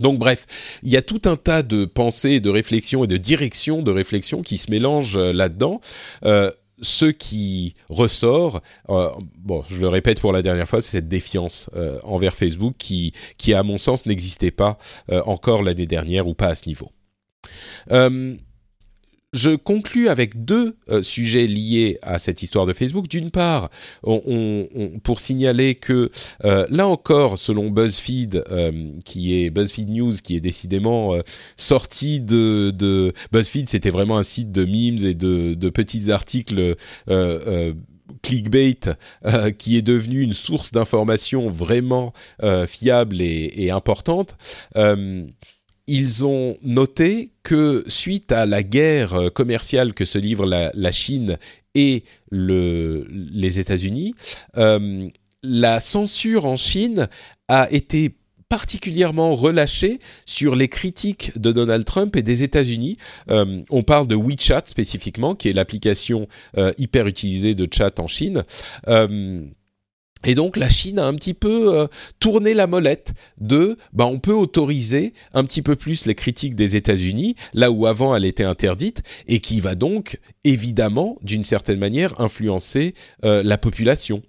Donc 0.00 0.18
bref, 0.18 0.46
il 0.82 0.90
y 0.90 0.96
a 0.96 1.02
tout 1.02 1.20
un 1.24 1.36
tas 1.36 1.62
de 1.62 1.84
pensées, 1.84 2.40
de 2.40 2.50
réflexions 2.50 3.04
et 3.04 3.06
de 3.06 3.16
directions 3.16 3.82
de 3.82 3.90
réflexion 3.90 4.42
qui 4.42 4.58
se 4.58 4.70
mélangent 4.70 5.18
euh, 5.18 5.32
là-dedans. 5.32 5.80
Euh, 6.24 6.50
ce 6.82 7.06
qui 7.06 7.74
ressort, 7.88 8.60
euh, 8.90 9.08
bon, 9.38 9.64
je 9.70 9.80
le 9.80 9.88
répète 9.88 10.20
pour 10.20 10.32
la 10.34 10.42
dernière 10.42 10.68
fois, 10.68 10.82
c'est 10.82 10.90
cette 10.90 11.08
défiance 11.08 11.70
envers 12.02 12.34
Facebook 12.34 12.74
qui, 12.76 13.14
à 13.54 13.62
mon 13.62 13.78
sens, 13.78 14.04
n'existait 14.04 14.50
pas 14.50 14.76
encore 15.24 15.62
l'année 15.62 15.86
dernière 15.86 16.26
ou 16.26 16.34
pas 16.34 16.48
à 16.48 16.54
ce 16.54 16.68
niveau 16.68 16.92
je 19.36 19.50
conclus 19.54 20.08
avec 20.08 20.44
deux 20.44 20.76
euh, 20.88 21.02
sujets 21.02 21.46
liés 21.46 21.98
à 22.02 22.18
cette 22.18 22.42
histoire 22.42 22.66
de 22.66 22.72
Facebook. 22.72 23.06
D'une 23.06 23.30
part, 23.30 23.70
pour 25.02 25.20
signaler 25.20 25.74
que 25.74 26.10
euh, 26.44 26.66
là 26.70 26.88
encore, 26.88 27.38
selon 27.38 27.70
BuzzFeed, 27.70 28.44
euh, 28.50 28.92
qui 29.04 29.38
est 29.38 29.50
BuzzFeed 29.50 29.90
News, 29.90 30.14
qui 30.22 30.36
est 30.36 30.40
décidément 30.40 31.14
sorti 31.56 32.20
de, 32.20 33.12
BuzzFeed, 33.30 33.68
c'était 33.68 33.90
vraiment 33.90 34.16
un 34.16 34.22
site 34.22 34.50
de 34.50 34.64
memes 34.64 35.04
et 35.06 35.14
de, 35.14 35.68
petits 35.70 36.10
articles. 36.10 36.76
clickbait 38.22 38.78
qui 39.58 39.76
est 39.76 39.82
devenu 39.82 40.20
une 40.22 40.32
source 40.32 40.72
d'information 40.72 41.50
vraiment 41.50 42.12
fiable 42.66 43.20
et, 43.20 43.52
et 43.56 43.70
importante 43.70 44.36
ils 45.86 46.26
ont 46.26 46.56
noté 46.62 47.30
que 47.42 47.84
suite 47.86 48.32
à 48.32 48.46
la 48.46 48.62
guerre 48.62 49.14
euh, 49.14 49.30
commerciale 49.30 49.94
que 49.94 50.04
se 50.04 50.18
livrent 50.18 50.46
la, 50.46 50.92
Chine 50.92 51.38
et 51.74 52.04
le, 52.30 53.06
les 53.10 53.58
États-Unis, 53.58 54.14
euh, 54.56 55.08
la 55.42 55.80
censure 55.80 56.46
en 56.46 56.56
Chine 56.56 57.08
a 57.48 57.70
été 57.70 58.16
particulièrement 58.48 59.34
relâchée 59.34 59.98
sur 60.24 60.54
les 60.54 60.68
critiques 60.68 61.36
de 61.38 61.50
Donald 61.52 61.84
Trump 61.84 62.14
et 62.16 62.22
des 62.22 62.42
États-Unis. 62.42 62.96
Euh, 63.30 63.62
on 63.70 63.82
parle 63.82 64.06
de 64.06 64.14
WeChat 64.14 64.62
spécifiquement, 64.66 65.34
qui 65.34 65.48
est 65.48 65.52
l'application 65.52 66.28
hyper 66.78 67.08
utilisée 67.08 67.54
de 67.54 67.68
chat 67.72 67.98
en 67.98 68.06
Chine. 68.06 68.44
Et 70.24 70.34
donc 70.34 70.56
la 70.56 70.68
Chine 70.68 70.98
a 70.98 71.06
un 71.06 71.14
petit 71.14 71.34
peu 71.34 71.74
euh, 71.74 71.86
tourné 72.20 72.54
la 72.54 72.66
molette 72.66 73.14
de 73.38 73.76
bah 73.92 74.06
on 74.06 74.18
peut 74.18 74.32
autoriser 74.32 75.12
un 75.34 75.44
petit 75.44 75.62
peu 75.62 75.76
plus 75.76 76.06
les 76.06 76.14
critiques 76.14 76.54
des 76.54 76.74
États-Unis 76.76 77.36
là 77.52 77.70
où 77.70 77.86
avant 77.86 78.16
elle 78.16 78.24
était 78.24 78.44
interdite 78.44 79.02
et 79.28 79.40
qui 79.40 79.60
va 79.60 79.74
donc 79.74 80.18
évidemment 80.44 81.16
d'une 81.22 81.44
certaine 81.44 81.78
manière 81.78 82.20
influencer 82.20 82.94
euh, 83.24 83.42
la 83.42 83.58
population. 83.58 84.22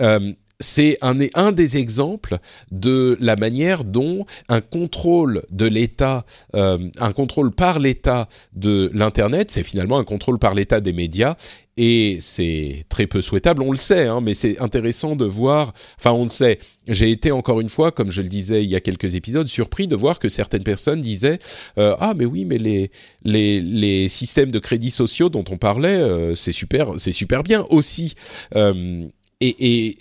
Euh, 0.00 0.32
c'est 0.60 0.98
un, 1.02 1.52
des 1.52 1.76
exemples 1.76 2.38
de 2.72 3.16
la 3.20 3.36
manière 3.36 3.84
dont 3.84 4.26
un 4.48 4.60
contrôle 4.60 5.44
de 5.52 5.66
l'État, 5.66 6.26
un 6.52 7.12
contrôle 7.14 7.52
par 7.52 7.78
l'État 7.78 8.28
de 8.54 8.90
l'Internet, 8.92 9.52
c'est 9.52 9.62
finalement 9.62 10.00
un 10.00 10.04
contrôle 10.04 10.40
par 10.40 10.54
l'État 10.54 10.80
des 10.80 10.92
médias, 10.92 11.36
et 11.80 12.18
c'est 12.20 12.84
très 12.88 13.06
peu 13.06 13.22
souhaitable, 13.22 13.62
on 13.62 13.70
le 13.70 13.78
sait, 13.78 14.08
hein, 14.08 14.20
mais 14.20 14.34
c'est 14.34 14.60
intéressant 14.60 15.14
de 15.14 15.24
voir, 15.24 15.72
enfin 15.96 16.10
on 16.10 16.24
le 16.24 16.30
sait, 16.30 16.58
j'ai 16.88 17.08
été 17.08 17.30
encore 17.30 17.60
une 17.60 17.68
fois, 17.68 17.92
comme 17.92 18.10
je 18.10 18.20
le 18.20 18.28
disais 18.28 18.64
il 18.64 18.68
y 18.68 18.74
a 18.74 18.80
quelques 18.80 19.14
épisodes, 19.14 19.46
surpris 19.46 19.86
de 19.86 19.94
voir 19.94 20.18
que 20.18 20.28
certaines 20.28 20.64
personnes 20.64 21.00
disaient 21.00 21.38
euh, 21.78 21.94
ah 22.00 22.14
mais 22.16 22.24
oui 22.24 22.44
mais 22.44 22.58
les 22.58 22.90
les 23.22 23.60
les 23.60 24.08
systèmes 24.08 24.50
de 24.50 24.58
crédits 24.58 24.90
sociaux 24.90 25.28
dont 25.28 25.44
on 25.50 25.56
parlait 25.56 25.98
euh, 25.98 26.34
c'est 26.34 26.50
super 26.50 26.94
c'est 26.98 27.12
super 27.12 27.44
bien 27.44 27.64
aussi 27.70 28.14
euh, 28.56 29.06
et, 29.40 29.86
et 29.86 29.98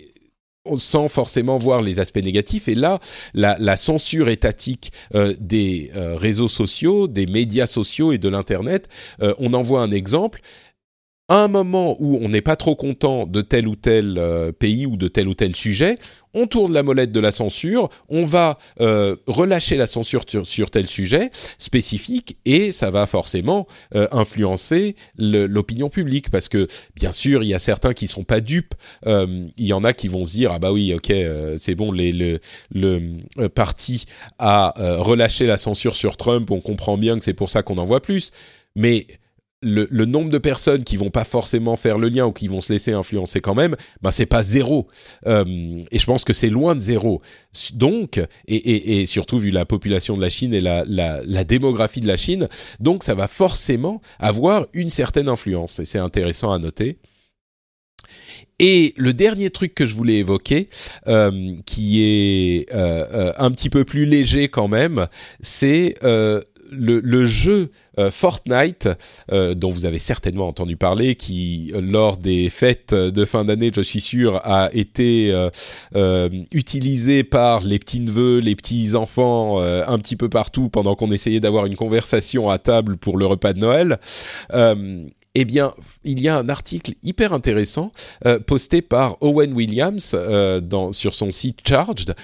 sans 0.76 1.08
forcément 1.08 1.58
voir 1.58 1.82
les 1.82 2.02
aspects 2.02 2.22
négatifs. 2.22 2.68
Et 2.68 2.76
là, 2.76 3.00
la, 3.34 3.78
censure 3.78 4.28
étatique 4.28 4.92
des 5.40 5.92
réseaux 5.96 6.50
sociaux, 6.50 7.08
des 7.08 7.26
médias 7.26 7.68
sociaux 7.68 8.12
et 8.12 8.18
de 8.18 8.28
l'Internet, 8.28 8.90
on 9.22 9.54
en 9.54 9.62
voit 9.62 9.82
un 9.82 9.92
exemple. 9.92 10.42
Un 11.30 11.48
moment 11.50 11.98
où 12.00 12.18
on 12.22 12.30
n'est 12.30 12.42
pas 12.42 12.56
trop 12.56 12.76
content 12.76 13.26
de 13.26 13.42
tel 13.42 13.68
ou 13.68 13.76
tel 13.76 14.16
euh, 14.18 14.52
pays 14.54 14.86
ou 14.86 14.96
de 14.96 15.10
tel 15.10 15.28
ou 15.28 15.34
tel 15.34 15.56
sujet, 15.56 15.98
on 16.34 16.48
tourne 16.48 16.72
la 16.72 16.84
molette 16.84 17.12
de 17.12 17.20
la 17.20 17.32
censure, 17.32 17.90
on 18.08 18.24
va 18.24 18.58
euh, 18.80 19.18
relâcher 19.28 19.76
la 19.76 19.88
censure 19.88 20.24
sur, 20.44 20.70
tel 20.70 20.88
sujet 20.88 21.32
spécifique 21.58 22.38
et 22.46 22.72
ça 22.72 22.92
va 22.92 23.06
forcément 23.08 23.68
euh, 23.96 24.08
influencer 24.12 24.96
l'opinion 25.18 25.90
publique 25.90 26.30
parce 26.30 26.48
que 26.48 26.68
bien 26.96 27.12
sûr 27.12 27.44
il 27.44 27.48
y 27.48 27.54
a 27.54 27.60
certains 27.60 27.94
qui 27.94 28.08
sont 28.08 28.24
pas 28.24 28.40
dupes, 28.40 28.76
il 29.06 29.52
y 29.58 29.74
en 29.74 29.84
a 29.84 29.94
qui 29.94 30.08
vont 30.08 30.26
se 30.26 30.32
dire 30.32 30.52
ah 30.54 30.60
bah 30.60 30.72
oui 30.72 30.94
ok 30.94 31.14
c'est 31.58 31.76
bon 31.76 31.92
le, 31.92 32.40
le 32.72 33.50
parti 33.50 34.06
a 34.38 34.74
relâché 35.00 35.46
la 35.46 35.58
censure 35.58 35.96
sur 35.96 36.18
Trump, 36.18 36.52
on 36.52 36.62
comprend 36.62 36.98
bien 36.98 37.18
que 37.18 37.24
c'est 37.24 37.34
pour 37.34 37.50
ça 37.50 37.64
qu'on 37.64 37.78
en 37.78 37.86
voit 37.86 38.02
plus, 38.02 38.32
mais 38.76 39.08
le, 39.62 40.06
nombre 40.06 40.30
de 40.30 40.38
personnes 40.38 40.84
qui 40.84 40.98
vont 40.98 41.10
pas 41.10 41.24
forcément 41.24 41.76
faire 41.78 41.98
le 41.98 42.10
lien 42.10 42.26
ou 42.26 42.32
qui 42.32 42.48
vont 42.48 42.62
se 42.62 42.72
laisser 42.72 42.94
influencer 42.94 43.40
quand 43.40 43.56
même, 43.56 43.76
ben 44.02 44.12
c'est 44.12 44.26
pas 44.26 44.44
zéro. 44.44 44.88
Euh, 45.26 45.84
et 45.92 45.98
je 45.98 46.06
pense 46.06 46.24
que 46.24 46.34
c'est 46.34 46.50
loin 46.50 46.76
de 46.76 46.80
zéro. 46.80 47.22
Donc, 47.74 48.22
et, 48.48 49.06
surtout 49.08 49.40
vu 49.40 49.52
la 49.52 49.66
population 49.66 50.16
de 50.16 50.22
la 50.22 50.30
Chine 50.30 50.54
et 50.54 50.62
la, 50.62 50.84
la, 50.86 51.44
démographie 51.44 52.02
de 52.02 52.08
la 52.08 52.18
Chine, 52.18 52.48
donc 52.80 53.04
ça 53.04 53.16
va 53.16 53.28
forcément 53.28 54.02
avoir 54.20 54.68
une 54.74 54.90
certaine 54.90 55.28
influence. 55.28 55.80
Et 55.80 55.86
c'est 55.86 56.00
intéressant 56.00 56.52
à 56.52 56.60
noter. 56.60 57.00
Et 58.60 58.94
le 58.98 59.14
dernier 59.14 59.50
truc 59.52 59.76
que 59.76 59.86
je 59.86 59.96
voulais 59.96 60.18
évoquer, 60.18 60.68
euh, 61.08 61.56
qui 61.66 62.02
est 62.04 62.74
euh, 62.74 63.32
un 63.38 63.52
petit 63.52 63.70
peu 63.70 63.86
plus 63.86 64.06
léger 64.06 64.48
quand 64.48 64.68
même, 64.68 65.08
c'est 65.40 65.96
le, 66.72 67.26
jeu 67.26 67.72
euh, 68.00 68.12
Fortnite, 68.12 68.90
euh, 69.32 69.54
dont 69.54 69.70
vous 69.70 69.86
avez 69.86 70.00
certainement 70.00 70.48
entendu 70.48 70.78
parler, 70.78 71.16
qui 71.16 71.72
lors 71.80 72.18
des 72.18 72.50
fêtes 72.50 72.94
de 72.94 73.26
fin 73.26 73.46
d'année, 73.46 73.72
je 73.76 73.82
suis 73.82 74.02
sûr, 74.02 74.42
a 74.44 74.70
été 74.74 75.32
euh, 75.96 76.30
utilisé 76.52 77.24
par 77.24 77.62
les 77.62 77.80
petits 77.80 78.00
neveux, 78.00 78.40
les 78.40 78.56
petits 78.56 78.96
enfants, 78.96 79.60
un 79.62 80.00
petit 80.00 80.16
peu 80.16 80.30
partout 80.30 80.70
pendant 80.70 80.96
qu'on 80.96 81.12
essayait 81.12 81.40
d'avoir 81.40 81.66
une 81.66 81.76
conversation 81.76 82.50
à 82.50 82.58
table 82.58 82.98
pour 82.98 83.18
le 83.18 83.26
repas 83.26 83.54
de 83.54 83.60
Noël. 83.60 84.00
eh 85.36 85.46
bien, 85.46 85.74
il 86.04 86.22
y 86.22 86.28
a 86.28 86.38
un 86.38 86.50
article 86.50 86.94
hyper 87.04 87.34
intéressant 87.34 87.92
posté 88.46 88.82
par 88.82 89.18
Owen 89.22 89.54
Williams 89.54 90.16
dans, 90.64 90.92
sur 90.92 91.14
son 91.14 91.32
site 91.32 91.60
Charged 91.68 92.16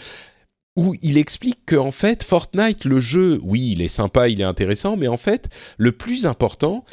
où 0.75 0.95
il 1.01 1.17
explique 1.17 1.59
qu'en 1.65 1.91
fait, 1.91 2.23
Fortnite, 2.23 2.85
le 2.85 2.99
jeu, 2.99 3.39
oui, 3.43 3.71
il 3.73 3.81
est 3.81 3.87
sympa, 3.87 4.29
il 4.29 4.41
est 4.41 4.45
intéressant, 4.45 4.97
mais 4.97 5.07
en 5.07 5.17
fait, 5.17 5.49
le 5.77 5.91
plus 5.91 6.25
important, 6.25 6.83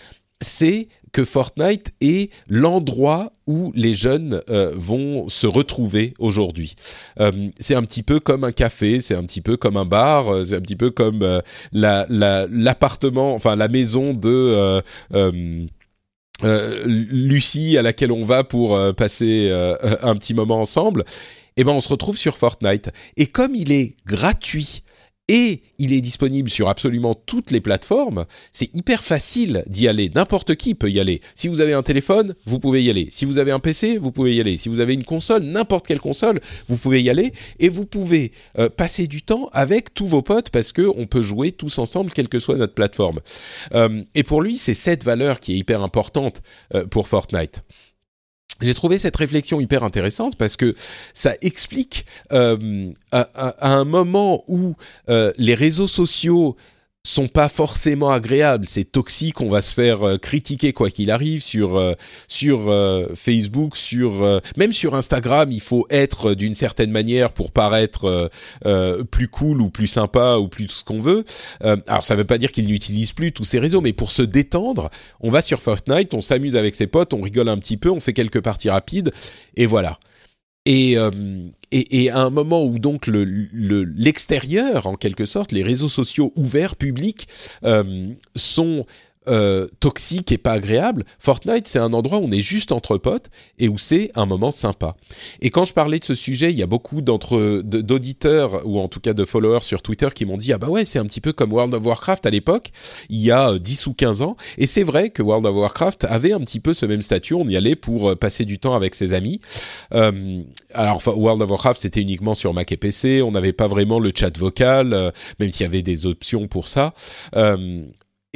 c'est 0.42 0.88
que 1.12 1.24
Fortnite 1.24 1.92
est 2.00 2.30
l'endroit 2.48 3.32
où 3.46 3.72
les 3.74 3.94
jeunes 3.94 4.40
euh, 4.48 4.72
vont 4.74 5.28
se 5.28 5.46
retrouver 5.46 6.14
aujourd'hui. 6.18 6.76
Euh, 7.18 7.32
c'est 7.58 7.74
un 7.74 7.82
petit 7.82 8.02
peu 8.02 8.20
comme 8.20 8.44
un 8.44 8.52
café, 8.52 9.00
c'est 9.00 9.16
un 9.16 9.24
petit 9.24 9.40
peu 9.40 9.56
comme 9.56 9.76
un 9.76 9.84
bar, 9.84 10.32
euh, 10.32 10.44
c'est 10.44 10.56
un 10.56 10.60
petit 10.60 10.76
peu 10.76 10.90
comme 10.90 11.42
l'appartement, 11.72 13.34
enfin 13.34 13.56
la 13.56 13.68
maison 13.68 14.14
de 14.14 14.82
Lucie 16.42 17.76
à 17.76 17.82
laquelle 17.82 18.12
on 18.12 18.24
va 18.24 18.44
pour 18.44 18.78
passer 18.94 19.50
un 20.02 20.14
petit 20.14 20.34
moment 20.34 20.60
ensemble 20.60 21.04
eh 21.60 21.64
ben 21.64 21.72
on 21.72 21.80
se 21.80 21.88
retrouve 21.90 22.16
sur 22.16 22.38
Fortnite. 22.38 22.90
Et 23.16 23.26
comme 23.26 23.54
il 23.54 23.70
est 23.70 23.96
gratuit 24.06 24.82
et 25.28 25.62
il 25.78 25.92
est 25.92 26.00
disponible 26.00 26.50
sur 26.50 26.68
absolument 26.68 27.14
toutes 27.14 27.52
les 27.52 27.60
plateformes, 27.60 28.24
c'est 28.50 28.74
hyper 28.74 29.04
facile 29.04 29.62
d'y 29.68 29.86
aller. 29.86 30.10
N'importe 30.12 30.56
qui 30.56 30.74
peut 30.74 30.90
y 30.90 30.98
aller. 30.98 31.20
Si 31.36 31.46
vous 31.46 31.60
avez 31.60 31.72
un 31.72 31.84
téléphone, 31.84 32.34
vous 32.46 32.58
pouvez 32.58 32.82
y 32.82 32.90
aller. 32.90 33.08
Si 33.12 33.26
vous 33.26 33.38
avez 33.38 33.52
un 33.52 33.60
PC, 33.60 33.98
vous 33.98 34.10
pouvez 34.10 34.34
y 34.34 34.40
aller. 34.40 34.56
Si 34.56 34.68
vous 34.68 34.80
avez 34.80 34.94
une 34.94 35.04
console, 35.04 35.42
n'importe 35.42 35.86
quelle 35.86 36.00
console, 36.00 36.40
vous 36.66 36.78
pouvez 36.78 37.00
y 37.00 37.10
aller 37.10 37.32
et 37.60 37.68
vous 37.68 37.86
pouvez 37.86 38.32
euh, 38.58 38.68
passer 38.70 39.06
du 39.06 39.22
temps 39.22 39.50
avec 39.52 39.94
tous 39.94 40.06
vos 40.06 40.22
potes 40.22 40.50
parce 40.50 40.72
que 40.72 40.90
on 40.96 41.06
peut 41.06 41.22
jouer 41.22 41.52
tous 41.52 41.78
ensemble, 41.78 42.10
quelle 42.10 42.28
que 42.28 42.40
soit 42.40 42.56
notre 42.56 42.74
plateforme. 42.74 43.20
Euh, 43.74 44.02
et 44.16 44.24
pour 44.24 44.42
lui, 44.42 44.56
c'est 44.56 44.74
cette 44.74 45.04
valeur 45.04 45.38
qui 45.38 45.52
est 45.52 45.58
hyper 45.58 45.82
importante 45.82 46.42
euh, 46.74 46.86
pour 46.86 47.06
Fortnite. 47.06 47.62
J'ai 48.60 48.74
trouvé 48.74 48.98
cette 48.98 49.16
réflexion 49.16 49.60
hyper 49.60 49.84
intéressante 49.84 50.36
parce 50.36 50.56
que 50.56 50.74
ça 51.14 51.34
explique 51.40 52.04
euh, 52.32 52.92
à, 53.10 53.72
un 53.74 53.84
moment 53.84 54.44
où 54.48 54.74
euh, 55.08 55.32
les 55.38 55.54
réseaux 55.54 55.86
sociaux 55.86 56.56
sont 57.02 57.28
pas 57.28 57.48
forcément 57.48 58.10
agréables, 58.10 58.66
c'est 58.68 58.84
toxique, 58.84 59.40
on 59.40 59.48
va 59.48 59.62
se 59.62 59.72
faire 59.72 60.06
euh, 60.06 60.18
critiquer 60.18 60.74
quoi 60.74 60.90
qu'il 60.90 61.10
arrive 61.10 61.42
sur 61.42 61.76
euh, 61.76 61.94
sur 62.28 62.70
euh, 62.70 63.08
Facebook, 63.14 63.76
sur 63.76 64.40
même 64.56 64.72
sur 64.72 64.94
Instagram, 64.94 65.50
il 65.50 65.60
faut 65.60 65.86
être 65.88 66.34
d'une 66.34 66.54
certaine 66.54 66.90
manière 66.90 67.32
pour 67.32 67.52
paraître 67.52 68.30
plus 69.10 69.28
cool 69.28 69.60
ou 69.60 69.70
plus 69.70 69.86
sympa 69.86 70.36
ou 70.36 70.48
plus 70.48 70.68
ce 70.68 70.84
qu'on 70.84 71.00
veut. 71.00 71.24
alors 71.60 72.04
ça 72.04 72.14
veut 72.14 72.24
pas 72.24 72.38
dire 72.38 72.52
qu'ils 72.52 72.66
n'utilisent 72.66 73.12
plus 73.12 73.32
tous 73.32 73.44
ces 73.44 73.58
réseaux, 73.58 73.80
mais 73.80 73.92
pour 73.92 74.10
se 74.10 74.22
détendre, 74.22 74.90
on 75.20 75.30
va 75.30 75.42
sur 75.42 75.60
Fortnite, 75.60 76.14
on 76.14 76.20
s'amuse 76.20 76.56
avec 76.56 76.74
ses 76.74 76.86
potes, 76.86 77.14
on 77.14 77.20
rigole 77.20 77.48
un 77.48 77.58
petit 77.58 77.76
peu, 77.76 77.90
on 77.90 78.00
fait 78.00 78.12
quelques 78.12 78.40
parties 78.40 78.70
rapides 78.70 79.12
et 79.56 79.66
voilà. 79.66 79.98
Et, 80.66 80.98
euh, 80.98 81.10
et, 81.70 82.02
et, 82.02 82.10
à 82.10 82.18
un 82.18 82.30
moment 82.30 82.62
où 82.62 82.78
donc 82.78 83.06
le, 83.06 83.22
l'extérieur, 83.22 84.86
en 84.86 84.94
quelque 84.94 85.24
sorte, 85.24 85.52
les 85.52 85.62
réseaux 85.62 85.88
sociaux 85.88 86.32
ouverts, 86.36 86.76
publics, 86.76 87.28
euh, 87.64 88.10
sont 88.36 88.84
euh, 89.28 89.66
toxique 89.80 90.32
et 90.32 90.38
pas 90.38 90.52
agréable, 90.52 91.04
Fortnite 91.18 91.68
c'est 91.68 91.78
un 91.78 91.92
endroit 91.92 92.18
où 92.18 92.24
on 92.24 92.32
est 92.32 92.40
juste 92.40 92.72
entre 92.72 92.96
potes 92.96 93.26
et 93.58 93.68
où 93.68 93.76
c'est 93.76 94.10
un 94.14 94.24
moment 94.24 94.50
sympa. 94.50 94.96
Et 95.42 95.50
quand 95.50 95.66
je 95.66 95.74
parlais 95.74 95.98
de 95.98 96.04
ce 96.04 96.14
sujet, 96.14 96.50
il 96.50 96.58
y 96.58 96.62
a 96.62 96.66
beaucoup 96.66 97.02
d'entre 97.02 97.60
d'auditeurs 97.62 98.62
ou 98.66 98.80
en 98.80 98.88
tout 98.88 99.00
cas 99.00 99.12
de 99.12 99.24
followers 99.26 99.60
sur 99.60 99.82
Twitter 99.82 100.08
qui 100.14 100.24
m'ont 100.24 100.38
dit 100.38 100.54
ah 100.54 100.58
bah 100.58 100.68
ouais 100.68 100.86
c'est 100.86 100.98
un 100.98 101.04
petit 101.04 101.20
peu 101.20 101.34
comme 101.34 101.52
World 101.52 101.74
of 101.74 101.84
Warcraft 101.84 102.24
à 102.24 102.30
l'époque, 102.30 102.70
il 103.10 103.18
y 103.18 103.30
a 103.30 103.58
10 103.58 103.86
euh, 103.86 103.90
ou 103.90 103.94
15 103.94 104.22
ans. 104.22 104.36
Et 104.56 104.66
c'est 104.66 104.84
vrai 104.84 105.10
que 105.10 105.22
World 105.22 105.44
of 105.44 105.54
Warcraft 105.54 106.04
avait 106.04 106.32
un 106.32 106.40
petit 106.40 106.60
peu 106.60 106.72
ce 106.72 106.86
même 106.86 107.02
statut, 107.02 107.34
on 107.34 107.46
y 107.46 107.56
allait 107.56 107.76
pour 107.76 108.10
euh, 108.10 108.16
passer 108.16 108.46
du 108.46 108.58
temps 108.58 108.74
avec 108.74 108.94
ses 108.94 109.12
amis. 109.12 109.40
Euh, 109.92 110.42
alors 110.72 111.02
World 111.06 111.42
of 111.42 111.50
Warcraft 111.50 111.80
c'était 111.80 112.00
uniquement 112.00 112.34
sur 112.34 112.54
Mac 112.54 112.72
et 112.72 112.78
PC, 112.78 113.20
on 113.20 113.32
n'avait 113.32 113.52
pas 113.52 113.66
vraiment 113.66 113.98
le 113.98 114.12
chat 114.14 114.36
vocal, 114.38 115.12
même 115.38 115.50
s'il 115.50 115.64
y 115.64 115.66
avait 115.66 115.82
des 115.82 116.06
options 116.06 116.48
pour 116.48 116.68
ça. 116.68 116.94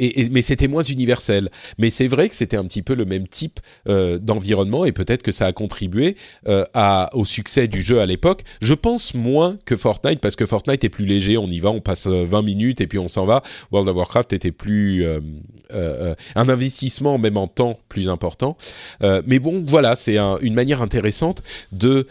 Euh, 0.01 0.05
et, 0.15 0.29
mais 0.29 0.41
c'était 0.41 0.67
moins 0.67 0.83
universel. 0.83 1.49
Mais 1.77 1.89
c'est 1.89 2.07
vrai 2.07 2.29
que 2.29 2.35
c'était 2.35 2.57
un 2.57 2.65
petit 2.65 2.81
peu 2.81 2.95
le 2.95 3.05
même 3.05 3.27
type 3.27 3.59
euh, 3.87 4.17
d'environnement 4.19 4.85
et 4.85 4.91
peut-être 4.91 5.23
que 5.23 5.31
ça 5.31 5.47
a 5.47 5.53
contribué 5.53 6.15
euh, 6.47 6.65
à, 6.73 7.09
au 7.13 7.25
succès 7.25 7.67
du 7.67 7.81
jeu 7.81 7.99
à 7.99 8.05
l'époque. 8.05 8.43
Je 8.61 8.73
pense 8.73 9.13
moins 9.13 9.57
que 9.65 9.75
Fortnite 9.75 10.19
parce 10.19 10.35
que 10.35 10.45
Fortnite 10.45 10.83
est 10.83 10.89
plus 10.89 11.05
léger, 11.05 11.37
on 11.37 11.47
y 11.47 11.59
va, 11.59 11.71
on 11.71 11.81
passe 11.81 12.07
20 12.07 12.37
euh, 12.37 12.41
minutes 12.41 12.81
et 12.81 12.87
puis 12.87 12.99
on 12.99 13.07
s'en 13.07 13.25
va. 13.25 13.41
World 13.71 13.89
of 13.89 13.95
Warcraft 13.95 14.33
était 14.33 14.51
plus 14.51 15.03
euh, 15.05 15.19
euh, 15.73 16.15
un 16.35 16.49
investissement 16.49 17.17
même 17.17 17.37
en 17.37 17.47
temps 17.47 17.79
plus 17.89 18.09
important. 18.09 18.57
mais 19.01 19.39
bon, 19.39 19.63
voilà, 19.65 19.95
c'est 19.95 20.17
un, 20.17 20.37
une 20.41 20.53
manière 20.53 20.81
intéressante 20.81 21.43
de 21.71 22.07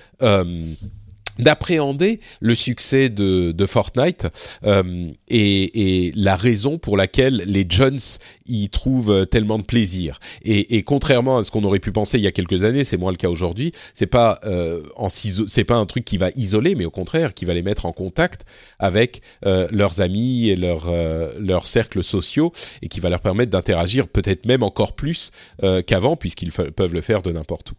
d'appréhender 1.39 2.21
le 2.41 2.55
succès 2.55 3.09
de, 3.09 3.53
de 3.53 3.67
Fortnite 3.67 4.27
euh, 4.65 5.11
et, 5.29 6.07
et, 6.09 6.13
la 6.15 6.37
raison 6.37 6.79
pour 6.79 6.97
laquelle 6.97 7.43
les 7.47 7.67
jeunes 7.69 7.99
y 8.47 8.69
trouvent 8.69 9.27
tellement 9.27 9.59
de 9.59 9.65
plaisir. 9.65 10.21
Et, 10.43 10.77
et 10.77 10.83
contrairement 10.83 11.39
à 11.39 11.43
ce 11.43 11.51
qu'on 11.51 11.65
aurait 11.65 11.79
pu 11.79 11.93
penser 11.93 12.19
il 12.19 12.25
y 12.25 12.27
a 12.27 12.33
quelques 12.33 12.65
années, 12.65 12.85
c'est 12.85 12.97
moins 12.97 13.11
le 13.11 13.17
cas 13.17 13.29
aujourd'hui. 13.29 13.73
C'est 13.95 14.07
pas 14.07 14.39
euh, 14.45 14.83
en 14.97 15.09
c'est 15.09 15.65
pas 15.65 15.77
un 15.77 15.87
truc 15.87 16.05
qui 16.05 16.19
va 16.19 16.29
isoler, 16.37 16.75
mais 16.75 16.85
au 16.85 16.91
contraire 16.91 17.35
qui 17.35 17.45
va 17.45 17.55
les 17.55 17.63
mettre 17.63 17.87
en 17.87 17.93
contact 17.93 18.45
avec 18.79 19.23
euh, 19.47 19.69
leurs 19.71 20.01
amis 20.01 20.49
et 20.49 20.57
leurs 20.57 20.89
euh, 20.89 21.33
leurs 21.39 21.67
cercles 21.67 22.03
sociaux 22.03 22.53
et 22.83 22.89
qui 22.89 23.01
va 23.01 23.09
leur 23.09 23.21
permettre 23.21 23.51
d'interagir 23.51 24.09
peut-être 24.09 24.47
même 24.47 24.63
encore 24.63 24.95
plus 24.95 25.31
euh, 25.63 25.83
qu'avant 25.83 26.17
puisqu'ils 26.17 26.53
peuvent 26.53 26.95
le 26.95 27.01
faire 27.01 27.23
de 27.23 27.33
n'importe 27.33 27.73
où. 27.73 27.75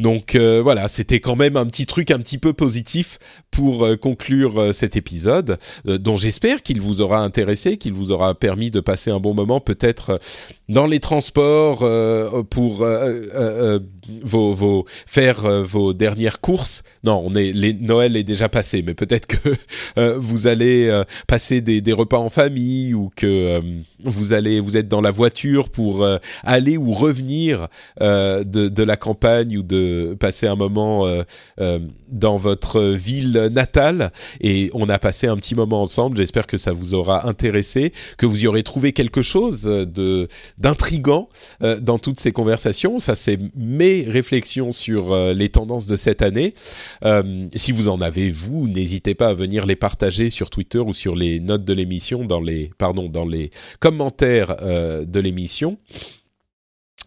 Donc 0.00 0.34
euh, 0.34 0.60
voilà, 0.62 0.88
c'était 0.88 1.20
quand 1.20 1.36
même 1.36 1.56
un 1.56 1.66
petit 1.66 1.86
truc 1.86 2.10
un 2.10 2.18
petit 2.18 2.38
peu 2.38 2.52
positif 2.52 3.18
pour 3.50 3.84
euh, 3.84 3.96
conclure 3.96 4.60
euh, 4.60 4.72
cet 4.72 4.96
épisode, 4.96 5.58
dont 5.84 6.16
j'espère 6.16 6.62
qu'il 6.62 6.80
vous 6.80 7.00
aura 7.00 7.20
intéressé, 7.20 7.76
qu'il 7.76 7.92
vous 7.92 8.10
aura 8.10 8.34
permis 8.34 8.70
de 8.70 8.80
passer 8.80 9.10
un 9.10 9.20
bon 9.20 9.34
moment, 9.34 9.60
peut-être 9.60 10.18
dans 10.68 10.86
les 10.86 11.00
transports 11.00 11.80
pour 12.50 12.86
vos, 14.22 14.54
vos, 14.54 14.86
faire 15.06 15.62
vos 15.64 15.92
dernières 15.92 16.40
courses. 16.40 16.82
Non, 17.04 17.22
on 17.24 17.34
est 17.36 17.52
Noël 17.80 18.16
est 18.16 18.24
déjà 18.24 18.48
passé, 18.48 18.82
mais 18.84 18.94
peut-être 18.94 19.26
que 19.26 20.16
vous 20.16 20.46
allez 20.46 21.02
passer 21.26 21.60
des, 21.60 21.80
des, 21.80 21.92
repas 21.92 22.18
en 22.18 22.30
famille 22.30 22.94
ou 22.94 23.10
que 23.14 23.60
vous 24.02 24.32
allez 24.32 24.60
vous 24.60 24.76
êtes 24.76 24.88
dans 24.88 25.02
la 25.02 25.10
voiture 25.10 25.68
pour 25.68 26.06
aller 26.42 26.76
ou 26.76 26.92
revenir 26.94 27.68
de, 28.00 28.44
de 28.44 28.82
la 28.82 28.96
campagne 28.96 29.58
ou 29.58 29.62
de 29.62 29.81
passer 30.18 30.46
un 30.46 30.56
moment 30.56 31.06
dans 32.08 32.36
votre 32.36 32.82
ville 32.82 33.50
natale 33.52 34.12
et 34.40 34.70
on 34.74 34.88
a 34.88 34.98
passé 34.98 35.26
un 35.26 35.36
petit 35.36 35.54
moment 35.54 35.82
ensemble. 35.82 36.16
J'espère 36.16 36.46
que 36.46 36.56
ça 36.56 36.72
vous 36.72 36.94
aura 36.94 37.28
intéressé, 37.28 37.92
que 38.18 38.26
vous 38.26 38.44
y 38.44 38.46
aurez 38.46 38.62
trouvé 38.62 38.92
quelque 38.92 39.22
chose 39.22 39.62
de 39.62 40.28
d'intrigant 40.58 41.28
dans 41.80 41.98
toutes 41.98 42.20
ces 42.20 42.32
conversations. 42.32 42.98
Ça, 42.98 43.14
c'est 43.14 43.38
mes 43.56 44.02
réflexions 44.02 44.72
sur 44.72 45.16
les 45.16 45.48
tendances 45.48 45.86
de 45.86 45.96
cette 45.96 46.22
année. 46.22 46.54
si 47.54 47.72
vous 47.72 47.88
en 47.88 48.00
avez 48.00 48.30
vous, 48.30 48.68
n'hésitez 48.68 49.14
pas 49.14 49.28
à 49.28 49.34
venir 49.34 49.66
les 49.66 49.76
partager 49.76 50.30
sur 50.30 50.50
Twitter 50.50 50.78
ou 50.78 50.92
sur 50.92 51.16
les 51.16 51.40
notes 51.40 51.64
de 51.64 51.72
l'émission, 51.72 52.24
dans 52.24 52.40
les 52.40 52.70
pardon, 52.78 53.08
dans 53.08 53.26
les 53.26 53.50
commentaires 53.80 54.56
de 54.56 55.20
l'émission. 55.20 55.78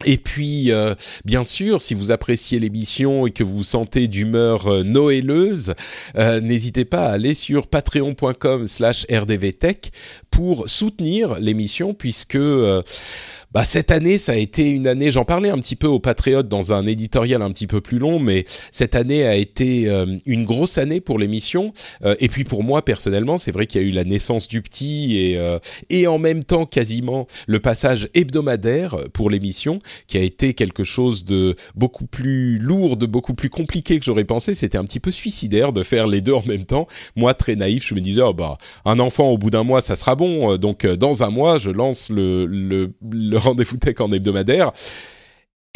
Et 0.03 0.17
puis, 0.17 0.71
euh, 0.73 0.93
bien 1.23 1.45
sûr, 1.45 1.79
si 1.79 1.93
vous 1.93 2.11
appréciez 2.11 2.59
l'émission 2.59 3.25
et 3.27 3.31
que 3.31 3.43
vous 3.43 3.63
sentez 3.63 4.09
d'humeur 4.09 4.67
euh, 4.67 4.83
noëleuse, 4.83 5.73
euh, 6.17 6.41
n'hésitez 6.41 6.83
pas 6.83 7.05
à 7.05 7.11
aller 7.13 7.33
sur 7.33 7.67
patreon.com/slash 7.67 9.05
rdvtech 9.09 9.93
pour 10.31 10.67
soutenir 10.67 11.39
l'émission, 11.39 11.93
puisque 11.93 12.37
bah, 13.55 13.63
cette 13.63 13.89
année, 13.89 14.17
ça 14.17 14.33
a 14.33 14.35
été 14.35 14.69
une 14.69 14.85
année, 14.85 15.11
j'en 15.11 15.23
parlais 15.23 15.49
un 15.49 15.57
petit 15.59 15.77
peu 15.77 15.87
aux 15.87 16.01
Patriotes 16.01 16.49
dans 16.49 16.73
un 16.73 16.85
éditorial 16.85 17.41
un 17.41 17.51
petit 17.51 17.67
peu 17.67 17.79
plus 17.79 17.99
long, 17.99 18.19
mais 18.19 18.43
cette 18.69 18.95
année 18.95 19.25
a 19.25 19.37
été 19.37 19.87
euh, 19.87 20.17
une 20.25 20.43
grosse 20.43 20.77
année 20.77 20.99
pour 20.99 21.17
l'émission. 21.19 21.71
Euh, 22.03 22.15
et 22.19 22.27
puis 22.27 22.43
pour 22.43 22.65
moi, 22.65 22.83
personnellement, 22.83 23.37
c'est 23.37 23.53
vrai 23.53 23.65
qu'il 23.65 23.81
y 23.81 23.85
a 23.85 23.87
eu 23.87 23.91
la 23.91 24.03
naissance 24.03 24.49
du 24.49 24.61
petit 24.61 25.17
et, 25.17 25.37
euh, 25.37 25.57
et 25.89 26.05
en 26.05 26.17
même 26.17 26.43
temps 26.43 26.65
quasiment 26.65 27.27
le 27.47 27.61
passage 27.61 28.09
hebdomadaire 28.13 28.97
pour 29.13 29.29
l'émission, 29.29 29.79
qui 30.07 30.17
a 30.17 30.21
été 30.21 30.53
quelque 30.53 30.83
chose 30.83 31.23
de 31.23 31.55
beaucoup 31.75 32.07
plus 32.07 32.57
lourd, 32.57 32.97
de 32.97 33.05
beaucoup 33.05 33.35
plus 33.35 33.49
compliqué 33.49 33.99
que 33.99 34.05
j'aurais 34.05 34.25
pensé. 34.25 34.53
C'était 34.53 34.77
un 34.77 34.83
petit 34.83 34.99
peu 34.99 35.11
suicidaire 35.11 35.71
de 35.71 35.81
faire 35.81 36.07
les 36.07 36.19
deux 36.19 36.33
en 36.33 36.43
même 36.45 36.65
temps. 36.65 36.87
Moi, 37.15 37.33
très 37.33 37.55
naïf, 37.55 37.87
je 37.87 37.95
me 37.95 38.01
disais, 38.01 38.21
oh, 38.21 38.33
bah, 38.33 38.57
un 38.83 38.99
enfant 38.99 39.29
au 39.29 39.37
bout 39.37 39.49
d'un 39.49 39.63
mois, 39.63 39.79
ça 39.79 39.95
sera 39.95 40.15
bon. 40.15 40.57
Donc, 40.57 40.85
dans 40.85 41.23
un 41.23 41.29
mois, 41.29 41.57
je 41.57 41.69
lance 41.69 42.09
le, 42.09 42.45
le, 42.47 42.91
le 43.09 43.44
rendez-vous 43.45 43.77
tech 43.77 44.01
en 44.01 44.11
hebdomadaire. 44.11 44.71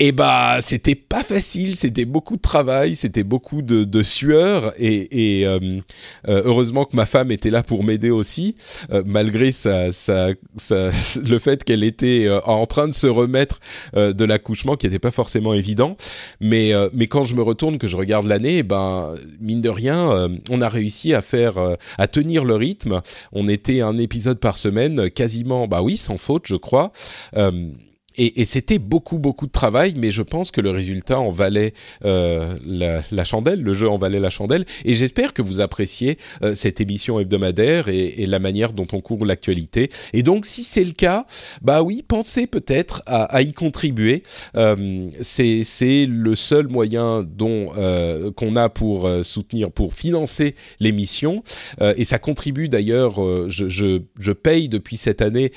Et 0.01 0.13
bah, 0.13 0.59
c'était 0.61 0.95
pas 0.95 1.25
facile, 1.25 1.75
c'était 1.75 2.05
beaucoup 2.05 2.37
de 2.37 2.41
travail, 2.41 2.95
c'était 2.95 3.25
beaucoup 3.25 3.61
de, 3.61 3.83
de 3.83 4.01
sueur, 4.01 4.71
et, 4.77 5.39
et 5.39 5.45
euh, 5.45 5.59
euh, 6.29 6.41
heureusement 6.45 6.85
que 6.85 6.95
ma 6.95 7.05
femme 7.05 7.31
était 7.31 7.49
là 7.49 7.63
pour 7.63 7.83
m'aider 7.83 8.09
aussi, 8.09 8.55
euh, 8.93 9.03
malgré 9.05 9.51
sa, 9.51 9.91
sa, 9.91 10.29
le 10.71 11.37
fait 11.37 11.65
qu'elle 11.65 11.83
était 11.83 12.29
en 12.45 12.65
train 12.65 12.87
de 12.87 12.93
se 12.93 13.07
remettre 13.07 13.59
de 13.93 14.23
l'accouchement, 14.23 14.77
qui 14.77 14.85
n'était 14.85 14.99
pas 14.99 15.11
forcément 15.11 15.53
évident. 15.53 15.97
Mais, 16.39 16.71
mais 16.93 17.07
quand 17.07 17.25
je 17.25 17.35
me 17.35 17.41
retourne, 17.41 17.77
que 17.77 17.89
je 17.89 17.97
regarde 17.97 18.25
l'année, 18.25 18.63
ben 18.63 19.15
mine 19.41 19.59
de 19.59 19.69
rien, 19.69 20.29
on 20.49 20.61
a 20.61 20.69
réussi 20.69 21.13
à 21.13 21.21
faire, 21.21 21.55
à 21.97 22.07
tenir 22.07 22.45
le 22.45 22.55
rythme. 22.55 23.01
On 23.33 23.49
était 23.49 23.81
un 23.81 23.97
épisode 23.97 24.39
par 24.39 24.55
semaine, 24.55 25.09
quasiment, 25.09 25.67
bah 25.67 25.81
oui, 25.81 25.97
sans 25.97 26.17
faute, 26.17 26.43
je 26.45 26.55
crois 26.55 26.93
et, 28.17 28.41
et 28.41 28.45
c'était 28.45 28.79
beaucoup 28.79 29.19
beaucoup 29.19 29.47
de 29.47 29.51
travail, 29.51 29.93
mais 29.97 30.11
je 30.11 30.21
pense 30.21 30.51
que 30.51 30.61
le 30.61 30.71
résultat 30.71 31.19
en 31.19 31.29
valait 31.29 31.73
euh, 32.05 32.57
la, 32.65 33.01
la, 33.11 33.23
chandelle, 33.23 33.61
le 33.61 33.73
jeu 33.73 33.89
en 33.89 33.97
valait 33.97 34.19
la 34.19 34.29
chandelle, 34.29 34.65
et 34.85 34.93
j'espère 34.93 35.33
que 35.33 35.41
vous 35.41 35.61
appréciez 35.61 36.17
euh, 36.43 36.55
cette 36.55 36.81
émission 36.81 37.19
hebdomadaire 37.19 37.87
et, 37.87 38.21
et, 38.21 38.25
la 38.25 38.39
manière 38.39 38.73
dont 38.73 38.87
on 38.93 39.01
court 39.01 39.25
l'actualité. 39.25 39.89
Et 40.13 40.23
donc, 40.23 40.45
si 40.45 40.63
c'est 40.63 40.83
le 40.83 40.91
cas, 40.91 41.25
bah 41.61 41.83
oui, 41.83 42.03
pensez 42.07 42.47
peut-être 42.47 43.03
à, 43.05 43.23
à, 43.23 43.41
y 43.41 43.51
contribuer. 43.51 44.23
Euh, 44.55 45.09
c'est 45.21 46.05
le 46.07 46.35
seul 46.35 46.67
moyen 46.67 47.23
dont 47.23 47.71
euh, 47.77 48.31
qu'on 48.31 48.55
a 48.55 48.69
pour 48.69 49.07
euh, 49.07 49.23
soutenir, 49.23 49.71
pour 49.71 49.93
financer 49.93 50.55
l'émission, 50.79 51.43
et 51.97 52.03
ça 52.03 52.19
contribue 52.19 52.69
d'ailleurs. 52.69 53.19
Je, 53.49 53.69
je, 53.69 54.01
je 54.19 54.31
paye 54.31 54.69
depuis 54.69 54.97
cette 54.97 55.21
année 55.21 55.51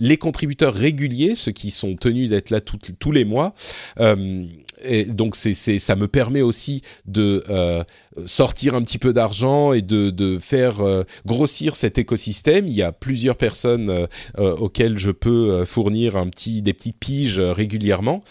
les 0.00 0.16
contributeurs 0.16 0.74
réguliers, 0.74 1.34
ceux 1.34 1.52
qui 1.52 1.70
sont 1.70 1.96
d'être 2.12 2.50
là 2.50 2.60
tous 2.60 3.12
les 3.12 3.24
mois. 3.24 3.54
Euh, 4.00 4.44
et 4.84 5.04
donc 5.04 5.36
c'est, 5.36 5.54
ça 5.54 5.96
me 5.96 6.06
permet 6.06 6.42
aussi 6.42 6.82
de 7.06 7.42
euh, 7.48 7.82
sortir 8.26 8.74
un 8.74 8.82
petit 8.82 8.98
peu 8.98 9.12
d'argent 9.12 9.72
et 9.72 9.82
de, 9.82 10.10
de 10.10 10.38
faire 10.38 10.80
euh, 10.80 11.02
grossir 11.24 11.74
cet 11.76 11.98
écosystème. 11.98 12.68
Il 12.68 12.76
y 12.76 12.82
a 12.82 12.92
plusieurs 12.92 13.36
personnes 13.36 14.06
auxquelles 14.38 14.98
je 14.98 15.10
peux 15.10 15.64
fournir 15.64 16.16
un 16.16 16.28
petit, 16.28 16.62
des 16.62 16.72
petites 16.72 16.98
piges 16.98 17.40
régulièrement 17.40 18.22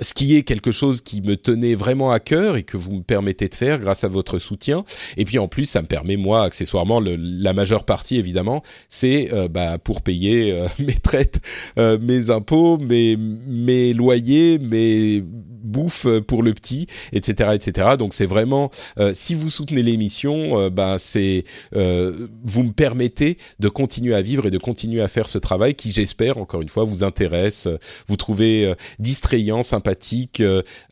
ce 0.00 0.14
qui 0.14 0.36
est 0.36 0.42
quelque 0.42 0.72
chose 0.72 1.00
qui 1.00 1.20
me 1.20 1.36
tenait 1.36 1.74
vraiment 1.74 2.10
à 2.10 2.20
cœur 2.20 2.56
et 2.56 2.62
que 2.62 2.76
vous 2.76 2.92
me 2.92 3.02
permettez 3.02 3.48
de 3.48 3.54
faire 3.54 3.78
grâce 3.78 4.04
à 4.04 4.08
votre 4.08 4.38
soutien. 4.38 4.84
Et 5.16 5.24
puis 5.24 5.38
en 5.38 5.48
plus, 5.48 5.66
ça 5.66 5.82
me 5.82 5.86
permet 5.86 6.16
moi, 6.16 6.44
accessoirement, 6.44 7.00
le, 7.00 7.16
la 7.16 7.52
majeure 7.52 7.84
partie 7.84 8.16
évidemment, 8.16 8.62
c'est 8.88 9.32
euh, 9.32 9.48
bah, 9.48 9.78
pour 9.78 10.02
payer 10.02 10.52
euh, 10.52 10.66
mes 10.78 10.94
traites, 10.94 11.40
euh, 11.78 11.98
mes 12.00 12.30
impôts, 12.30 12.78
mes 12.78 13.16
mes 13.16 13.92
loyers, 13.92 14.58
mes 14.58 15.22
bouffe 15.62 16.06
pour 16.26 16.42
le 16.42 16.52
petit, 16.52 16.86
etc., 17.12 17.50
etc. 17.54 17.96
Donc 17.98 18.14
c'est 18.14 18.26
vraiment, 18.26 18.70
euh, 18.98 19.12
si 19.14 19.34
vous 19.34 19.50
soutenez 19.50 19.82
l'émission, 19.82 20.58
euh, 20.58 20.70
ben 20.70 20.96
c'est, 20.98 21.44
euh, 21.74 22.28
vous 22.44 22.62
me 22.64 22.72
permettez 22.72 23.38
de 23.58 23.68
continuer 23.68 24.14
à 24.14 24.22
vivre 24.22 24.46
et 24.46 24.50
de 24.50 24.58
continuer 24.58 25.00
à 25.00 25.08
faire 25.08 25.28
ce 25.28 25.38
travail 25.38 25.74
qui, 25.74 25.90
j'espère, 25.90 26.38
encore 26.38 26.62
une 26.62 26.68
fois, 26.68 26.84
vous 26.84 27.04
intéresse, 27.04 27.68
vous 28.06 28.16
trouvez 28.16 28.74
distrayant, 28.98 29.62
sympathique, 29.62 29.81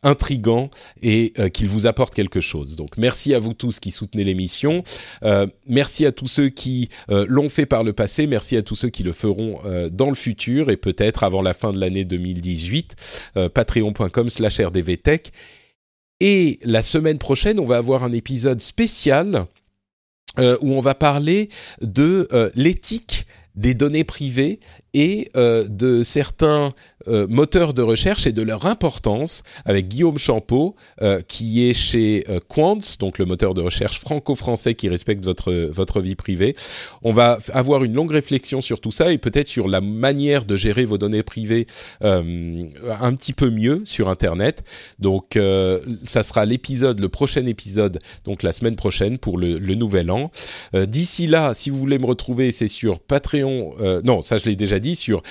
intrigant 0.03 0.69
et 1.01 1.33
qu'il 1.53 1.67
vous 1.67 1.87
apporte 1.87 2.13
quelque 2.13 2.41
chose. 2.41 2.75
Donc 2.75 2.97
merci 2.97 3.33
à 3.33 3.39
vous 3.39 3.53
tous 3.53 3.79
qui 3.79 3.91
soutenez 3.91 4.23
l'émission, 4.23 4.83
merci 5.67 6.05
à 6.05 6.11
tous 6.11 6.27
ceux 6.27 6.49
qui 6.49 6.89
l'ont 7.09 7.49
fait 7.49 7.65
par 7.65 7.83
le 7.83 7.93
passé, 7.93 8.27
merci 8.27 8.57
à 8.57 8.61
tous 8.61 8.75
ceux 8.75 8.89
qui 8.89 9.03
le 9.03 9.13
feront 9.13 9.59
dans 9.91 10.09
le 10.09 10.15
futur 10.15 10.69
et 10.69 10.77
peut-être 10.77 11.23
avant 11.23 11.41
la 11.41 11.53
fin 11.53 11.71
de 11.71 11.79
l'année 11.79 12.05
2018. 12.05 12.95
Patreon.com/slash 13.53 14.59
RDVTech. 14.59 15.31
Et 16.21 16.59
la 16.61 16.83
semaine 16.83 17.17
prochaine, 17.17 17.59
on 17.59 17.65
va 17.65 17.77
avoir 17.77 18.03
un 18.03 18.11
épisode 18.11 18.61
spécial 18.61 19.47
euh, 20.37 20.55
où 20.61 20.71
on 20.73 20.79
va 20.79 20.93
parler 20.93 21.49
de 21.81 22.27
euh, 22.31 22.51
l'éthique 22.53 23.25
des 23.55 23.73
données 23.73 24.03
privées 24.03 24.59
et 24.93 25.29
euh, 25.35 25.67
de 25.67 26.03
certains 26.03 26.73
euh, 27.07 27.25
moteurs 27.27 27.73
de 27.73 27.81
recherche 27.81 28.27
et 28.27 28.31
de 28.31 28.41
leur 28.41 28.65
importance 28.65 29.43
avec 29.65 29.87
Guillaume 29.87 30.17
Champeau 30.17 30.75
euh, 31.01 31.21
qui 31.27 31.67
est 31.67 31.73
chez 31.73 32.25
euh, 32.29 32.39
Quants, 32.47 32.77
donc 32.99 33.17
le 33.17 33.25
moteur 33.25 33.53
de 33.53 33.61
recherche 33.61 33.99
franco-français 33.99 34.75
qui 34.75 34.89
respecte 34.89 35.23
votre 35.23 35.51
votre 35.51 36.01
vie 36.01 36.15
privée. 36.15 36.55
On 37.01 37.11
va 37.13 37.39
avoir 37.53 37.83
une 37.83 37.93
longue 37.93 38.11
réflexion 38.11 38.61
sur 38.61 38.79
tout 38.81 38.91
ça 38.91 39.11
et 39.11 39.17
peut-être 39.17 39.47
sur 39.47 39.67
la 39.67 39.81
manière 39.81 40.45
de 40.45 40.55
gérer 40.55 40.85
vos 40.85 40.97
données 40.97 41.23
privées 41.23 41.65
euh, 42.03 42.65
un 42.99 43.15
petit 43.15 43.33
peu 43.33 43.49
mieux 43.49 43.81
sur 43.85 44.09
Internet. 44.09 44.63
Donc 44.99 45.37
ça 46.03 46.23
sera 46.23 46.45
l'épisode, 46.45 46.99
le 46.99 47.09
prochain 47.09 47.45
épisode, 47.45 47.99
donc 48.25 48.43
la 48.43 48.51
semaine 48.51 48.75
prochaine 48.75 49.17
pour 49.17 49.37
le, 49.37 49.57
le 49.57 49.75
nouvel 49.75 50.11
an. 50.11 50.31
D'ici 50.73 51.27
là, 51.27 51.53
si 51.53 51.69
vous 51.69 51.77
voulez 51.77 51.99
me 51.99 52.05
retrouver, 52.05 52.51
c'est 52.51 52.67
sur 52.67 52.99
Patreon. 52.99 53.75
non, 54.03 54.21
ça 54.21 54.37
je 54.37 54.45
l'ai 54.45 54.55
déjà 54.55 54.79
dit 54.81 54.97
sur 54.97 55.23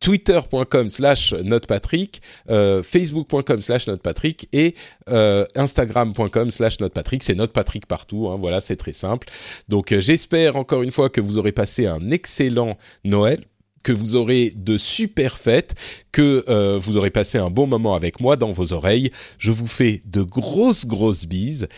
twitter.com 0.00 0.88
slash 0.88 1.32
notepatrick, 1.32 2.20
euh, 2.50 2.82
facebook.com 2.82 3.60
slash 3.62 3.86
notepatrick 3.86 4.48
et 4.52 4.74
euh, 5.10 5.44
instagram.com 5.54 6.50
slash 6.50 6.80
notepatrick. 6.80 7.22
C'est 7.22 7.34
notepatrick 7.34 7.86
partout, 7.86 8.28
hein, 8.28 8.36
voilà, 8.38 8.60
c'est 8.60 8.76
très 8.76 8.92
simple. 8.92 9.28
Donc 9.68 9.92
euh, 9.92 10.00
j'espère 10.00 10.56
encore 10.56 10.82
une 10.82 10.90
fois 10.90 11.10
que 11.10 11.20
vous 11.20 11.38
aurez 11.38 11.52
passé 11.52 11.86
un 11.86 12.10
excellent 12.10 12.76
Noël 13.04 13.44
que 13.84 13.92
vous 13.92 14.16
aurez 14.16 14.52
de 14.54 14.76
super 14.76 15.38
fêtes, 15.38 15.74
que 16.12 16.44
euh, 16.48 16.78
vous 16.78 16.96
aurez 16.96 17.10
passé 17.10 17.38
un 17.38 17.48
bon 17.48 17.66
moment 17.66 17.94
avec 17.94 18.20
moi 18.20 18.36
dans 18.36 18.50
vos 18.50 18.72
oreilles. 18.74 19.10
Je 19.38 19.50
vous 19.50 19.68
fais 19.68 20.02
de 20.04 20.20
grosses, 20.20 20.84
grosses 20.84 21.26
bises 21.26 21.68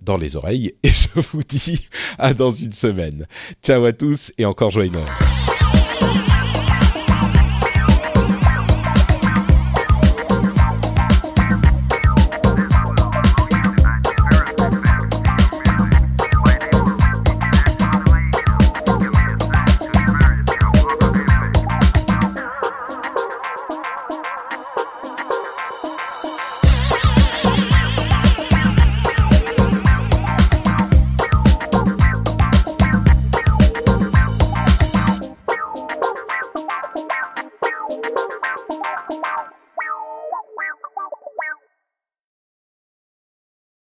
dans 0.00 0.18
les 0.18 0.36
oreilles 0.36 0.74
et 0.84 0.88
je 0.90 1.20
vous 1.32 1.42
dis 1.42 1.88
à 2.18 2.34
dans 2.34 2.50
une 2.50 2.72
semaine. 2.72 3.26
Ciao 3.64 3.84
à 3.84 3.92
tous 3.92 4.32
et 4.38 4.44
encore 4.44 4.70
joyeux 4.70 4.92
Noël. 4.92 5.49